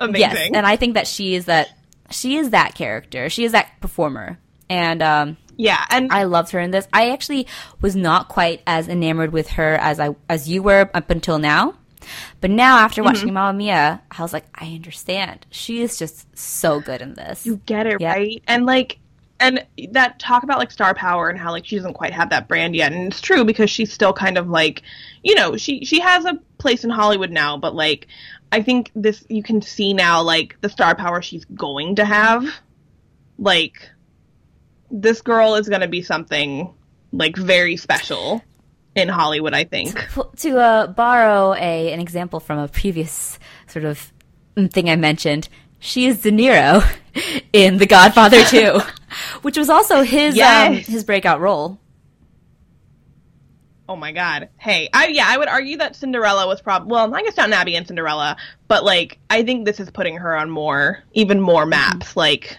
amazing. 0.00 0.20
Yes, 0.20 0.50
and 0.54 0.66
I 0.66 0.76
think 0.76 0.94
that 0.94 1.06
she 1.06 1.34
is 1.34 1.46
that 1.46 1.68
she 2.10 2.36
is 2.36 2.50
that 2.50 2.74
character. 2.74 3.28
She 3.28 3.44
is 3.44 3.52
that 3.52 3.68
performer, 3.80 4.38
and 4.70 5.02
um, 5.02 5.36
yeah, 5.56 5.84
and 5.90 6.12
I 6.12 6.24
loved 6.24 6.50
her 6.52 6.60
in 6.60 6.70
this. 6.70 6.86
I 6.92 7.10
actually 7.10 7.46
was 7.80 7.96
not 7.96 8.28
quite 8.28 8.62
as 8.66 8.88
enamored 8.88 9.32
with 9.32 9.48
her 9.50 9.74
as 9.74 9.98
I 10.00 10.14
as 10.28 10.48
you 10.48 10.62
were 10.62 10.88
up 10.94 11.10
until 11.10 11.38
now. 11.38 11.74
But 12.40 12.50
now, 12.50 12.78
after 12.78 13.02
Mm-hmm. 13.02 13.12
watching 13.14 13.32
Mamma 13.32 13.56
Mia, 13.56 14.02
I 14.10 14.22
was 14.22 14.32
like, 14.32 14.46
I 14.54 14.66
understand. 14.74 15.46
She 15.50 15.82
is 15.82 15.96
just 15.98 16.36
so 16.36 16.80
good 16.80 17.00
in 17.02 17.14
this. 17.14 17.44
you 17.46 17.56
get 17.66 17.86
it 17.86 18.00
Yeah. 18.00 18.12
right 18.12 18.42
and 18.46 18.66
like 18.66 18.98
and 19.40 19.66
that 19.90 20.18
talk 20.20 20.44
about 20.44 20.58
like 20.58 20.70
star 20.70 20.94
power 20.94 21.28
and 21.28 21.38
how 21.38 21.50
like 21.50 21.66
she 21.66 21.76
doesn't 21.76 21.94
quite 21.94 22.12
have 22.12 22.30
that 22.30 22.46
brand 22.46 22.76
yet 22.76 22.92
and 22.92 23.08
it's 23.12 23.20
true 23.20 23.44
because 23.44 23.68
she's 23.68 23.92
still 23.92 24.12
kind 24.12 24.38
of 24.38 24.48
like 24.48 24.82
you 25.24 25.34
know 25.34 25.56
she 25.56 25.84
she 25.84 25.98
has 25.98 26.24
a 26.24 26.38
place 26.58 26.84
in 26.84 26.88
hollywood 26.90 27.32
now 27.32 27.56
but 27.58 27.74
like 27.74 28.06
i 28.52 28.62
think 28.62 28.92
this 28.94 29.24
you 29.28 29.42
can 29.42 29.60
see 29.60 29.92
now 29.92 30.22
like 30.22 30.56
the 30.60 30.68
star 30.68 30.94
power 30.94 31.20
she's 31.20 31.44
going 31.46 31.96
to 31.96 32.04
have 32.04 32.44
like 33.36 33.90
this 34.90 35.20
girl 35.20 35.56
is 35.56 35.68
going 35.68 35.80
to 35.80 35.88
be 35.88 36.00
something 36.02 36.72
like 37.12 37.36
very 37.36 37.76
special 37.76 38.40
in 38.96 39.08
hollywood 39.08 39.54
i 39.54 39.64
think 39.64 39.94
to 40.36 40.58
uh, 40.58 40.86
borrow 40.86 41.52
a 41.54 41.92
an 41.92 42.00
example 42.00 42.40
from 42.40 42.58
a 42.58 42.68
previous 42.68 43.38
sort 43.66 43.84
of 43.84 44.12
thing 44.70 44.88
I 44.88 44.94
mentioned, 44.94 45.48
she 45.80 46.06
is 46.06 46.22
De 46.22 46.30
Niro 46.30 46.80
in 47.52 47.78
The 47.78 47.86
Godfather 47.86 48.44
2, 48.48 48.78
which 49.42 49.58
was 49.58 49.68
also 49.68 50.02
his 50.02 50.38
um, 50.38 50.74
his 50.74 51.02
breakout 51.02 51.40
role. 51.40 51.80
Oh 53.88 53.96
my 53.96 54.12
god. 54.12 54.48
Hey, 54.56 54.88
I 54.92 55.08
yeah, 55.08 55.24
I 55.26 55.36
would 55.36 55.48
argue 55.48 55.76
that 55.78 55.94
Cinderella 55.96 56.46
was 56.46 56.62
probably 56.62 56.90
well, 56.90 57.12
I 57.14 57.22
guess 57.22 57.34
Downton 57.34 57.52
Abbey 57.52 57.74
and 57.76 57.86
Cinderella, 57.86 58.36
but 58.68 58.84
like 58.84 59.18
I 59.28 59.42
think 59.42 59.66
this 59.66 59.78
is 59.80 59.90
putting 59.90 60.16
her 60.16 60.36
on 60.36 60.48
more, 60.50 61.02
even 61.12 61.40
more 61.40 61.66
maps, 61.66 62.16
like 62.16 62.56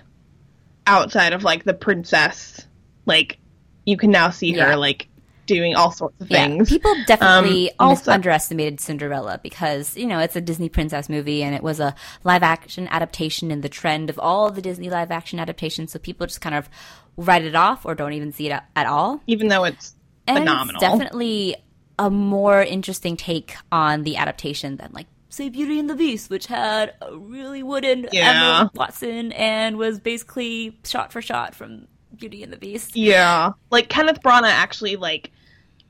outside 0.85 1.33
of 1.33 1.43
like 1.43 1.63
the 1.63 1.73
princess. 1.73 2.67
Like 3.05 3.37
you 3.85 3.97
can 3.97 4.11
now 4.11 4.29
see 4.29 4.53
Yeah. 4.53 4.65
her 4.71 4.75
like 4.75 5.07
doing 5.45 5.75
all 5.75 5.91
sorts 5.91 6.19
of 6.21 6.29
Yeah, 6.31 6.45
things. 6.47 6.69
people 6.69 6.93
definitely 7.05 7.69
Um, 7.79 7.89
also- 7.89 8.11
underestimated 8.11 8.79
Cinderella 8.79 9.39
because 9.43 9.95
you 9.97 10.05
know 10.07 10.19
it's 10.19 10.35
a 10.35 10.41
Disney 10.41 10.69
princess 10.69 11.09
movie 11.09 11.43
and 11.43 11.55
it 11.55 11.63
was 11.63 11.79
a 11.79 11.93
live 12.23 12.43
action 12.43 12.87
adaptation 12.89 13.51
in 13.51 13.61
the 13.61 13.69
trend 13.69 14.09
of 14.09 14.19
all 14.19 14.49
the 14.51 14.61
Disney 14.61 14.89
live 14.89 15.11
action 15.11 15.39
adaptations. 15.39 15.91
So 15.91 15.99
people 15.99 16.25
just 16.27 16.41
kind 16.41 16.55
of 16.55 16.69
write 17.17 17.43
it 17.43 17.55
off 17.55 17.85
or 17.85 17.95
don't 17.95 18.13
even 18.13 18.31
see 18.31 18.47
it 18.47 18.51
at, 18.51 18.65
at 18.75 18.87
all. 18.87 19.21
even 19.27 19.47
though 19.47 19.63
it's 19.63 19.93
And 20.27 20.39
phenomenal. 20.39 20.81
it's 20.81 20.91
definitely 20.91 21.55
a 21.97 22.09
more 22.09 22.61
interesting 22.61 23.15
take 23.15 23.55
on 23.71 24.03
the 24.03 24.17
adaptation 24.17 24.75
than 24.77 24.89
like 24.91 25.07
say 25.29 25.49
Beauty 25.49 25.79
and 25.79 25.89
the 25.89 25.95
Beast, 25.95 26.29
which 26.29 26.47
had 26.47 26.93
a 27.01 27.15
really 27.15 27.61
wooden 27.61 28.07
Yeah. 28.11 28.31
Emma 28.61 28.71
Watson 28.73 29.31
and 29.33 29.77
was 29.77 29.99
basically 29.99 30.77
shot 30.85 31.11
for 31.11 31.21
shot 31.21 31.53
from 31.55 31.87
Beauty 32.15 32.41
and 32.43 32.53
the 32.53 32.57
Beast. 32.57 32.95
Yeah. 32.95 33.51
Like 33.69 33.89
Kenneth 33.89 34.21
Branagh 34.21 34.43
actually 34.49 34.95
like 34.95 35.31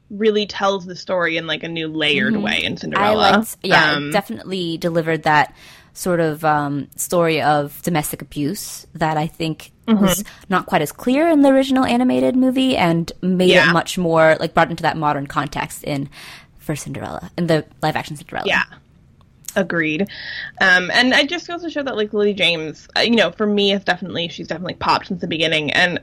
really 0.09 0.45
tells 0.45 0.85
the 0.85 0.95
story 0.95 1.37
in 1.37 1.47
like 1.47 1.63
a 1.63 1.67
new 1.67 1.87
layered 1.87 2.35
way 2.37 2.63
in 2.63 2.73
I 2.73 2.75
Cinderella. 2.75 3.15
liked, 3.37 3.57
yeah, 3.63 3.93
Um, 3.93 4.09
it 4.09 4.11
definitely 4.13 4.77
delivered 4.77 5.23
that 5.23 5.55
sort 5.93 6.19
of 6.19 6.43
um, 6.45 6.87
story 6.95 7.41
of 7.41 7.81
domestic 7.81 8.21
abuse 8.21 8.85
that 8.93 9.17
I 9.17 9.27
think 9.27 9.71
Mm-hmm. 9.87 10.01
was 10.03 10.23
not 10.49 10.65
quite 10.65 10.81
as 10.81 10.91
clear 10.91 11.29
in 11.29 11.43
the 11.43 11.49
original 11.49 11.85
animated 11.85 12.35
movie 12.35 12.75
and 12.75 13.11
made 13.21 13.49
Yeah. 13.51 13.69
it 13.69 13.73
much 13.73 13.99
more 13.99 14.35
like 14.39 14.55
brought 14.55 14.71
into 14.71 14.81
that 14.81 14.97
modern 14.97 15.27
context 15.27 15.83
in 15.83 16.09
for 16.57 16.75
Cinderella 16.75 17.29
in 17.37 17.45
the 17.45 17.65
live 17.83 17.95
action 17.95 18.15
Cinderella. 18.15 18.47
Yeah. 18.47 18.63
Agreed. 19.55 20.01
Um, 20.59 20.89
and 20.91 21.13
it 21.13 21.29
just 21.29 21.47
goes 21.47 21.61
to 21.61 21.69
show 21.69 21.83
that 21.83 21.95
like 21.95 22.13
Lily 22.13 22.33
James, 22.33 22.87
uh, 22.97 23.01
you 23.01 23.15
know, 23.15 23.29
for 23.31 23.45
me, 23.45 23.73
it's 23.73 23.85
definitely 23.85 24.27
she's 24.27 24.47
definitely 24.47 24.73
popped 24.73 25.05
since 25.07 25.21
the 25.21 25.27
beginning, 25.27 25.71
and 25.71 26.01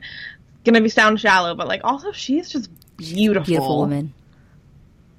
gonna 0.65 0.81
be 0.81 0.89
sound 0.89 1.19
shallow, 1.21 1.55
but 1.57 1.67
like 1.67 1.81
also 1.83 2.13
she's 2.13 2.49
just 2.49 2.71
beautiful, 3.15 3.45
beautiful 3.47 3.79
woman. 3.79 4.15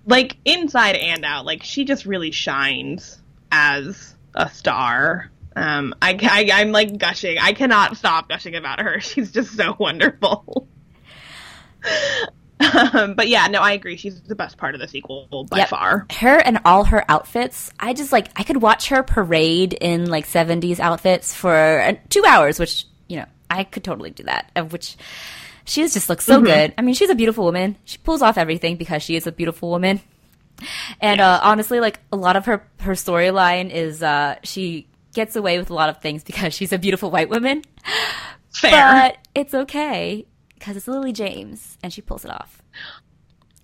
like 0.06 0.38
inside 0.46 0.96
and 0.96 1.24
out. 1.26 1.46
Like 1.46 1.64
she 1.64 1.86
just 1.86 2.06
really 2.06 2.32
shines 2.32 3.22
as 3.52 4.16
a 4.34 4.50
star. 4.50 5.30
Um, 5.56 5.94
I, 6.02 6.18
I 6.22 6.62
I'm 6.62 6.72
like 6.72 6.98
gushing. 6.98 7.38
I 7.40 7.54
cannot 7.54 7.96
stop 7.98 8.28
gushing 8.30 8.56
about 8.56 8.80
her. 8.82 9.00
She's 9.02 9.32
just 9.32 9.56
so 9.56 9.76
wonderful. 9.80 10.68
um, 12.94 13.14
but 13.16 13.28
yeah, 13.28 13.48
no, 13.48 13.60
I 13.60 13.74
agree. 13.74 13.98
She's 13.98 14.22
the 14.22 14.36
best 14.36 14.58
part 14.58 14.74
of 14.74 14.82
the 14.82 14.88
sequel 14.88 15.46
by 15.50 15.58
Yep. 15.60 15.70
far. 15.70 16.06
Her 16.12 16.38
and 16.40 16.60
all 16.66 16.86
her 16.86 17.04
outfits, 17.10 17.72
I 17.80 17.94
just 17.94 18.12
like 18.12 18.30
I 18.36 18.44
could 18.44 18.62
watch 18.62 18.90
her 18.90 19.04
parade 19.04 19.74
in 19.74 20.10
like 20.10 20.26
70s 20.26 20.80
outfits 20.80 21.34
for 21.36 21.82
uh, 21.82 21.94
2 22.10 22.24
hours, 22.26 22.60
which, 22.60 22.86
you 23.08 23.18
know, 23.18 23.26
I 23.50 23.64
could 23.66 23.84
totally 23.84 24.12
do 24.12 24.24
that. 24.24 24.50
Of 24.56 24.72
which 24.72 24.96
she 25.66 25.82
just 25.88 26.09
looks 26.09 26.26
so 26.26 26.41
good. 26.41 26.74
I 26.78 26.82
mean, 26.82 26.93
she's 26.95 27.09
a 27.09 27.16
beautiful 27.16 27.45
woman. 27.45 27.78
She 27.86 27.97
pulls 27.97 28.22
off 28.22 28.38
everything 28.38 28.76
because 28.78 29.01
she 29.03 29.16
is 29.16 29.28
a 29.28 29.32
beautiful 29.32 29.70
woman. 29.70 30.01
And 31.01 31.20
uh, 31.20 31.39
honestly, 31.43 31.80
like 31.80 31.99
a 32.11 32.16
lot 32.16 32.36
of 32.36 32.45
her 32.45 32.68
her 32.82 32.93
storyline 32.93 33.70
is 33.72 34.03
uh, 34.03 34.36
she 34.43 34.88
gets 35.14 35.36
away 35.36 35.57
with 35.57 35.70
a 35.70 35.74
lot 35.74 35.89
of 35.89 36.01
things 36.01 36.24
because 36.30 36.53
she's 36.53 36.72
a 36.72 36.78
beautiful 36.78 37.11
white 37.11 37.30
woman. 37.30 37.64
Fair. 38.53 38.72
But 38.72 39.18
it's 39.36 39.53
okay 39.53 40.26
because 40.53 40.78
it's 40.78 40.88
Lily 40.88 41.11
James 41.11 41.78
and 41.84 41.91
she 41.91 42.01
pulls 42.01 42.24
it 42.24 42.32
off. 42.32 42.61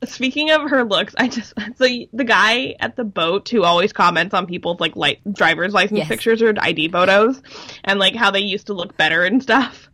Speaking 0.06 0.50
of 0.52 0.70
her 0.70 0.86
looks, 0.86 1.14
I 1.18 1.28
just 1.28 1.54
so 1.78 1.86
the 2.14 2.24
guy 2.24 2.76
at 2.80 2.96
the 2.96 3.04
boat 3.04 3.50
who 3.50 3.64
always 3.64 3.92
comments 3.92 4.34
on 4.34 4.46
people's 4.48 4.80
like 4.80 4.96
light 4.96 5.20
driver's 5.34 5.74
license 5.74 6.00
Yes. 6.00 6.08
pictures 6.08 6.42
or 6.42 6.54
ID 6.58 6.90
photos 6.90 7.42
and 7.84 8.00
like 8.00 8.16
how 8.16 8.32
they 8.32 8.40
used 8.40 8.68
to 8.68 8.74
look 8.74 8.96
better 8.98 9.26
and 9.26 9.44
stuff. 9.44 9.89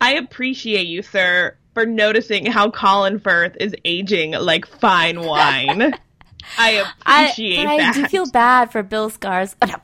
I 0.00 0.14
appreciate 0.14 0.86
you, 0.86 1.02
sir, 1.02 1.56
for 1.74 1.84
noticing 1.86 2.46
how 2.46 2.70
Colin 2.70 3.18
Firth 3.20 3.56
is 3.60 3.74
aging 3.84 4.32
like 4.32 4.66
fine 4.66 5.20
wine. 5.22 5.94
I 6.58 6.84
I, 7.04 7.22
appreciate 7.24 7.64
but 7.64 7.66
I 7.70 7.76
that. 7.78 7.94
do 7.94 8.06
feel 8.06 8.30
bad 8.30 8.72
for 8.72 8.82
Bill 8.82 9.10
Scars. 9.10 9.54
Oh, 9.62 9.66
no, 9.66 9.74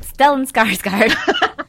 Stellan 0.00 0.50
Skarsgård. 0.50 1.10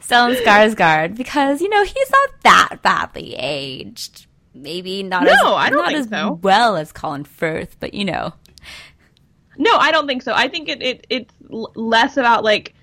Stellan 0.00 0.36
Skarsgård 0.44 1.16
because 1.16 1.60
you 1.60 1.68
know 1.68 1.82
he's 1.82 2.10
not 2.10 2.30
that 2.44 2.82
badly 2.82 3.34
aged. 3.36 4.26
Maybe 4.54 5.02
not 5.02 5.24
No, 5.24 5.32
as 5.32 5.40
I 5.42 5.70
don't 5.70 5.86
think 5.88 6.08
so. 6.10 6.38
well 6.42 6.76
as 6.76 6.92
Colin 6.92 7.24
Firth, 7.24 7.76
but 7.80 7.94
you 7.94 8.04
know, 8.04 8.34
No, 9.56 9.76
I 9.76 9.90
don't 9.92 10.06
think 10.06 10.22
so. 10.22 10.32
I 10.34 10.48
think 10.48 10.68
it, 10.68 10.82
it 10.82 11.06
it's 11.08 11.34
less 11.48 12.16
about 12.16 12.44
like 12.44 12.74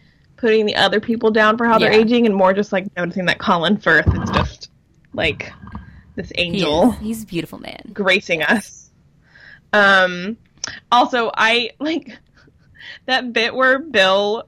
putting 0.45 0.67
the 0.67 0.75
other 0.75 0.99
people 0.99 1.31
down 1.31 1.57
for 1.57 1.65
how 1.65 1.79
they're 1.79 1.91
aging 1.91 2.27
and 2.27 2.35
more 2.35 2.53
just 2.53 2.71
like 2.71 2.85
noticing 2.95 3.25
that 3.25 3.39
Colin 3.39 3.77
Firth 3.77 4.05
is 4.05 4.29
just 4.29 4.69
like 5.11 5.51
this 6.13 6.31
angel. 6.35 6.91
is. 6.91 6.99
He's 6.99 7.23
a 7.23 7.25
beautiful 7.25 7.57
man. 7.57 7.81
gracing 7.91 8.43
us. 8.43 8.91
Um, 9.73 10.37
also, 10.91 11.31
I 11.35 11.71
like 11.79 12.15
that 13.07 13.33
bit 13.33 13.55
where 13.55 13.79
Bill 13.79 14.47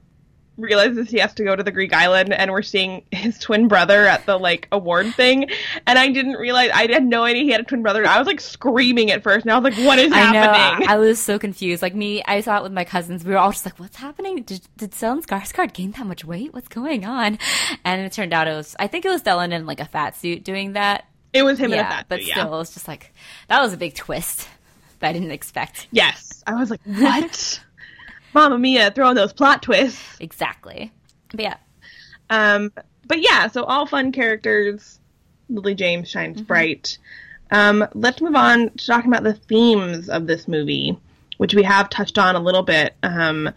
realizes 0.57 1.09
he 1.09 1.19
has 1.19 1.33
to 1.35 1.43
go 1.43 1.55
to 1.55 1.63
the 1.63 1.71
Greek 1.71 1.93
island, 1.93 2.33
and 2.33 2.51
we're 2.51 2.61
seeing 2.61 3.03
his 3.11 3.37
twin 3.39 3.67
brother 3.67 4.05
at 4.05 4.25
the 4.25 4.37
like 4.37 4.67
award 4.71 5.13
thing, 5.15 5.49
and 5.85 5.99
I 5.99 6.09
didn't 6.09 6.33
realize 6.33 6.71
I 6.73 6.91
had 6.91 7.05
no 7.05 7.23
idea 7.23 7.43
he 7.43 7.51
had 7.51 7.61
a 7.61 7.63
twin 7.63 7.81
brother. 7.81 8.05
I 8.05 8.17
was 8.17 8.27
like 8.27 8.41
screaming 8.41 9.11
at 9.11 9.23
first, 9.23 9.45
and 9.45 9.51
I 9.51 9.57
was 9.59 9.75
like, 9.75 9.85
"What 9.85 9.99
is 9.99 10.11
I 10.11 10.31
know. 10.31 10.39
happening?" 10.41 10.89
I, 10.89 10.93
I 10.93 10.97
was 10.97 11.19
so 11.19 11.37
confused. 11.39 11.81
Like 11.81 11.95
me, 11.95 12.23
I 12.23 12.41
saw 12.41 12.57
it 12.57 12.63
with 12.63 12.73
my 12.73 12.83
cousins. 12.83 13.23
We 13.23 13.31
were 13.31 13.37
all 13.37 13.51
just 13.51 13.65
like, 13.65 13.79
"What's 13.79 13.97
happening? 13.97 14.43
Did, 14.43 14.61
did 14.77 14.91
Stellan 14.91 15.25
Skarsgård 15.25 15.73
gain 15.73 15.91
that 15.91 16.05
much 16.05 16.25
weight? 16.25 16.53
What's 16.53 16.67
going 16.67 17.05
on?" 17.05 17.37
And 17.85 18.01
it 18.01 18.11
turned 18.11 18.33
out 18.33 18.47
it 18.47 18.55
was. 18.55 18.75
I 18.79 18.87
think 18.87 19.05
it 19.05 19.09
was 19.09 19.21
Stellan 19.21 19.51
in 19.51 19.65
like 19.65 19.79
a 19.79 19.85
fat 19.85 20.15
suit 20.15 20.43
doing 20.43 20.73
that. 20.73 21.05
it 21.33 21.43
was 21.43 21.59
him 21.59 21.71
in 21.73 21.79
a 21.79 21.83
yeah, 21.83 21.89
fat 21.89 22.05
but 22.09 22.19
suit, 22.19 22.31
still, 22.31 22.45
yeah. 22.45 22.55
it 22.55 22.57
was 22.57 22.73
just 22.73 22.87
like 22.87 23.13
that 23.47 23.61
was 23.61 23.73
a 23.73 23.77
big 23.77 23.95
twist 23.95 24.47
that 24.99 25.09
I 25.09 25.13
didn't 25.13 25.31
expect. 25.31 25.87
Yes, 25.91 26.43
I 26.47 26.55
was 26.55 26.69
like, 26.71 26.81
"What?" 26.85 27.61
Mamma 28.37 28.59
Mia, 28.59 28.91
throwing 28.91 29.15
those 29.15 29.33
plot 29.33 29.63
twists. 29.63 29.99
Exactly. 30.19 30.91
But 31.31 31.39
yeah, 31.41 31.55
Um, 32.29 32.71
but 33.07 33.19
yeah, 33.21 33.47
so 33.47 33.63
all 33.63 33.85
fun 33.87 34.11
characters. 34.11 34.99
Lily 35.49 35.73
James 35.75 36.07
shines 36.09 36.41
bright. 36.41 36.97
Um, 37.49 37.87
let's 37.93 38.21
move 38.21 38.35
on 38.35 38.69
to 38.69 38.85
talking 38.85 39.11
about 39.11 39.23
the 39.23 39.33
themes 39.33 40.07
of 40.09 40.27
this 40.27 40.47
movie, 40.47 40.99
which 41.37 41.55
we 41.55 41.63
have 41.63 41.89
touched 41.89 42.17
on 42.17 42.35
a 42.35 42.39
little 42.39 42.63
bit. 42.63 42.93
Um, 43.01 43.49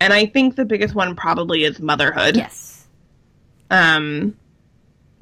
and 0.00 0.12
I 0.12 0.26
think 0.26 0.56
the 0.56 0.64
biggest 0.64 0.94
one 0.94 1.16
probably 1.16 1.64
is 1.64 1.80
motherhood. 1.80 2.36
yes. 2.36 2.86
Um, 3.70 4.36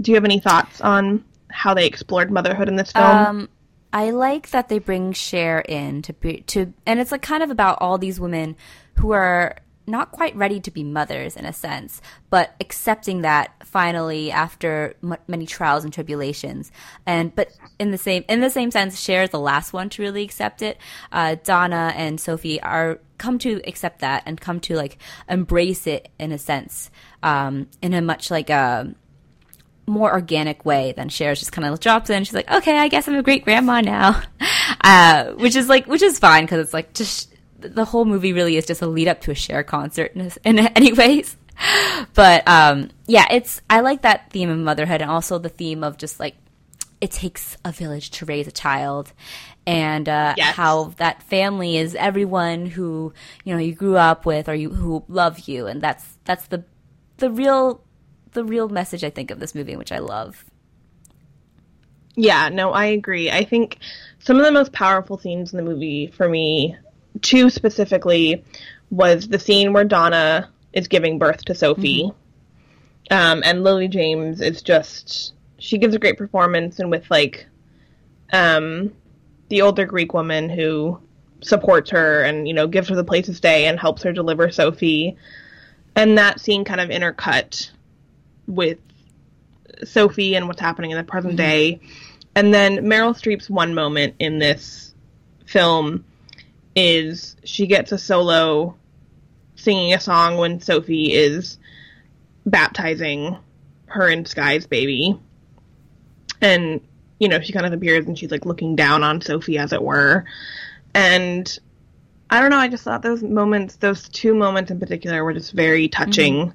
do 0.00 0.10
you 0.10 0.16
have 0.16 0.24
any 0.24 0.40
thoughts 0.40 0.80
on 0.80 1.24
how 1.48 1.74
they 1.74 1.86
explored 1.86 2.30
motherhood 2.32 2.68
in 2.68 2.74
this 2.76 2.90
film? 2.90 3.06
Um, 3.06 3.48
I 3.92 4.10
like 4.10 4.50
that 4.50 4.68
they 4.68 4.78
bring 4.78 5.12
Cher 5.12 5.60
in 5.60 6.02
to 6.02 6.12
be 6.12 6.42
to, 6.48 6.72
and 6.86 7.00
it's 7.00 7.12
like 7.12 7.22
kind 7.22 7.42
of 7.42 7.50
about 7.50 7.78
all 7.80 7.98
these 7.98 8.20
women 8.20 8.56
who 8.96 9.10
are 9.10 9.56
not 9.86 10.12
quite 10.12 10.36
ready 10.36 10.60
to 10.60 10.70
be 10.70 10.84
mothers 10.84 11.36
in 11.36 11.44
a 11.44 11.52
sense, 11.52 12.00
but 12.30 12.54
accepting 12.60 13.22
that 13.22 13.52
finally 13.64 14.30
after 14.30 14.94
m- 15.02 15.16
many 15.26 15.46
trials 15.46 15.84
and 15.84 15.92
tribulations. 15.92 16.70
And 17.06 17.34
but 17.34 17.50
in 17.78 17.90
the 17.90 17.98
same 17.98 18.24
in 18.28 18.40
the 18.40 18.50
same 18.50 18.70
sense, 18.70 19.00
Cher 19.00 19.24
is 19.24 19.30
the 19.30 19.40
last 19.40 19.72
one 19.72 19.88
to 19.90 20.02
really 20.02 20.22
accept 20.22 20.62
it. 20.62 20.78
Uh, 21.10 21.36
Donna 21.42 21.92
and 21.96 22.20
Sophie 22.20 22.62
are 22.62 23.00
come 23.18 23.38
to 23.40 23.60
accept 23.66 24.00
that 24.00 24.22
and 24.24 24.40
come 24.40 24.60
to 24.60 24.76
like 24.76 24.98
embrace 25.28 25.86
it 25.86 26.08
in 26.18 26.32
a 26.32 26.38
sense, 26.38 26.90
um, 27.22 27.68
in 27.82 27.92
a 27.92 28.00
much 28.00 28.30
like 28.30 28.50
a 28.50 28.94
more 29.90 30.12
organic 30.12 30.64
way 30.64 30.92
than 30.96 31.08
Cher's 31.08 31.38
just 31.40 31.52
kind 31.52 31.66
of 31.66 31.78
drops 31.80 32.08
in. 32.10 32.24
She's 32.24 32.34
like, 32.34 32.50
okay, 32.50 32.78
I 32.78 32.88
guess 32.88 33.06
I'm 33.08 33.16
a 33.16 33.22
great 33.22 33.44
grandma 33.44 33.80
now, 33.80 34.22
uh, 34.82 35.32
which 35.32 35.56
is 35.56 35.68
like, 35.68 35.86
which 35.86 36.02
is 36.02 36.18
fine 36.18 36.44
because 36.44 36.60
it's 36.60 36.72
like 36.74 36.94
just 36.94 37.34
the 37.58 37.84
whole 37.84 38.04
movie 38.06 38.32
really 38.32 38.56
is 38.56 38.64
just 38.64 38.80
a 38.80 38.86
lead 38.86 39.08
up 39.08 39.20
to 39.22 39.30
a 39.30 39.34
Cher 39.34 39.62
concert 39.62 40.12
in, 40.14 40.30
in 40.44 40.58
any 40.76 40.92
ways. 40.92 41.36
But 42.14 42.48
um, 42.48 42.90
yeah, 43.06 43.26
it's 43.30 43.60
I 43.68 43.80
like 43.80 44.02
that 44.02 44.30
theme 44.30 44.48
of 44.48 44.58
motherhood 44.58 45.02
and 45.02 45.10
also 45.10 45.38
the 45.38 45.50
theme 45.50 45.84
of 45.84 45.98
just 45.98 46.18
like 46.18 46.36
it 47.02 47.10
takes 47.10 47.56
a 47.64 47.72
village 47.72 48.10
to 48.12 48.24
raise 48.26 48.46
a 48.46 48.52
child 48.52 49.12
and 49.66 50.08
uh, 50.08 50.34
Yes. 50.36 50.54
how 50.54 50.84
that 50.96 51.22
family 51.24 51.76
is 51.76 51.94
everyone 51.94 52.66
who 52.66 53.12
you 53.44 53.52
know 53.54 53.60
you 53.60 53.74
grew 53.74 53.96
up 53.96 54.24
with 54.24 54.48
or 54.48 54.54
you 54.54 54.70
who 54.70 55.04
love 55.08 55.40
you 55.40 55.66
and 55.66 55.82
that's 55.82 56.04
that's 56.24 56.46
the 56.48 56.64
the 57.18 57.30
real 57.30 57.82
the 58.32 58.44
real 58.44 58.68
message 58.68 59.04
I 59.04 59.10
think 59.10 59.30
of 59.30 59.40
this 59.40 59.54
movie 59.54 59.76
which 59.76 59.92
I 59.92 59.98
love 59.98 60.44
Yeah, 62.16 62.48
no, 62.48 62.72
I 62.72 62.86
agree. 62.86 63.30
I 63.30 63.44
think 63.44 63.78
some 64.18 64.38
of 64.38 64.44
the 64.44 64.52
most 64.52 64.72
powerful 64.72 65.18
scenes 65.18 65.52
in 65.52 65.56
the 65.56 65.62
movie 65.62 66.08
for 66.08 66.28
me, 66.28 66.76
two 67.22 67.48
specifically, 67.50 68.44
was 68.90 69.28
the 69.28 69.38
scene 69.38 69.72
where 69.72 69.84
Donna 69.84 70.50
is 70.72 70.88
giving 70.88 71.18
birth 71.18 71.44
to 71.46 71.54
Sophie. 71.54 72.10
Um, 73.10 73.42
and 73.44 73.64
Lily 73.64 73.88
James 73.88 74.40
is 74.40 74.62
just 74.62 75.34
she 75.58 75.78
gives 75.78 75.94
a 75.94 75.98
great 75.98 76.16
performance 76.16 76.78
and 76.78 76.90
with 76.90 77.10
like 77.10 77.46
um 78.32 78.92
the 79.48 79.62
older 79.62 79.84
Greek 79.84 80.14
woman 80.14 80.48
who 80.48 80.98
supports 81.42 81.90
her 81.90 82.22
and 82.22 82.46
you 82.46 82.54
know 82.54 82.66
gives 82.66 82.88
her 82.88 82.94
the 82.94 83.04
place 83.04 83.26
to 83.26 83.34
stay 83.34 83.66
and 83.66 83.80
helps 83.80 84.02
her 84.02 84.12
deliver 84.12 84.50
Sophie, 84.50 85.16
and 85.96 86.18
that 86.18 86.40
scene 86.40 86.64
kind 86.64 86.80
of 86.80 86.88
intercut 86.88 87.70
with 88.50 88.78
Sophie 89.84 90.34
and 90.34 90.48
what's 90.48 90.60
happening 90.60 90.90
in 90.90 90.98
the 90.98 91.04
present 91.04 91.32
mm-hmm. 91.32 91.48
day, 91.48 91.80
and 92.34 92.52
then 92.52 92.78
Meryl 92.78 93.14
Streep's 93.14 93.50
one 93.50 93.74
moment 93.74 94.14
in 94.18 94.38
this 94.38 94.94
film 95.46 96.04
is 96.76 97.36
she 97.44 97.66
gets 97.66 97.92
a 97.92 97.98
solo 97.98 98.76
singing 99.56 99.92
a 99.92 100.00
song 100.00 100.36
when 100.36 100.60
Sophie 100.60 101.12
is 101.12 101.58
baptizing 102.46 103.36
her 103.86 104.08
and 104.08 104.26
Sky's 104.26 104.66
baby. 104.66 105.18
And, 106.40 106.80
you 107.18 107.28
know, 107.28 107.40
she 107.40 107.52
kind 107.52 107.66
of 107.66 107.72
appears 107.72 108.06
and 108.06 108.18
she's 108.18 108.30
like 108.30 108.46
looking 108.46 108.76
down 108.76 109.02
on 109.02 109.20
Sophie, 109.20 109.58
as 109.58 109.72
it 109.72 109.82
were. 109.82 110.24
And 110.94 111.58
I 112.30 112.40
don't 112.40 112.50
know, 112.50 112.56
I 112.56 112.68
just 112.68 112.84
thought 112.84 113.02
those 113.02 113.22
moments, 113.22 113.76
those 113.76 114.08
two 114.08 114.34
moments 114.34 114.70
in 114.70 114.78
particular, 114.78 115.22
were 115.24 115.34
just 115.34 115.52
very 115.52 115.88
touching 115.88 116.34
mm-hmm. 116.34 116.50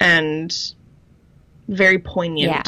and 0.00 0.74
very 1.70 1.98
poignant. 1.98 2.50
Yeah. 2.52 2.62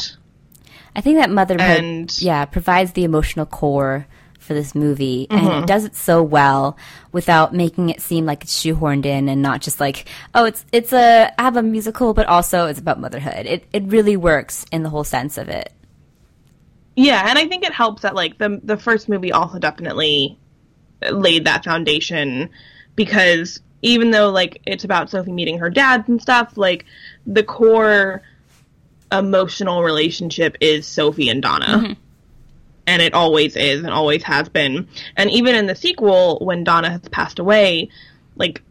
I 0.95 1.01
think 1.01 1.17
that 1.17 1.29
motherhood, 1.29 1.61
And- 1.83 2.21
yeah, 2.21 2.45
provides 2.45 2.91
the 2.93 3.03
emotional 3.03 3.45
core 3.45 4.07
for 4.39 4.53
this 4.53 4.75
movie, 4.75 5.25
and 5.29 5.39
Mm-hmm. 5.41 5.63
it 5.63 5.67
does 5.67 5.85
it 5.85 5.95
so 5.95 6.21
well 6.21 6.75
without 7.13 7.53
making 7.53 7.89
it 7.89 8.01
seem 8.01 8.25
like 8.25 8.43
it's 8.43 8.53
shoehorned 8.61 9.05
in 9.05 9.29
and 9.29 9.41
not 9.41 9.61
just 9.61 9.79
like, 9.79 10.05
oh, 10.35 10.43
it's 10.45 10.65
it's 10.73 10.91
a 10.91 11.31
ABBA 11.37 11.63
musical, 11.63 12.13
but 12.13 12.27
also 12.27 12.65
it's 12.67 12.79
about 12.79 12.99
motherhood. 12.99 13.45
It 13.45 13.65
it 13.71 13.83
really 13.85 14.17
works 14.17 14.65
in 14.71 14.83
the 14.83 14.89
whole 14.89 15.05
sense 15.05 15.37
of 15.37 15.47
it. 15.47 15.71
Yeah, 16.95 17.25
and 17.27 17.39
I 17.39 17.47
think 17.47 17.63
it 17.63 17.73
helps 17.73 18.01
that 18.03 18.15
like 18.15 18.37
the 18.37 18.59
the 18.63 18.77
first 18.77 19.09
movie 19.09 19.31
also 19.31 19.59
definitely 19.59 20.37
laid 21.09 21.45
that 21.45 21.63
foundation 21.63 22.49
because 22.95 23.61
even 23.81 24.11
though 24.11 24.29
like 24.29 24.61
it's 24.65 24.83
about 24.83 25.09
Sophie 25.09 25.31
meeting 25.31 25.57
her 25.59 25.69
dad 25.69 26.07
and 26.07 26.21
stuff, 26.21 26.55
like 26.57 26.85
the 27.25 27.43
core 27.43 28.21
emotional 29.13 29.83
relationship 29.83 30.57
is 30.59 30.85
Sophie 30.85 31.29
and 31.29 31.41
Donna. 31.41 31.95
And 32.85 33.01
it 33.01 33.13
always 33.13 33.55
is 33.55 33.83
and 33.83 33.93
always 33.93 34.23
has 34.23 34.49
been. 34.49 34.89
And 35.15 35.31
even 35.31 35.55
in 35.55 35.67
the 35.67 35.75
sequel 35.75 36.39
when 36.39 36.65
Donna 36.65 36.89
has 36.89 37.01
passed 37.01 37.39
away, 37.39 37.89
like 38.35 38.61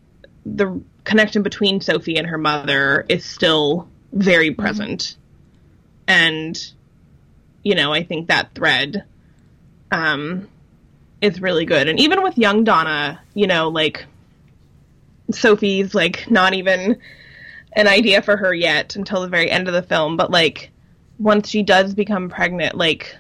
the 0.45 0.83
connection 1.05 1.43
between 1.43 1.81
Sophie 1.81 2.17
and 2.17 2.27
her 2.27 2.37
mother 2.39 3.07
is 3.09 3.25
still 3.25 3.89
very 4.13 4.51
present. 4.51 5.17
And 6.07 6.61
you 7.63 7.75
know, 7.75 7.93
I 7.93 8.03
think 8.03 8.29
that 8.29 8.55
thread 8.55 9.05
um, 9.91 10.49
is 11.21 11.41
really 11.41 11.65
good. 11.65 11.89
And 11.89 12.01
even 12.01 12.23
with 12.23 12.37
young 12.37 12.65
Donna, 12.65 13.21
you 13.35 13.47
know, 13.47 13.69
like 13.69 14.05
Sophie's 15.31 15.95
like 15.95 16.31
not 16.31 16.55
even 16.55 16.99
an 17.75 17.89
idea 17.89 18.23
for 18.23 18.37
her 18.37 18.53
yet 18.55 18.97
until 18.97 19.23
the 19.23 19.29
very 19.29 19.51
end 19.51 19.69
of 19.69 19.75
the 19.75 19.83
film, 19.83 20.17
but 20.17 20.31
like 20.31 20.71
once 21.19 21.49
she 21.49 21.63
does 21.63 21.95
become 21.95 22.29
pregnant, 22.29 22.77
like 22.77 23.17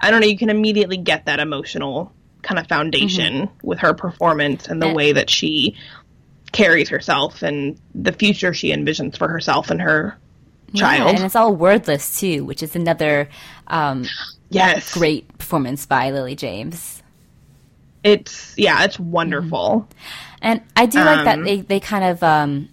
I 0.00 0.10
don't 0.10 0.20
know, 0.20 0.26
you 0.26 0.38
can 0.38 0.50
immediately 0.50 0.96
get 0.98 1.26
that 1.26 1.40
emotional 1.40 2.12
kind 2.42 2.58
of 2.60 2.66
foundation 2.68 3.48
with 3.62 3.78
her 3.80 3.94
performance 3.94 4.68
and 4.68 4.80
the 4.80 4.92
way 4.92 5.12
that 5.12 5.28
she 5.30 5.74
carries 6.52 6.88
herself 6.88 7.42
and 7.42 7.80
the 7.94 8.12
future 8.12 8.54
she 8.54 8.70
envisions 8.72 9.16
for 9.18 9.26
herself 9.26 9.70
and 9.70 9.80
her 9.82 10.16
Yeah, 10.72 10.80
child. 10.80 11.16
and 11.16 11.24
it's 11.24 11.34
all 11.34 11.54
wordless 11.56 12.20
too, 12.20 12.44
which 12.44 12.62
is 12.62 12.76
another 12.76 13.28
um, 13.66 14.04
yes. 14.50 14.92
great 14.94 15.26
performance 15.38 15.86
by 15.86 16.10
Lily 16.12 16.36
James. 16.36 17.02
It's 18.04 18.54
yeah, 18.56 18.84
it's 18.84 19.00
wonderful. 19.00 19.88
And 20.40 20.60
I 20.76 20.86
do 20.86 20.98
like 21.00 21.24
that 21.24 21.38
Um, 21.38 21.44
they, 21.44 21.60
they 21.62 21.80
kind 21.80 22.04
of 22.04 22.22
um, 22.22 22.68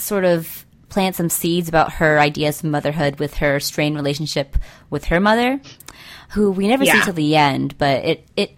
sort 0.00 0.24
of 0.24 0.64
plant 0.88 1.16
some 1.16 1.28
seeds 1.28 1.68
about 1.68 1.92
her 1.94 2.18
ideas 2.18 2.60
of 2.60 2.70
motherhood 2.70 3.18
with 3.18 3.34
her 3.34 3.60
strained 3.60 3.96
relationship 3.96 4.56
with 4.90 5.06
her 5.06 5.20
mother, 5.20 5.60
who 6.30 6.50
we 6.50 6.68
never 6.68 6.84
see 6.84 7.00
till 7.02 7.12
the 7.12 7.36
end, 7.36 7.76
but 7.78 8.04
it, 8.04 8.26
it 8.36 8.56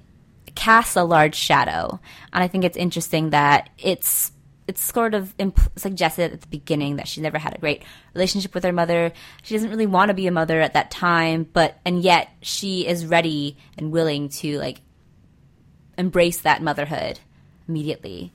casts 0.55 0.97
a 0.97 1.05
large 1.05 1.35
shadow. 1.35 2.01
And 2.33 2.45
I 2.45 2.49
think 2.49 2.65
it's 2.65 2.77
interesting 2.77 3.31
that 3.31 3.71
it's 3.79 4.33
it's 4.67 4.83
sort 4.83 5.15
of 5.15 5.35
imp- 5.39 5.73
suggested 5.77 6.31
at 6.31 6.43
the 6.43 6.47
beginning 6.49 6.97
that 6.97 7.09
she 7.09 7.23
never 7.23 7.39
had 7.39 7.55
a 7.55 7.59
great 7.59 7.83
relationship 8.15 8.55
with 8.55 8.65
her 8.65 8.73
mother. 8.73 9.13
She 9.43 9.55
doesn't 9.55 9.71
really 9.71 9.87
want 9.87 10.11
to 10.11 10.15
be 10.15 10.27
a 10.27 10.31
mother 10.31 10.61
at 10.61 10.75
that 10.75 10.91
time, 10.91 11.49
but 11.51 11.79
and 11.87 12.03
yet 12.03 12.29
she 12.43 12.87
is 12.87 13.07
ready 13.07 13.57
and 13.79 13.91
willing 13.91 14.29
to 14.29 14.59
like 14.59 14.83
embrace 15.97 16.43
that 16.43 16.63
motherhood 16.63 17.19
immediately. 17.67 18.33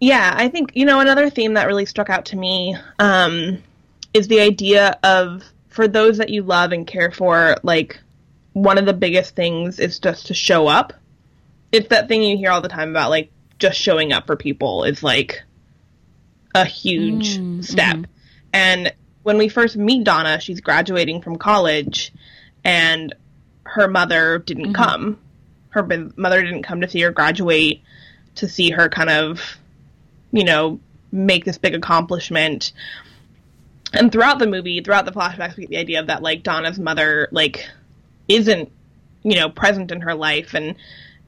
Yeah, 0.00 0.34
I 0.36 0.48
think 0.48 0.72
you 0.74 0.84
know 0.84 1.00
another 1.00 1.30
theme 1.30 1.54
that 1.54 1.66
really 1.66 1.86
struck 1.86 2.10
out 2.10 2.26
to 2.26 2.36
me 2.36 2.76
um, 2.98 3.62
is 4.12 4.28
the 4.28 4.40
idea 4.40 4.98
of 5.02 5.42
for 5.68 5.88
those 5.88 6.18
that 6.18 6.30
you 6.30 6.42
love 6.42 6.72
and 6.72 6.86
care 6.86 7.10
for, 7.10 7.56
like 7.62 8.00
one 8.52 8.78
of 8.78 8.86
the 8.86 8.94
biggest 8.94 9.34
things 9.34 9.78
is 9.78 9.98
just 9.98 10.26
to 10.26 10.34
show 10.34 10.66
up. 10.66 10.94
It's 11.72 11.88
that 11.88 12.08
thing 12.08 12.22
you 12.22 12.36
hear 12.36 12.50
all 12.50 12.62
the 12.62 12.68
time 12.68 12.90
about 12.90 13.10
like 13.10 13.30
just 13.58 13.78
showing 13.78 14.12
up 14.12 14.26
for 14.26 14.36
people 14.36 14.84
is 14.84 15.02
like 15.02 15.42
a 16.54 16.64
huge 16.64 17.36
mm, 17.36 17.42
mm-hmm. 17.42 17.60
step. 17.60 17.98
And 18.52 18.94
when 19.22 19.36
we 19.36 19.48
first 19.50 19.76
meet 19.76 20.04
Donna, 20.04 20.40
she's 20.40 20.60
graduating 20.60 21.20
from 21.20 21.36
college 21.36 22.12
and 22.64 23.14
her 23.64 23.88
mother 23.88 24.38
didn't 24.38 24.72
mm-hmm. 24.72 24.82
come. 24.82 25.18
Her 25.68 25.82
mother 26.16 26.42
didn't 26.42 26.62
come 26.62 26.80
to 26.80 26.88
see 26.88 27.02
her 27.02 27.10
graduate, 27.10 27.82
to 28.36 28.48
see 28.48 28.70
her 28.70 28.88
kind 28.88 29.10
of 29.10 29.42
you 30.36 30.44
know, 30.44 30.78
make 31.10 31.44
this 31.44 31.58
big 31.58 31.74
accomplishment. 31.74 32.72
And 33.92 34.12
throughout 34.12 34.38
the 34.38 34.46
movie, 34.46 34.80
throughout 34.82 35.06
the 35.06 35.12
flashbacks, 35.12 35.56
we 35.56 35.62
get 35.62 35.70
the 35.70 35.76
idea 35.78 36.00
of 36.00 36.08
that 36.08 36.22
like 36.22 36.42
Donna's 36.42 36.78
mother 36.78 37.28
like 37.30 37.66
isn't, 38.28 38.70
you 39.22 39.36
know, 39.36 39.48
present 39.48 39.90
in 39.90 40.02
her 40.02 40.14
life 40.14 40.54
and 40.54 40.76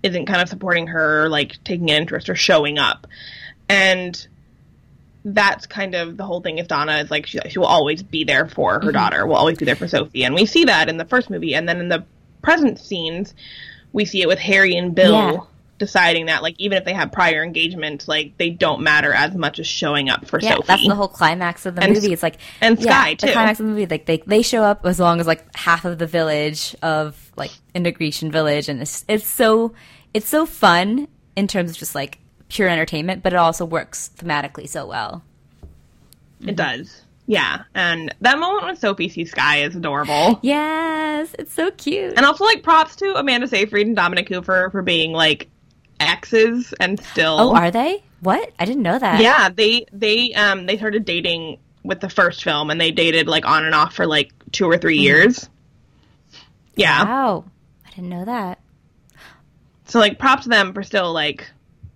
isn't 0.02 0.26
kind 0.26 0.42
of 0.42 0.48
supporting 0.48 0.88
her, 0.88 1.28
like 1.28 1.56
taking 1.64 1.90
an 1.90 1.96
interest 1.96 2.28
or 2.28 2.34
showing 2.34 2.78
up. 2.78 3.06
And 3.68 4.26
that's 5.24 5.66
kind 5.66 5.94
of 5.94 6.16
the 6.16 6.24
whole 6.24 6.40
thing 6.40 6.58
is 6.58 6.66
Donna 6.66 6.98
is 6.98 7.10
like 7.10 7.26
she, 7.26 7.38
she 7.48 7.58
will 7.58 7.66
always 7.66 8.02
be 8.02 8.24
there 8.24 8.46
for 8.46 8.74
her 8.74 8.80
mm-hmm. 8.80 8.90
daughter, 8.90 9.26
will 9.26 9.36
always 9.36 9.58
be 9.58 9.64
there 9.64 9.76
for 9.76 9.88
Sophie. 9.88 10.24
And 10.24 10.34
we 10.34 10.44
see 10.44 10.64
that 10.64 10.88
in 10.88 10.98
the 10.98 11.04
first 11.04 11.30
movie. 11.30 11.54
And 11.54 11.68
then 11.68 11.80
in 11.80 11.88
the 11.88 12.04
present 12.42 12.78
scenes, 12.78 13.34
we 13.92 14.04
see 14.04 14.20
it 14.20 14.28
with 14.28 14.38
Harry 14.38 14.76
and 14.76 14.94
Bill 14.94 15.12
Yeah. 15.12 15.40
Deciding 15.78 16.26
that 16.26 16.42
like 16.42 16.54
even 16.58 16.76
if 16.78 16.84
they 16.84 16.92
have 16.92 17.12
prior 17.12 17.42
engagements, 17.42 18.08
like 18.08 18.36
they 18.36 18.50
don't 18.50 18.82
matter 18.82 19.12
as 19.12 19.34
much 19.34 19.58
as 19.58 19.66
showing 19.66 20.08
up 20.10 20.26
for 20.26 20.40
Yeah, 20.40 20.56
Sophie. 20.56 20.64
that's 20.66 20.86
the 20.86 20.94
whole 20.94 21.08
climax 21.08 21.66
of 21.66 21.74
the 21.74 21.82
And- 21.82 21.94
movie. 21.94 22.12
It's 22.12 22.22
like 22.22 22.38
and 22.60 22.78
yeah, 22.78 23.02
Sky, 23.02 23.14
The 23.14 23.32
climax 23.32 23.60
of 23.60 23.66
the 23.66 23.72
movie, 23.72 23.86
like 23.86 24.06
they 24.06 24.18
they 24.26 24.42
show 24.42 24.62
up 24.62 24.84
as 24.84 24.98
long 24.98 25.20
as 25.20 25.26
like 25.26 25.56
half 25.56 25.84
of 25.84 25.98
the 25.98 26.06
village 26.06 26.76
of 26.82 27.32
like 27.36 27.50
Integration 27.74 28.30
Village, 28.30 28.68
and 28.68 28.82
it's 28.82 29.04
it's 29.08 29.26
so 29.26 29.72
it's 30.12 30.28
so 30.28 30.44
fun 30.46 31.08
in 31.36 31.46
terms 31.46 31.70
of 31.70 31.76
just 31.76 31.94
like 31.94 32.18
pure 32.48 32.68
entertainment, 32.68 33.22
but 33.22 33.32
it 33.32 33.36
also 33.36 33.64
works 33.64 34.10
thematically 34.18 34.68
so 34.68 34.86
well. 34.86 35.22
It 36.40 36.46
mm-hmm. 36.46 36.54
does. 36.54 37.02
Yeah. 37.26 37.64
And 37.74 38.14
that 38.22 38.38
moment 38.38 38.64
when 38.64 38.76
Sophie 38.76 39.10
sees 39.10 39.30
Sky 39.30 39.58
is 39.58 39.76
adorable. 39.76 40.38
Yes, 40.42 41.34
it's 41.38 41.52
so 41.52 41.70
cute. 41.72 42.14
And 42.16 42.24
also 42.24 42.44
like 42.44 42.62
props 42.62 42.96
to 42.96 43.14
Amanda 43.18 43.46
Seyfried 43.46 43.86
and 43.86 43.94
Dominic 43.94 44.28
Cooper 44.28 44.70
for 44.70 44.80
being 44.80 45.12
like 45.12 45.48
exes 46.00 46.72
and 46.80 47.00
still 47.02 47.36
oh, 47.38 47.54
are 47.54 47.70
they? 47.70 48.02
What? 48.20 48.52
I 48.58 48.64
didn't 48.64 48.82
know 48.82 48.98
that. 48.98 49.20
Yeah, 49.20 49.48
they 49.48 49.86
they 49.92 50.34
um 50.34 50.66
they 50.66 50.76
started 50.76 51.04
dating 51.04 51.58
with 51.84 52.00
the 52.00 52.08
first 52.10 52.42
film 52.44 52.70
and 52.70 52.80
they 52.80 52.90
dated 52.90 53.28
like 53.28 53.46
on 53.46 53.64
and 53.64 53.74
off 53.74 53.94
for 53.94 54.06
like 54.06 54.32
two 54.52 54.66
or 54.66 54.76
3 54.76 54.94
Mm-hmm. 54.96 55.02
years. 55.02 55.48
Yeah. 56.74 57.04
Wow, 57.04 57.44
I 57.86 57.90
didn't 57.90 58.08
know 58.10 58.24
that. 58.24 58.60
So 59.86 59.98
like 59.98 60.18
props 60.18 60.42
to 60.44 60.48
them 60.50 60.72
for 60.74 60.82
still 60.82 61.12
like 61.12 61.48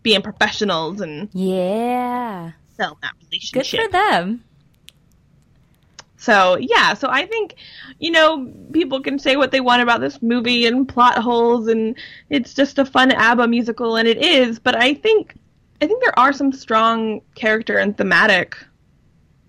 being 0.03 0.22
professionals 0.22 1.00
and 1.00 1.28
Yeah, 1.32 2.53
selling 2.76 2.96
that 3.03 3.12
relationship. 3.24 3.80
good 3.80 3.86
for 3.86 3.92
them. 3.92 4.44
So 6.22 6.56
yeah, 6.56 6.94
so 6.94 7.08
I 7.10 7.26
think, 7.26 7.56
you 7.98 8.12
know, 8.12 8.48
people 8.72 9.00
can 9.00 9.18
say 9.18 9.34
what 9.34 9.50
they 9.50 9.60
want 9.60 9.82
about 9.82 10.00
this 10.00 10.22
movie 10.22 10.66
and 10.66 10.88
plot 10.88 11.18
holes 11.18 11.66
and 11.66 11.96
it's 12.30 12.54
just 12.54 12.78
a 12.78 12.84
fun 12.84 13.10
ABBA 13.10 13.48
musical 13.48 13.96
and 13.96 14.06
it 14.06 14.18
is, 14.18 14.60
but 14.60 14.76
I 14.76 14.94
think 14.94 15.34
I 15.80 15.88
think 15.88 16.00
there 16.00 16.16
are 16.16 16.32
some 16.32 16.52
strong 16.52 17.22
character 17.34 17.76
and 17.76 17.96
thematic 17.96 18.56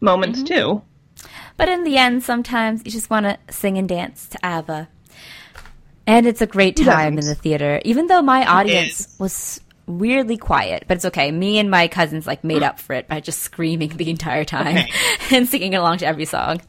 moments 0.02 0.40
mm-hmm. 0.40 0.48
too. 0.48 0.82
But 1.58 1.70
in 1.70 1.84
the 1.84 1.96
end, 1.96 2.24
sometimes 2.24 2.82
you 2.84 2.90
just 2.90 3.12
want 3.12 3.28
to 3.28 3.38
sing 3.54 3.78
and 3.78 3.88
dance 3.88 4.28
to 4.30 4.44
ABBA. 4.44 4.90
And 6.08 6.26
it's 6.26 6.42
a 6.42 6.48
great 6.48 6.76
time 6.76 7.20
in 7.20 7.26
the 7.26 7.36
theater, 7.36 7.82
even 7.86 8.08
though 8.08 8.24
my 8.24 8.48
audience 8.48 9.16
was 9.20 9.62
weirdly 9.88 10.38
quiet. 10.38 10.86
But 10.88 10.96
it's 10.98 11.06
okay. 11.06 11.32
Me 11.32 11.60
and 11.60 11.70
my 11.70 11.88
cousins 11.88 12.26
like 12.28 12.44
made 12.44 12.64
up 12.64 12.80
for 12.80 12.94
it 12.94 13.08
by 13.08 13.20
just 13.20 13.40
screaming 13.40 13.90
the 13.90 14.10
entire 14.10 14.46
time 14.46 14.78
Okay. 14.78 14.92
and 15.36 15.48
singing 15.48 15.76
along 15.76 15.98
to 16.00 16.06
every 16.08 16.26
song. 16.26 16.62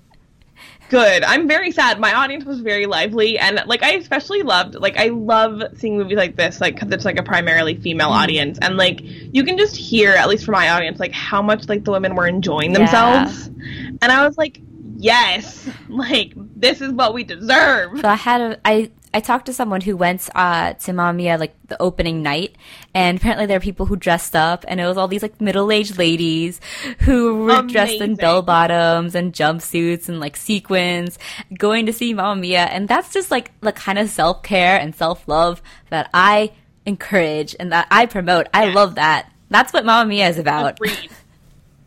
good. 0.91 1.23
I'm 1.25 1.49
very 1.49 1.71
sad. 1.73 1.99
My 1.99 2.13
audience 2.15 2.45
was 2.45 2.61
very 2.61 2.87
lively, 2.87 3.39
and 3.39 3.63
like 3.67 3.83
I 3.83 3.93
especially 3.95 4.43
loved 4.43 4.75
like 4.75 4.97
I 4.97 5.09
love 5.09 5.63
seeing 5.79 5.97
movies 5.99 6.17
like 6.17 6.37
this, 6.37 6.61
like 6.61 6.75
because 6.75 6.93
it's 6.93 7.05
like 7.05 7.19
a 7.19 7.23
primarily 7.23 7.77
female 7.77 8.09
Mm-hmm. 8.09 8.19
audience, 8.23 8.59
and 8.61 8.77
like 8.77 9.01
you 9.03 9.45
can 9.45 9.57
just 9.59 9.77
hear, 9.77 10.11
at 10.11 10.29
least 10.29 10.45
for 10.45 10.53
my 10.53 10.71
audience, 10.71 11.01
like 11.01 11.13
how 11.13 11.43
much 11.43 11.69
like 11.69 11.85
the 11.85 11.91
women 11.91 12.15
were 12.15 12.27
enjoying 12.27 12.73
Yeah. 12.73 12.79
themselves, 12.79 13.47
and 13.47 14.05
I 14.05 14.27
was 14.27 14.37
like, 14.37 14.61
yes, 14.97 15.69
like 15.89 16.33
this 16.37 16.81
is 16.81 16.93
what 16.93 17.15
we 17.15 17.25
deserve. 17.25 18.01
So 18.01 18.09
I 18.09 18.15
had 18.17 18.41
a 18.41 18.59
I 18.65 18.91
I 19.15 19.21
talked 19.21 19.47
to 19.47 19.53
someone 19.53 19.81
who 19.81 19.97
went 19.97 20.29
uh, 20.35 20.73
to 20.73 20.93
Mamma 20.93 21.17
Mia 21.17 21.39
like 21.39 21.55
the 21.69 21.81
opening 21.81 22.21
night, 22.21 22.57
and 22.93 23.17
apparently 23.17 23.47
there 23.47 23.57
were 23.59 23.63
people 23.63 23.87
who 23.87 23.95
dressed 23.95 24.35
up, 24.35 24.65
and 24.67 24.81
it 24.81 24.87
was 24.87 24.97
all 24.97 25.07
these 25.07 25.23
like 25.23 25.41
middle 25.41 25.71
aged 25.71 25.97
ladies 25.99 26.61
who 26.99 27.45
were 27.45 27.63
dressed 27.63 28.01
in 28.01 28.17
bell 28.17 28.43
bottoms 28.43 29.15
and 29.15 29.33
jumpsuits 29.33 30.09
and 30.09 30.19
like 30.19 30.37
sequins, 30.37 31.17
going 31.57 31.87
to 31.87 31.93
see 31.93 32.13
Mamma 32.13 32.41
Mia, 32.41 32.65
and 32.65 32.89
that's 32.89 33.13
just 33.13 33.31
like 33.31 33.53
the 33.61 33.71
kind 33.71 34.01
of 34.01 34.11
self 34.11 34.43
care 34.43 34.77
and 34.79 34.97
self 34.97 35.29
love 35.29 35.63
that 35.91 36.11
I 36.13 36.51
encourage 36.85 37.55
and 37.61 37.71
that 37.71 37.87
I 37.93 38.07
promote. 38.07 38.49
I 38.53 38.67
love 38.67 38.97
that. 38.97 39.31
That's 39.49 39.73
what 39.73 39.85
Mamma 39.85 40.09
Mia 40.09 40.29
is 40.29 40.39
about. 40.39 40.81
Agreed. 40.81 41.11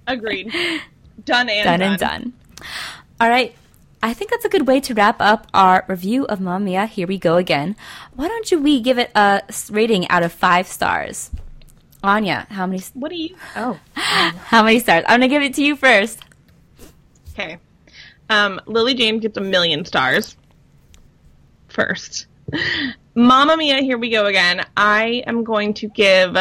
Agreed. 0.08 0.54
Done 1.26 1.50
and 1.50 1.66
done 1.66 1.80
done. 1.80 1.90
and 1.90 2.00
done. 2.00 2.34
All 3.20 3.28
right. 3.28 3.54
I 4.02 4.14
think 4.14 4.30
that's 4.30 4.46
a 4.46 4.50
good 4.50 4.68
way 4.68 4.80
to 4.82 4.94
wrap 4.94 5.18
up 5.20 5.48
our 5.54 5.84
review 5.88 6.26
of 6.26 6.40
Mamma 6.40 6.64
Mia. 6.64 6.86
Here 6.86 7.08
we 7.08 7.18
go 7.18 7.38
again. 7.38 7.76
Why 8.16 8.28
don't 8.28 8.52
you 8.52 8.60
we 8.60 8.80
give 8.80 9.00
it 9.00 9.12
a 9.16 9.42
rating 9.72 10.08
out 10.10 10.24
of 10.24 10.32
five 10.32 10.68
stars? 10.68 11.32
Anya, 12.04 12.46
how 12.52 12.68
many 12.68 12.82
What 12.94 13.10
do 13.10 13.16
you? 13.16 13.36
Oh, 13.56 13.80
how 13.96 14.64
many 14.64 14.80
stars? 14.80 15.04
I'm 15.08 15.20
gonna 15.20 15.28
give 15.28 15.42
it 15.42 15.56
to 15.56 15.64
you 15.64 15.76
first. 15.76 16.20
okay. 17.34 17.58
Um, 18.30 18.62
Lily 18.66 18.94
James 18.94 19.22
gets 19.22 19.38
a 19.38 19.42
million 19.42 19.84
stars. 19.86 20.36
First, 21.70 22.28
Mamma 23.16 23.58
Mia, 23.58 23.82
here 23.82 23.98
we 23.98 24.10
go 24.10 24.26
again. 24.26 24.66
I 24.76 25.24
am 25.26 25.44
going 25.44 25.74
to 25.76 25.88
give 25.88 26.38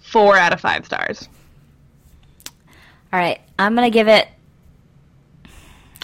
four 0.00 0.36
out 0.36 0.52
of 0.52 0.60
five 0.60 0.84
stars. 0.86 1.28
All 3.12 3.18
right, 3.18 3.40
I'm 3.58 3.74
gonna 3.74 3.90
give 3.90 4.08
it. 4.08 4.28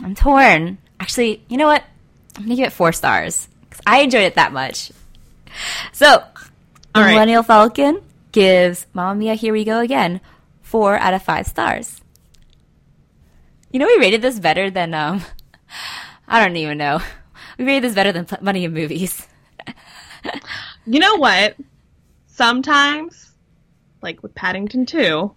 I'm 0.03 0.15
torn. 0.15 0.79
Actually, 1.01 1.43
you 1.49 1.57
know 1.57 1.67
what? 1.67 1.83
I'm 2.37 2.45
gonna 2.45 2.57
give 2.57 2.67
it 2.67 2.73
four 2.73 2.93
stars 2.93 3.49
'cause 3.71 3.81
I 3.87 4.01
enjoyed 4.01 4.23
it 4.25 4.35
that 4.35 4.53
much. 4.53 4.93
So, 5.93 6.23
All 6.95 7.03
right. 7.03 7.13
Millennial 7.13 7.43
Falcon 7.43 8.03
gives 8.33 8.87
Mamma 8.93 9.15
Mia, 9.15 9.35
Here 9.35 9.53
We 9.53 9.65
Go 9.65 9.81
Again, 9.81 10.21
four 10.63 10.99
out 10.99 11.15
of 11.15 11.23
five 11.23 11.47
stars. 11.47 12.01
You 13.71 13.79
know, 13.81 13.87
we 13.87 13.97
rated 13.99 14.23
this 14.23 14.39
better 14.39 14.71
than, 14.71 14.95
um, 14.95 15.23
I 16.29 16.45
don't 16.45 16.57
even 16.57 16.79
know. 16.79 17.01
We 17.59 17.65
rated 17.65 17.85
this 17.85 17.95
better 17.95 18.13
than 18.13 18.27
Money 18.41 18.65
in 18.65 18.73
Movies. 18.73 19.27
You 20.89 20.99
know 21.01 21.17
what? 21.17 21.57
Sometimes, 22.27 23.33
like 24.03 24.23
with 24.23 24.35
Paddington 24.35 24.87
2, 24.87 25.33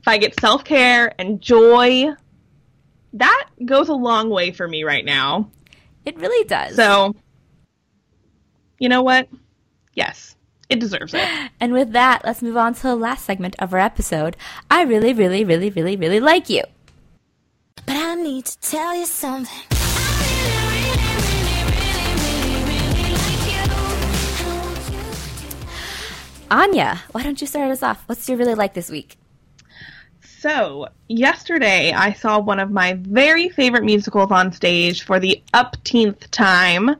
if 0.00 0.08
I 0.08 0.16
get 0.16 0.38
self 0.40 0.64
care 0.64 1.12
and 1.18 1.40
joy, 1.40 2.10
that 3.12 3.48
goes 3.64 3.88
a 3.88 3.94
long 3.94 4.30
way 4.30 4.50
for 4.50 4.66
me 4.66 4.82
right 4.82 5.04
now. 5.04 5.50
It 6.06 6.16
really 6.16 6.46
does. 6.48 6.74
So, 6.76 7.14
you 8.78 8.88
know 8.88 9.02
what? 9.02 9.28
Yes, 9.94 10.36
it 10.70 10.80
deserves 10.80 11.12
it. 11.12 11.28
and 11.60 11.72
with 11.72 11.92
that, 11.92 12.24
let's 12.24 12.40
move 12.40 12.56
on 12.56 12.74
to 12.74 12.82
the 12.82 12.96
last 12.96 13.26
segment 13.26 13.56
of 13.58 13.74
our 13.74 13.80
episode. 13.80 14.36
I 14.70 14.84
really, 14.84 15.12
really, 15.12 15.44
really, 15.44 15.68
really, 15.68 15.96
really 15.96 16.20
like 16.20 16.48
you. 16.48 16.62
But 17.84 17.96
I 17.96 18.14
need 18.14 18.46
to 18.46 18.58
tell 18.60 18.94
you 18.94 19.04
something. 19.04 19.66
Anya, 26.50 27.02
why 27.12 27.22
don't 27.22 27.40
you 27.40 27.46
start 27.46 27.70
us 27.70 27.82
off? 27.82 28.02
What's 28.06 28.28
your 28.28 28.38
really 28.38 28.54
like 28.54 28.74
this 28.74 28.90
week? 28.90 29.19
So, 30.40 30.88
yesterday 31.06 31.92
I 31.92 32.14
saw 32.14 32.38
one 32.38 32.60
of 32.60 32.70
my 32.70 32.94
very 32.94 33.50
favorite 33.50 33.84
musicals 33.84 34.30
on 34.30 34.52
stage 34.52 35.02
for 35.02 35.20
the 35.20 35.42
upteenth 35.52 36.30
time. 36.30 36.96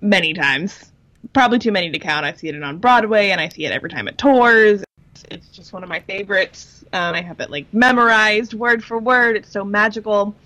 Many 0.00 0.32
times. 0.32 0.92
Probably 1.32 1.58
too 1.58 1.72
many 1.72 1.90
to 1.90 1.98
count. 1.98 2.24
I 2.24 2.34
see 2.34 2.50
it 2.50 2.62
on 2.62 2.78
Broadway 2.78 3.30
and 3.30 3.40
I 3.40 3.48
see 3.48 3.64
it 3.64 3.72
every 3.72 3.90
time 3.90 4.06
it 4.06 4.16
tours. 4.16 4.84
It's, 5.28 5.48
just 5.48 5.72
one 5.72 5.82
of 5.82 5.88
my 5.88 5.98
favorites. 5.98 6.84
Um, 6.92 7.16
I 7.16 7.22
have 7.22 7.40
it 7.40 7.50
like 7.50 7.66
memorized 7.74 8.54
word 8.54 8.84
for 8.84 8.96
word. 8.96 9.34
It's 9.34 9.50
so 9.50 9.64
magical. 9.64 10.36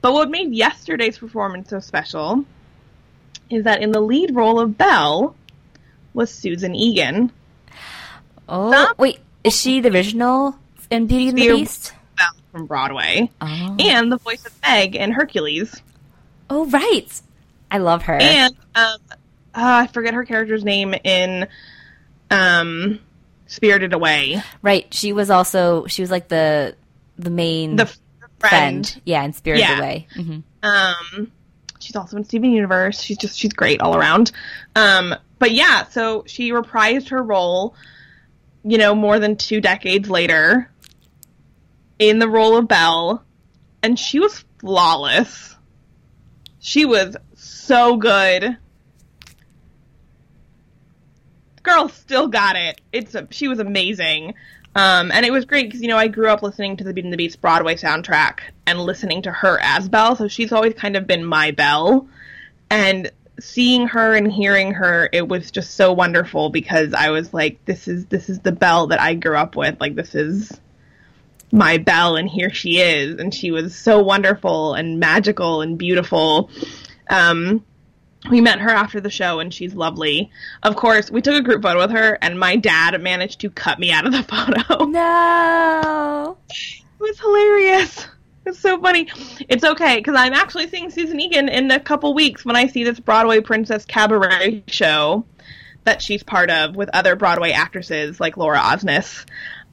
But 0.00 0.14
what 0.14 0.30
made 0.30 0.52
yesterday's 0.52 1.16
performance 1.16 1.70
so 1.70 1.78
special 1.78 2.44
is 3.50 3.62
that 3.62 3.82
in 3.82 3.92
the 3.92 4.00
lead 4.00 4.34
role 4.34 4.58
of 4.58 4.76
Belle 4.76 5.36
was 6.12 6.34
Susan 6.34 6.74
Egan. 6.74 7.30
Oh, 8.54 8.92
wait, 8.98 9.18
is 9.44 9.58
she 9.58 9.80
the 9.80 9.88
original 9.90 10.54
in 10.90 11.06
Beauty 11.06 11.28
and 11.30 11.38
the 11.38 11.48
The- 11.48 11.54
Beast? 11.56 11.94
From 12.52 12.66
Broadway, 12.66 13.30
Oh. 13.40 13.76
and 13.80 14.12
the 14.12 14.18
voice 14.18 14.44
of 14.44 14.52
Meg 14.60 14.94
in 14.94 15.10
Hercules, 15.10 15.80
oh, 16.50 16.66
right. 16.66 17.08
I 17.70 17.78
love 17.78 18.02
her. 18.02 18.12
and 18.20 18.54
um, 18.74 18.98
uh, 19.10 19.14
I 19.54 19.86
forget 19.86 20.12
her 20.12 20.24
character's 20.26 20.62
name 20.62 20.94
in 21.02 21.48
um, 22.30 22.98
Spirited 23.46 23.94
Away. 23.94 24.42
right, 24.60 24.92
she 24.92 25.14
was 25.14 25.30
also 25.30 25.86
she 25.86 26.02
was 26.02 26.10
like 26.10 26.28
the 26.28 26.76
the 27.18 27.30
main 27.30 27.76
The 27.76 27.84
f- 27.84 27.98
friend. 28.38 28.86
friend. 28.86 29.02
Yeah, 29.06 29.22
in 29.24 29.32
Spirited 29.32 29.66
Yeah. 29.66 29.78
Away. 29.78 30.06
hmm 30.14 30.38
Um, 30.62 31.32
she's 31.80 31.96
also 31.96 32.18
in 32.18 32.24
Steven 32.24 32.50
Universe. 32.52 33.00
She's 33.00 33.16
just 33.16 33.38
she's 33.38 33.54
great 33.54 33.80
all 33.80 33.96
around. 33.96 34.30
Um, 34.76 35.14
but 35.38 35.52
yeah, 35.52 35.86
so 35.88 36.24
she 36.26 36.50
reprised 36.52 37.08
her 37.08 37.22
role, 37.22 37.74
you 38.64 38.78
know, 38.78 38.94
more 38.94 39.18
than 39.18 39.36
two 39.36 39.60
decades 39.60 40.08
later, 40.08 40.70
in 41.98 42.18
the 42.18 42.28
role 42.28 42.56
of 42.56 42.68
Belle, 42.68 43.24
and 43.82 43.98
she 43.98 44.20
was 44.20 44.44
flawless. 44.58 45.56
She 46.58 46.84
was 46.84 47.16
so 47.34 47.96
good. 47.96 48.56
Girl 51.62 51.88
still 51.88 52.28
got 52.28 52.56
it. 52.56 52.80
It's 52.92 53.14
a, 53.14 53.26
she 53.30 53.48
was 53.48 53.58
amazing. 53.58 54.34
Um, 54.74 55.12
and 55.12 55.26
it 55.26 55.30
was 55.30 55.44
great 55.44 55.66
because 55.66 55.82
you 55.82 55.88
know 55.88 55.98
I 55.98 56.08
grew 56.08 56.28
up 56.28 56.42
listening 56.42 56.76
to 56.78 56.84
the 56.84 56.94
Beauty 56.94 57.08
and 57.08 57.12
the 57.12 57.18
Beast 57.18 57.40
Broadway 57.40 57.76
soundtrack 57.76 58.40
and 58.66 58.80
listening 58.80 59.22
to 59.22 59.30
her 59.30 59.58
as 59.60 59.88
Belle, 59.88 60.16
so 60.16 60.28
she's 60.28 60.52
always 60.52 60.74
kind 60.74 60.96
of 60.96 61.06
been 61.06 61.24
my 61.24 61.50
Belle. 61.50 62.08
And 62.70 63.10
seeing 63.42 63.88
her 63.88 64.14
and 64.14 64.30
hearing 64.30 64.72
her, 64.74 65.08
it 65.12 65.28
was 65.28 65.50
just 65.50 65.74
so 65.74 65.92
wonderful 65.92 66.50
because 66.50 66.94
I 66.94 67.10
was 67.10 67.34
like, 67.34 67.64
this 67.64 67.88
is 67.88 68.06
this 68.06 68.28
is 68.28 68.40
the 68.40 68.52
Belle 68.52 68.88
that 68.88 69.00
I 69.00 69.14
grew 69.14 69.36
up 69.36 69.56
with. 69.56 69.80
Like 69.80 69.94
this 69.94 70.14
is 70.14 70.60
my 71.50 71.78
Belle, 71.78 72.16
and 72.16 72.28
here 72.28 72.52
she 72.52 72.80
is, 72.80 73.20
and 73.20 73.34
she 73.34 73.50
was 73.50 73.76
so 73.76 74.02
wonderful 74.02 74.74
and 74.74 74.98
magical 74.98 75.60
and 75.60 75.76
beautiful. 75.76 76.50
Um, 77.10 77.64
we 78.30 78.40
met 78.40 78.60
her 78.60 78.70
after 78.70 79.00
the 79.00 79.10
show 79.10 79.40
and 79.40 79.52
she's 79.52 79.74
lovely. 79.74 80.30
Of 80.62 80.76
course, 80.76 81.10
we 81.10 81.20
took 81.20 81.34
a 81.34 81.42
group 81.42 81.62
photo 81.62 81.80
with 81.80 81.90
her 81.90 82.18
and 82.22 82.38
my 82.38 82.56
dad 82.56 83.00
managed 83.02 83.40
to 83.40 83.50
cut 83.50 83.78
me 83.78 83.90
out 83.90 84.06
of 84.06 84.12
the 84.12 84.22
photo. 84.68 84.84
No. 84.84 86.38
It 86.48 87.00
was 87.00 87.18
hilarious. 87.18 88.06
It's 88.44 88.58
so 88.58 88.80
funny. 88.80 89.08
It's 89.48 89.64
okay 89.64 89.96
because 89.96 90.16
I'm 90.16 90.32
actually 90.32 90.68
seeing 90.68 90.90
Susan 90.90 91.20
Egan 91.20 91.48
in 91.48 91.70
a 91.70 91.78
couple 91.78 92.12
weeks 92.14 92.44
when 92.44 92.56
I 92.56 92.66
see 92.66 92.82
this 92.84 92.98
Broadway 92.98 93.40
Princess 93.40 93.84
Cabaret 93.84 94.64
show 94.66 95.24
that 95.84 96.02
she's 96.02 96.22
part 96.22 96.50
of 96.50 96.76
with 96.76 96.90
other 96.92 97.16
Broadway 97.16 97.52
actresses 97.52 98.20
like 98.20 98.36
Laura 98.36 98.58
Osnes. 98.58 99.24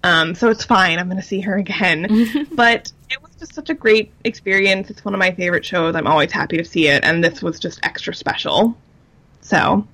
Um, 0.04 0.36
so 0.36 0.50
it's 0.50 0.64
fine. 0.64 1.00
I'm 1.00 1.08
going 1.08 1.22
to 1.22 1.28
see 1.28 1.42
her 1.42 1.56
again. 1.56 2.48
but 2.52 2.92
it 3.10 3.22
was 3.22 3.32
just 3.40 3.54
such 3.54 3.70
a 3.70 3.74
great 3.74 4.12
experience. 4.24 4.90
It's 4.90 5.04
one 5.04 5.14
of 5.14 5.20
my 5.20 5.32
favorite 5.32 5.66
shows. 5.66 5.96
I'm 5.96 6.08
always 6.08 6.32
happy 6.32 6.58
to 6.58 6.66
see 6.66 6.88
it, 6.88 7.04
and 7.04 7.24
this 7.24 7.42
was 7.42 7.60
just 7.60 7.80
extra 7.84 8.14
special. 8.14 8.78
So 9.42 9.86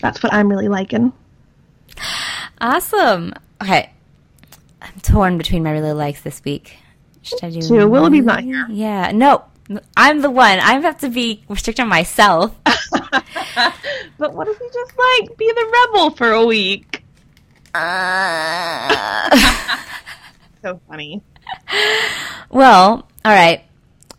that's 0.00 0.22
what 0.22 0.32
I'm 0.32 0.48
really 0.48 0.68
liking. 0.68 1.12
Awesome. 2.60 3.34
Okay. 3.62 3.90
I'm 4.82 5.00
torn 5.00 5.38
between 5.38 5.62
my 5.62 5.72
really 5.72 5.92
likes 5.92 6.22
this 6.22 6.42
week. 6.44 6.78
Should 7.26 7.42
I 7.44 7.50
do 7.50 7.60
So 7.60 7.88
Willoughby's 7.88 8.24
not 8.24 8.42
here. 8.44 8.66
Yeah. 8.70 9.10
No. 9.12 9.44
I'm 9.96 10.20
the 10.22 10.30
one. 10.30 10.60
I 10.60 10.78
have 10.80 10.98
to 11.00 11.08
be 11.08 11.42
restricting 11.48 11.88
myself. 11.88 12.54
But 14.18 14.32
what 14.32 14.48
if 14.48 14.58
you 14.60 14.70
just 14.72 14.92
like 14.96 15.36
be 15.36 15.52
the 15.52 15.86
rebel 15.92 16.10
for 16.10 16.30
a 16.32 16.44
week? 16.46 17.02
So 20.62 20.80
funny. 20.88 21.22
Well, 22.50 23.06
all 23.24 23.32
right. 23.32 23.62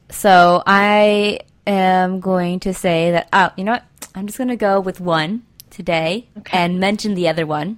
So 0.10 0.64
I 0.66 1.40
am 1.66 2.20
going 2.22 2.60
to 2.62 2.74
say 2.74 3.12
that. 3.12 3.28
Oh, 3.34 3.50
you 3.58 3.64
know 3.66 3.74
what? 3.74 3.84
I'm 4.16 4.28
just 4.28 4.38
going 4.38 4.48
to 4.50 4.56
go 4.56 4.80
with 4.80 5.02
one 5.02 5.44
today 5.70 6.28
Okay. 6.38 6.58
and 6.58 6.80
mention 6.80 7.16
the 7.16 7.28
other 7.28 7.46
one. 7.46 7.78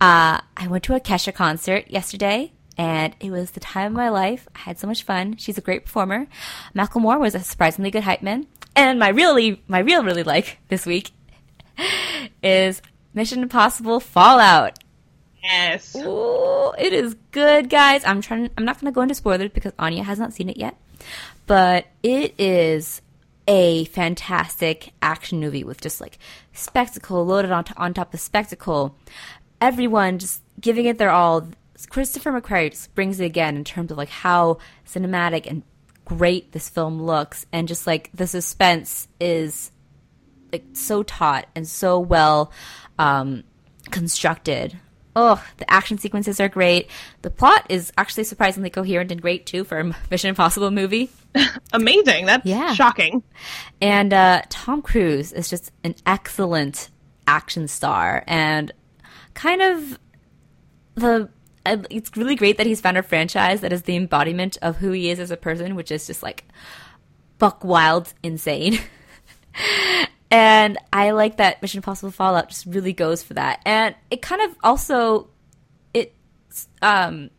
Uh, 0.00 0.40
I 0.56 0.66
went 0.68 0.84
to 0.84 0.94
a 0.94 1.00
Kesha 1.00 1.32
concert 1.34 1.90
yesterday, 1.90 2.52
and 2.78 3.14
it 3.20 3.30
was 3.32 3.50
the 3.50 3.60
time 3.60 3.92
of 3.92 3.96
my 3.96 4.08
life. 4.08 4.48
I 4.54 4.60
had 4.60 4.78
so 4.78 4.86
much 4.86 5.02
fun. 5.02 5.36
She's 5.36 5.58
a 5.58 5.60
great 5.60 5.84
performer. 5.84 6.28
Macklemore 6.74 7.18
was 7.18 7.34
a 7.34 7.40
surprisingly 7.40 7.90
good 7.90 8.04
hype 8.04 8.22
man. 8.22 8.46
And 8.76 8.98
my 8.98 9.08
really, 9.08 9.62
my 9.66 9.80
real 9.80 10.04
really 10.04 10.22
like 10.22 10.58
this 10.68 10.86
week 10.86 11.10
is 12.42 12.80
Mission 13.12 13.42
Impossible 13.42 13.98
Fallout. 13.98 14.78
Yes. 15.42 15.96
Ooh, 15.96 16.72
it 16.78 16.92
is 16.92 17.14
good, 17.32 17.68
guys. 17.68 18.04
I'm 18.04 18.20
trying. 18.20 18.50
I'm 18.56 18.64
not 18.64 18.80
going 18.80 18.92
to 18.92 18.94
go 18.94 19.02
into 19.02 19.14
spoilers 19.14 19.50
because 19.50 19.72
Anya 19.78 20.02
has 20.02 20.18
not 20.18 20.32
seen 20.32 20.48
it 20.48 20.56
yet, 20.56 20.76
but 21.46 21.86
it 22.02 22.34
is 22.38 23.02
a 23.46 23.86
fantastic 23.86 24.92
action 25.00 25.40
movie 25.40 25.64
with 25.64 25.80
just 25.80 26.00
like 26.00 26.18
spectacle 26.52 27.24
loaded 27.24 27.50
on, 27.50 27.64
on 27.76 27.94
top 27.94 28.12
of 28.12 28.20
spectacle. 28.20 28.96
Everyone 29.60 30.18
just 30.18 30.42
giving 30.60 30.84
it 30.86 30.98
their 30.98 31.10
all. 31.10 31.48
Christopher 31.86 32.32
McQuarrie 32.32 32.88
brings 32.94 33.20
it 33.20 33.24
again 33.24 33.56
in 33.56 33.64
terms 33.64 33.90
of 33.90 33.98
like 33.98 34.08
how 34.08 34.58
cinematic 34.86 35.46
and 35.46 35.62
great 36.04 36.52
this 36.52 36.68
film 36.68 37.02
looks, 37.02 37.46
and 37.52 37.68
just 37.68 37.86
like 37.86 38.10
the 38.14 38.26
suspense 38.26 39.08
is 39.20 39.70
like 40.52 40.64
so 40.72 41.02
taut 41.02 41.46
and 41.54 41.66
so 41.68 41.98
well 42.00 42.50
um, 42.98 43.44
constructed. 43.90 44.78
Oh, 45.16 45.44
the 45.56 45.68
action 45.70 45.98
sequences 45.98 46.38
are 46.40 46.48
great. 46.48 46.88
The 47.22 47.30
plot 47.30 47.66
is 47.68 47.92
actually 47.98 48.24
surprisingly 48.24 48.70
coherent 48.70 49.10
and 49.10 49.20
great 49.20 49.46
too 49.46 49.64
for 49.64 49.80
a 49.80 49.84
Mission 50.10 50.28
Impossible 50.30 50.70
movie. 50.70 51.10
Amazing. 51.72 52.26
That's 52.26 52.46
Yeah. 52.46 52.72
shocking. 52.74 53.22
And 53.80 54.12
uh, 54.12 54.42
Tom 54.48 54.80
Cruise 54.80 55.32
is 55.32 55.50
just 55.50 55.72
an 55.84 55.94
excellent 56.06 56.88
action 57.26 57.68
star 57.68 58.22
and 58.26 58.72
kind 59.34 59.60
of 59.60 59.98
the. 60.94 61.28
It's 61.90 62.16
really 62.16 62.34
great 62.34 62.58
that 62.58 62.66
he's 62.66 62.80
found 62.80 62.96
a 62.96 63.02
franchise 63.02 63.60
that 63.60 63.72
is 63.72 63.82
the 63.82 63.96
embodiment 63.96 64.58
of 64.62 64.76
who 64.76 64.92
he 64.92 65.10
is 65.10 65.18
as 65.18 65.30
a 65.30 65.36
person, 65.36 65.74
which 65.74 65.90
is 65.90 66.06
just 66.06 66.22
like 66.22 66.44
buck 67.38 67.64
wild 67.64 68.12
insane. 68.22 68.80
and 70.30 70.78
I 70.92 71.12
like 71.12 71.36
that 71.38 71.62
Mission 71.62 71.78
Impossible 71.78 72.10
Fallout 72.10 72.48
just 72.48 72.66
really 72.66 72.92
goes 72.92 73.22
for 73.22 73.34
that. 73.34 73.60
And 73.64 73.94
it 74.10 74.22
kind 74.22 74.42
of 74.42 74.56
also 74.62 75.30
it 75.94 76.14
um 76.82 77.30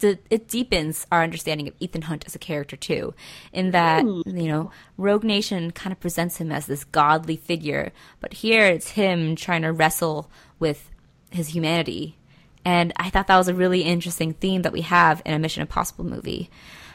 the, 0.00 0.18
it 0.30 0.48
deepens 0.48 1.06
our 1.12 1.22
understanding 1.22 1.68
of 1.68 1.74
Ethan 1.78 2.02
Hunt 2.02 2.24
as 2.26 2.34
a 2.34 2.38
character 2.38 2.76
too, 2.76 3.14
in 3.52 3.70
that 3.70 4.04
you 4.04 4.48
know 4.48 4.70
Rogue 4.96 5.24
Nation 5.24 5.70
kind 5.70 5.92
of 5.92 6.00
presents 6.00 6.38
him 6.38 6.50
as 6.50 6.66
this 6.66 6.84
godly 6.84 7.36
figure, 7.36 7.92
but 8.18 8.34
here 8.34 8.66
it's 8.66 8.90
him 8.90 9.36
trying 9.36 9.62
to 9.62 9.72
wrestle 9.72 10.30
with 10.58 10.90
his 11.30 11.48
humanity, 11.48 12.16
and 12.64 12.92
I 12.96 13.10
thought 13.10 13.26
that 13.28 13.38
was 13.38 13.48
a 13.48 13.54
really 13.54 13.82
interesting 13.82 14.34
theme 14.34 14.62
that 14.62 14.72
we 14.72 14.82
have 14.82 15.22
in 15.24 15.34
a 15.34 15.38
Mission 15.38 15.62
Impossible 15.62 16.04
movie, 16.04 16.50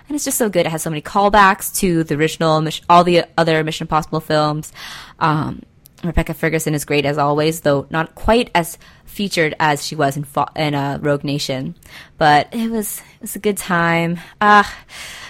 and 0.07 0.15
it's 0.15 0.25
just 0.25 0.37
so 0.37 0.49
good. 0.49 0.65
It 0.65 0.71
has 0.71 0.83
so 0.83 0.89
many 0.89 1.01
callbacks 1.01 1.75
to 1.79 2.03
the 2.03 2.15
original, 2.15 2.67
all 2.89 3.03
the 3.03 3.25
other 3.37 3.63
Mission 3.63 3.85
Impossible 3.85 4.19
films. 4.19 4.71
Um, 5.19 5.63
Rebecca 6.03 6.33
Ferguson 6.33 6.73
is 6.73 6.85
great 6.85 7.05
as 7.05 7.17
always, 7.17 7.61
though 7.61 7.87
not 7.89 8.15
quite 8.15 8.51
as 8.53 8.77
featured 9.05 9.55
as 9.59 9.85
she 9.85 9.95
was 9.95 10.17
in 10.17 10.25
in 10.55 10.75
uh, 10.75 10.99
Rogue 11.01 11.23
Nation. 11.23 11.75
But 12.17 12.53
it 12.53 12.69
was 12.69 12.99
it 13.15 13.21
was 13.21 13.35
a 13.35 13.39
good 13.39 13.57
time. 13.57 14.19
Uh, 14.39 14.63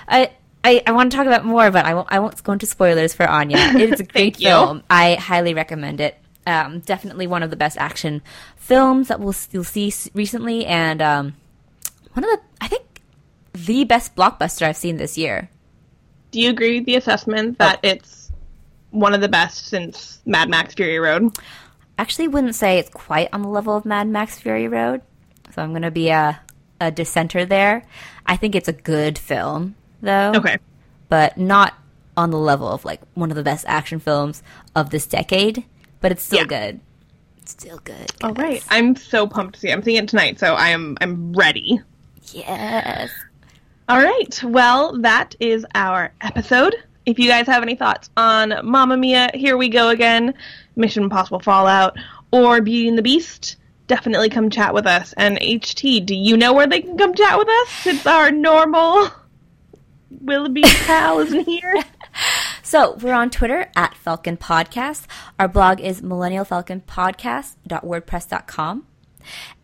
I. 0.08 0.32
I, 0.68 0.82
I 0.88 0.94
want 0.94 1.12
to 1.12 1.18
talk 1.18 1.28
about 1.28 1.46
more, 1.46 1.70
but 1.70 1.86
I 1.86 1.94
won't. 1.94 2.08
I 2.10 2.18
won't 2.18 2.42
go 2.44 2.54
into 2.54 2.66
spoilers 2.66 3.14
for 3.14 3.30
Anya. 3.30 3.58
It's 3.60 4.02
a 4.02 4.04
great 4.04 4.14
Thank 4.14 4.40
you. 4.40 4.48
film. 4.48 4.82
I 4.90 5.14
highly 5.14 5.54
recommend 5.54 6.02
it. 6.02 6.18
Um, 6.48 6.80
definitely 6.80 7.28
one 7.28 7.44
of 7.44 7.52
the 7.52 7.56
best 7.56 7.78
action 7.78 8.24
films 8.66 9.08
that 9.10 9.20
we'll 9.20 9.36
you'll 9.52 9.64
see 9.64 9.94
recently, 10.14 10.66
and 10.66 11.02
um, 11.02 11.34
one 12.14 12.24
of 12.24 12.30
the 12.32 12.40
I 12.60 12.68
think 12.68 13.02
the 13.54 13.84
best 13.84 14.16
blockbuster 14.16 14.64
I've 14.64 14.78
seen 14.78 14.98
this 14.98 15.18
year. 15.18 15.50
Do 16.32 16.42
you 16.42 16.50
agree 16.50 16.80
with 16.80 16.86
the 16.86 16.96
assessment 16.96 17.60
that 17.60 17.80
it's 17.84 18.32
one 18.90 19.14
of 19.14 19.22
the 19.22 19.30
best 19.30 19.68
since 19.68 20.20
Mad 20.26 20.50
Max 20.50 20.74
Fury 20.74 21.00
Road? 21.00 21.38
actually 21.98 22.28
wouldn't 22.28 22.56
say 22.56 22.78
it's 22.78 22.90
quite 22.90 23.30
on 23.32 23.42
the 23.42 23.48
level 23.48 23.74
of 23.78 23.86
Mad 23.86 24.06
Max 24.10 24.38
Fury 24.38 24.68
Road. 24.68 25.02
So 25.54 25.62
I'm 25.62 25.70
going 25.70 25.84
to 25.84 25.92
be 25.92 26.10
a, 26.10 26.42
a 26.82 26.92
dissenter 26.92 27.46
there. 27.46 27.86
I 28.26 28.36
think 28.36 28.54
it's 28.54 28.68
a 28.68 28.74
good 28.74 29.18
film, 29.18 29.76
though. 30.02 30.34
Okay. 30.36 30.58
But 31.08 31.38
not 31.38 31.74
on 32.18 32.32
the 32.32 32.38
level 32.38 32.68
of 32.68 32.84
like 32.84 33.00
one 33.14 33.32
of 33.32 33.38
the 33.38 33.44
best 33.44 33.64
action 33.70 34.00
films 34.02 34.44
of 34.76 34.90
this 34.90 35.06
decade. 35.08 35.64
But 36.02 36.12
it's 36.12 36.24
still 36.24 36.40
Yeah. 36.40 36.46
good. 36.72 36.80
Still 37.46 37.80
good. 37.84 38.12
All 38.24 38.34
guys. 38.34 38.44
right. 38.44 38.64
I'm 38.70 38.96
so 38.96 39.28
pumped 39.28 39.56
to 39.56 39.60
see 39.62 39.70
it. 39.70 39.74
I'm 39.74 39.84
seeing 39.84 40.04
it 40.04 40.10
tonight, 40.10 40.40
so 40.40 40.54
I 40.56 40.70
am 40.70 40.98
I'm 41.02 41.34
ready. 41.34 41.80
Yes. 42.32 43.12
All 43.88 44.00
right. 44.02 44.44
Well, 44.44 45.00
that 45.02 45.36
is 45.40 45.66
our 45.76 46.12
episode. 46.22 46.76
If 47.06 47.20
you 47.20 47.28
guys 47.30 47.46
have 47.46 47.62
any 47.62 47.76
thoughts 47.76 48.10
on 48.18 48.54
Mamma 48.64 48.98
Mia, 48.98 49.30
Here 49.36 49.58
We 49.58 49.70
Go 49.70 49.90
Again, 49.90 50.34
Mission 50.76 51.04
Impossible 51.04 51.40
Fallout, 51.40 51.96
or 52.32 52.62
Beauty 52.62 52.88
and 52.88 52.98
the 52.98 53.04
Beast, 53.04 53.58
definitely 53.86 54.30
come 54.30 54.50
chat 54.50 54.74
with 54.74 54.88
us. 54.88 55.14
And 55.16 55.38
HT, 55.40 56.04
do 56.04 56.16
you 56.16 56.36
know 56.36 56.52
where 56.54 56.66
they 56.66 56.82
can 56.82 56.98
come 56.98 57.14
chat 57.14 57.38
with 57.38 57.48
us? 57.48 57.86
It's 57.86 58.08
our 58.08 58.32
normal 58.32 59.10
Willoughby 60.22 60.64
pal 60.64 61.20
isn't 61.20 61.46
here. 61.46 61.76
So 62.66 62.96
we're 62.96 63.14
on 63.14 63.30
Twitter 63.30 63.70
at 63.76 63.96
Falcon 63.96 64.38
Podcast. 64.38 65.06
Our 65.38 65.48
blog 65.48 65.80
is 65.80 66.02
millennialfalconpodcast.wordpress.com. 66.02 68.88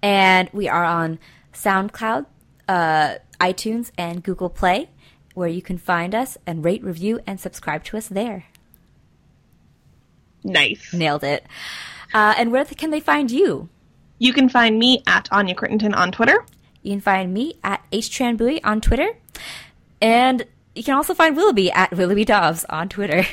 And 0.03 0.49
we 0.53 0.69
are 0.69 0.85
on 0.85 1.17
SoundCloud, 1.51 2.27
uh, 2.67 3.15
iTunes, 3.39 3.89
and 3.97 4.21
Google 4.21 4.51
Play, 4.51 4.91
where 5.33 5.47
you 5.47 5.63
can 5.63 5.79
find 5.79 6.13
us 6.13 6.37
and 6.45 6.63
rate, 6.63 6.83
review, 6.83 7.19
and 7.25 7.39
subscribe 7.39 7.83
to 7.85 7.97
us 7.97 8.07
there. 8.07 8.45
Nice. 10.43 10.93
Nailed 10.93 11.23
it. 11.23 11.47
Uh, 12.13 12.35
and 12.37 12.51
where 12.51 12.65
can 12.65 12.91
they 12.91 12.99
find 12.99 13.31
you? 13.31 13.67
You 14.19 14.31
can 14.31 14.47
find 14.47 14.77
me 14.77 15.01
at 15.07 15.27
Anya 15.31 15.55
Crittenton 15.55 15.95
on 15.95 16.11
Twitter. 16.11 16.45
You 16.83 16.91
can 16.91 17.01
find 17.01 17.33
me 17.33 17.55
at 17.63 17.81
Hoai-Tran 17.91 18.37
Bui 18.37 18.63
on 18.63 18.79
Twitter. 18.79 19.17
And 19.99 20.45
you 20.75 20.83
can 20.83 20.95
also 20.95 21.13
find 21.13 21.35
Willoughby 21.35 21.71
at 21.71 21.91
Willoughby 21.91 22.25
Dobbs 22.25 22.65
on 22.69 22.89
Twitter. 22.89 23.25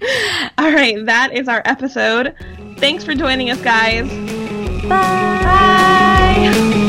All 0.58 0.72
right, 0.72 1.04
that 1.06 1.30
is 1.32 1.48
our 1.48 1.62
episode. 1.64 2.34
Thanks 2.78 3.04
for 3.04 3.14
joining 3.14 3.50
us, 3.50 3.60
guys. 3.62 4.08
Bye. 4.88 6.83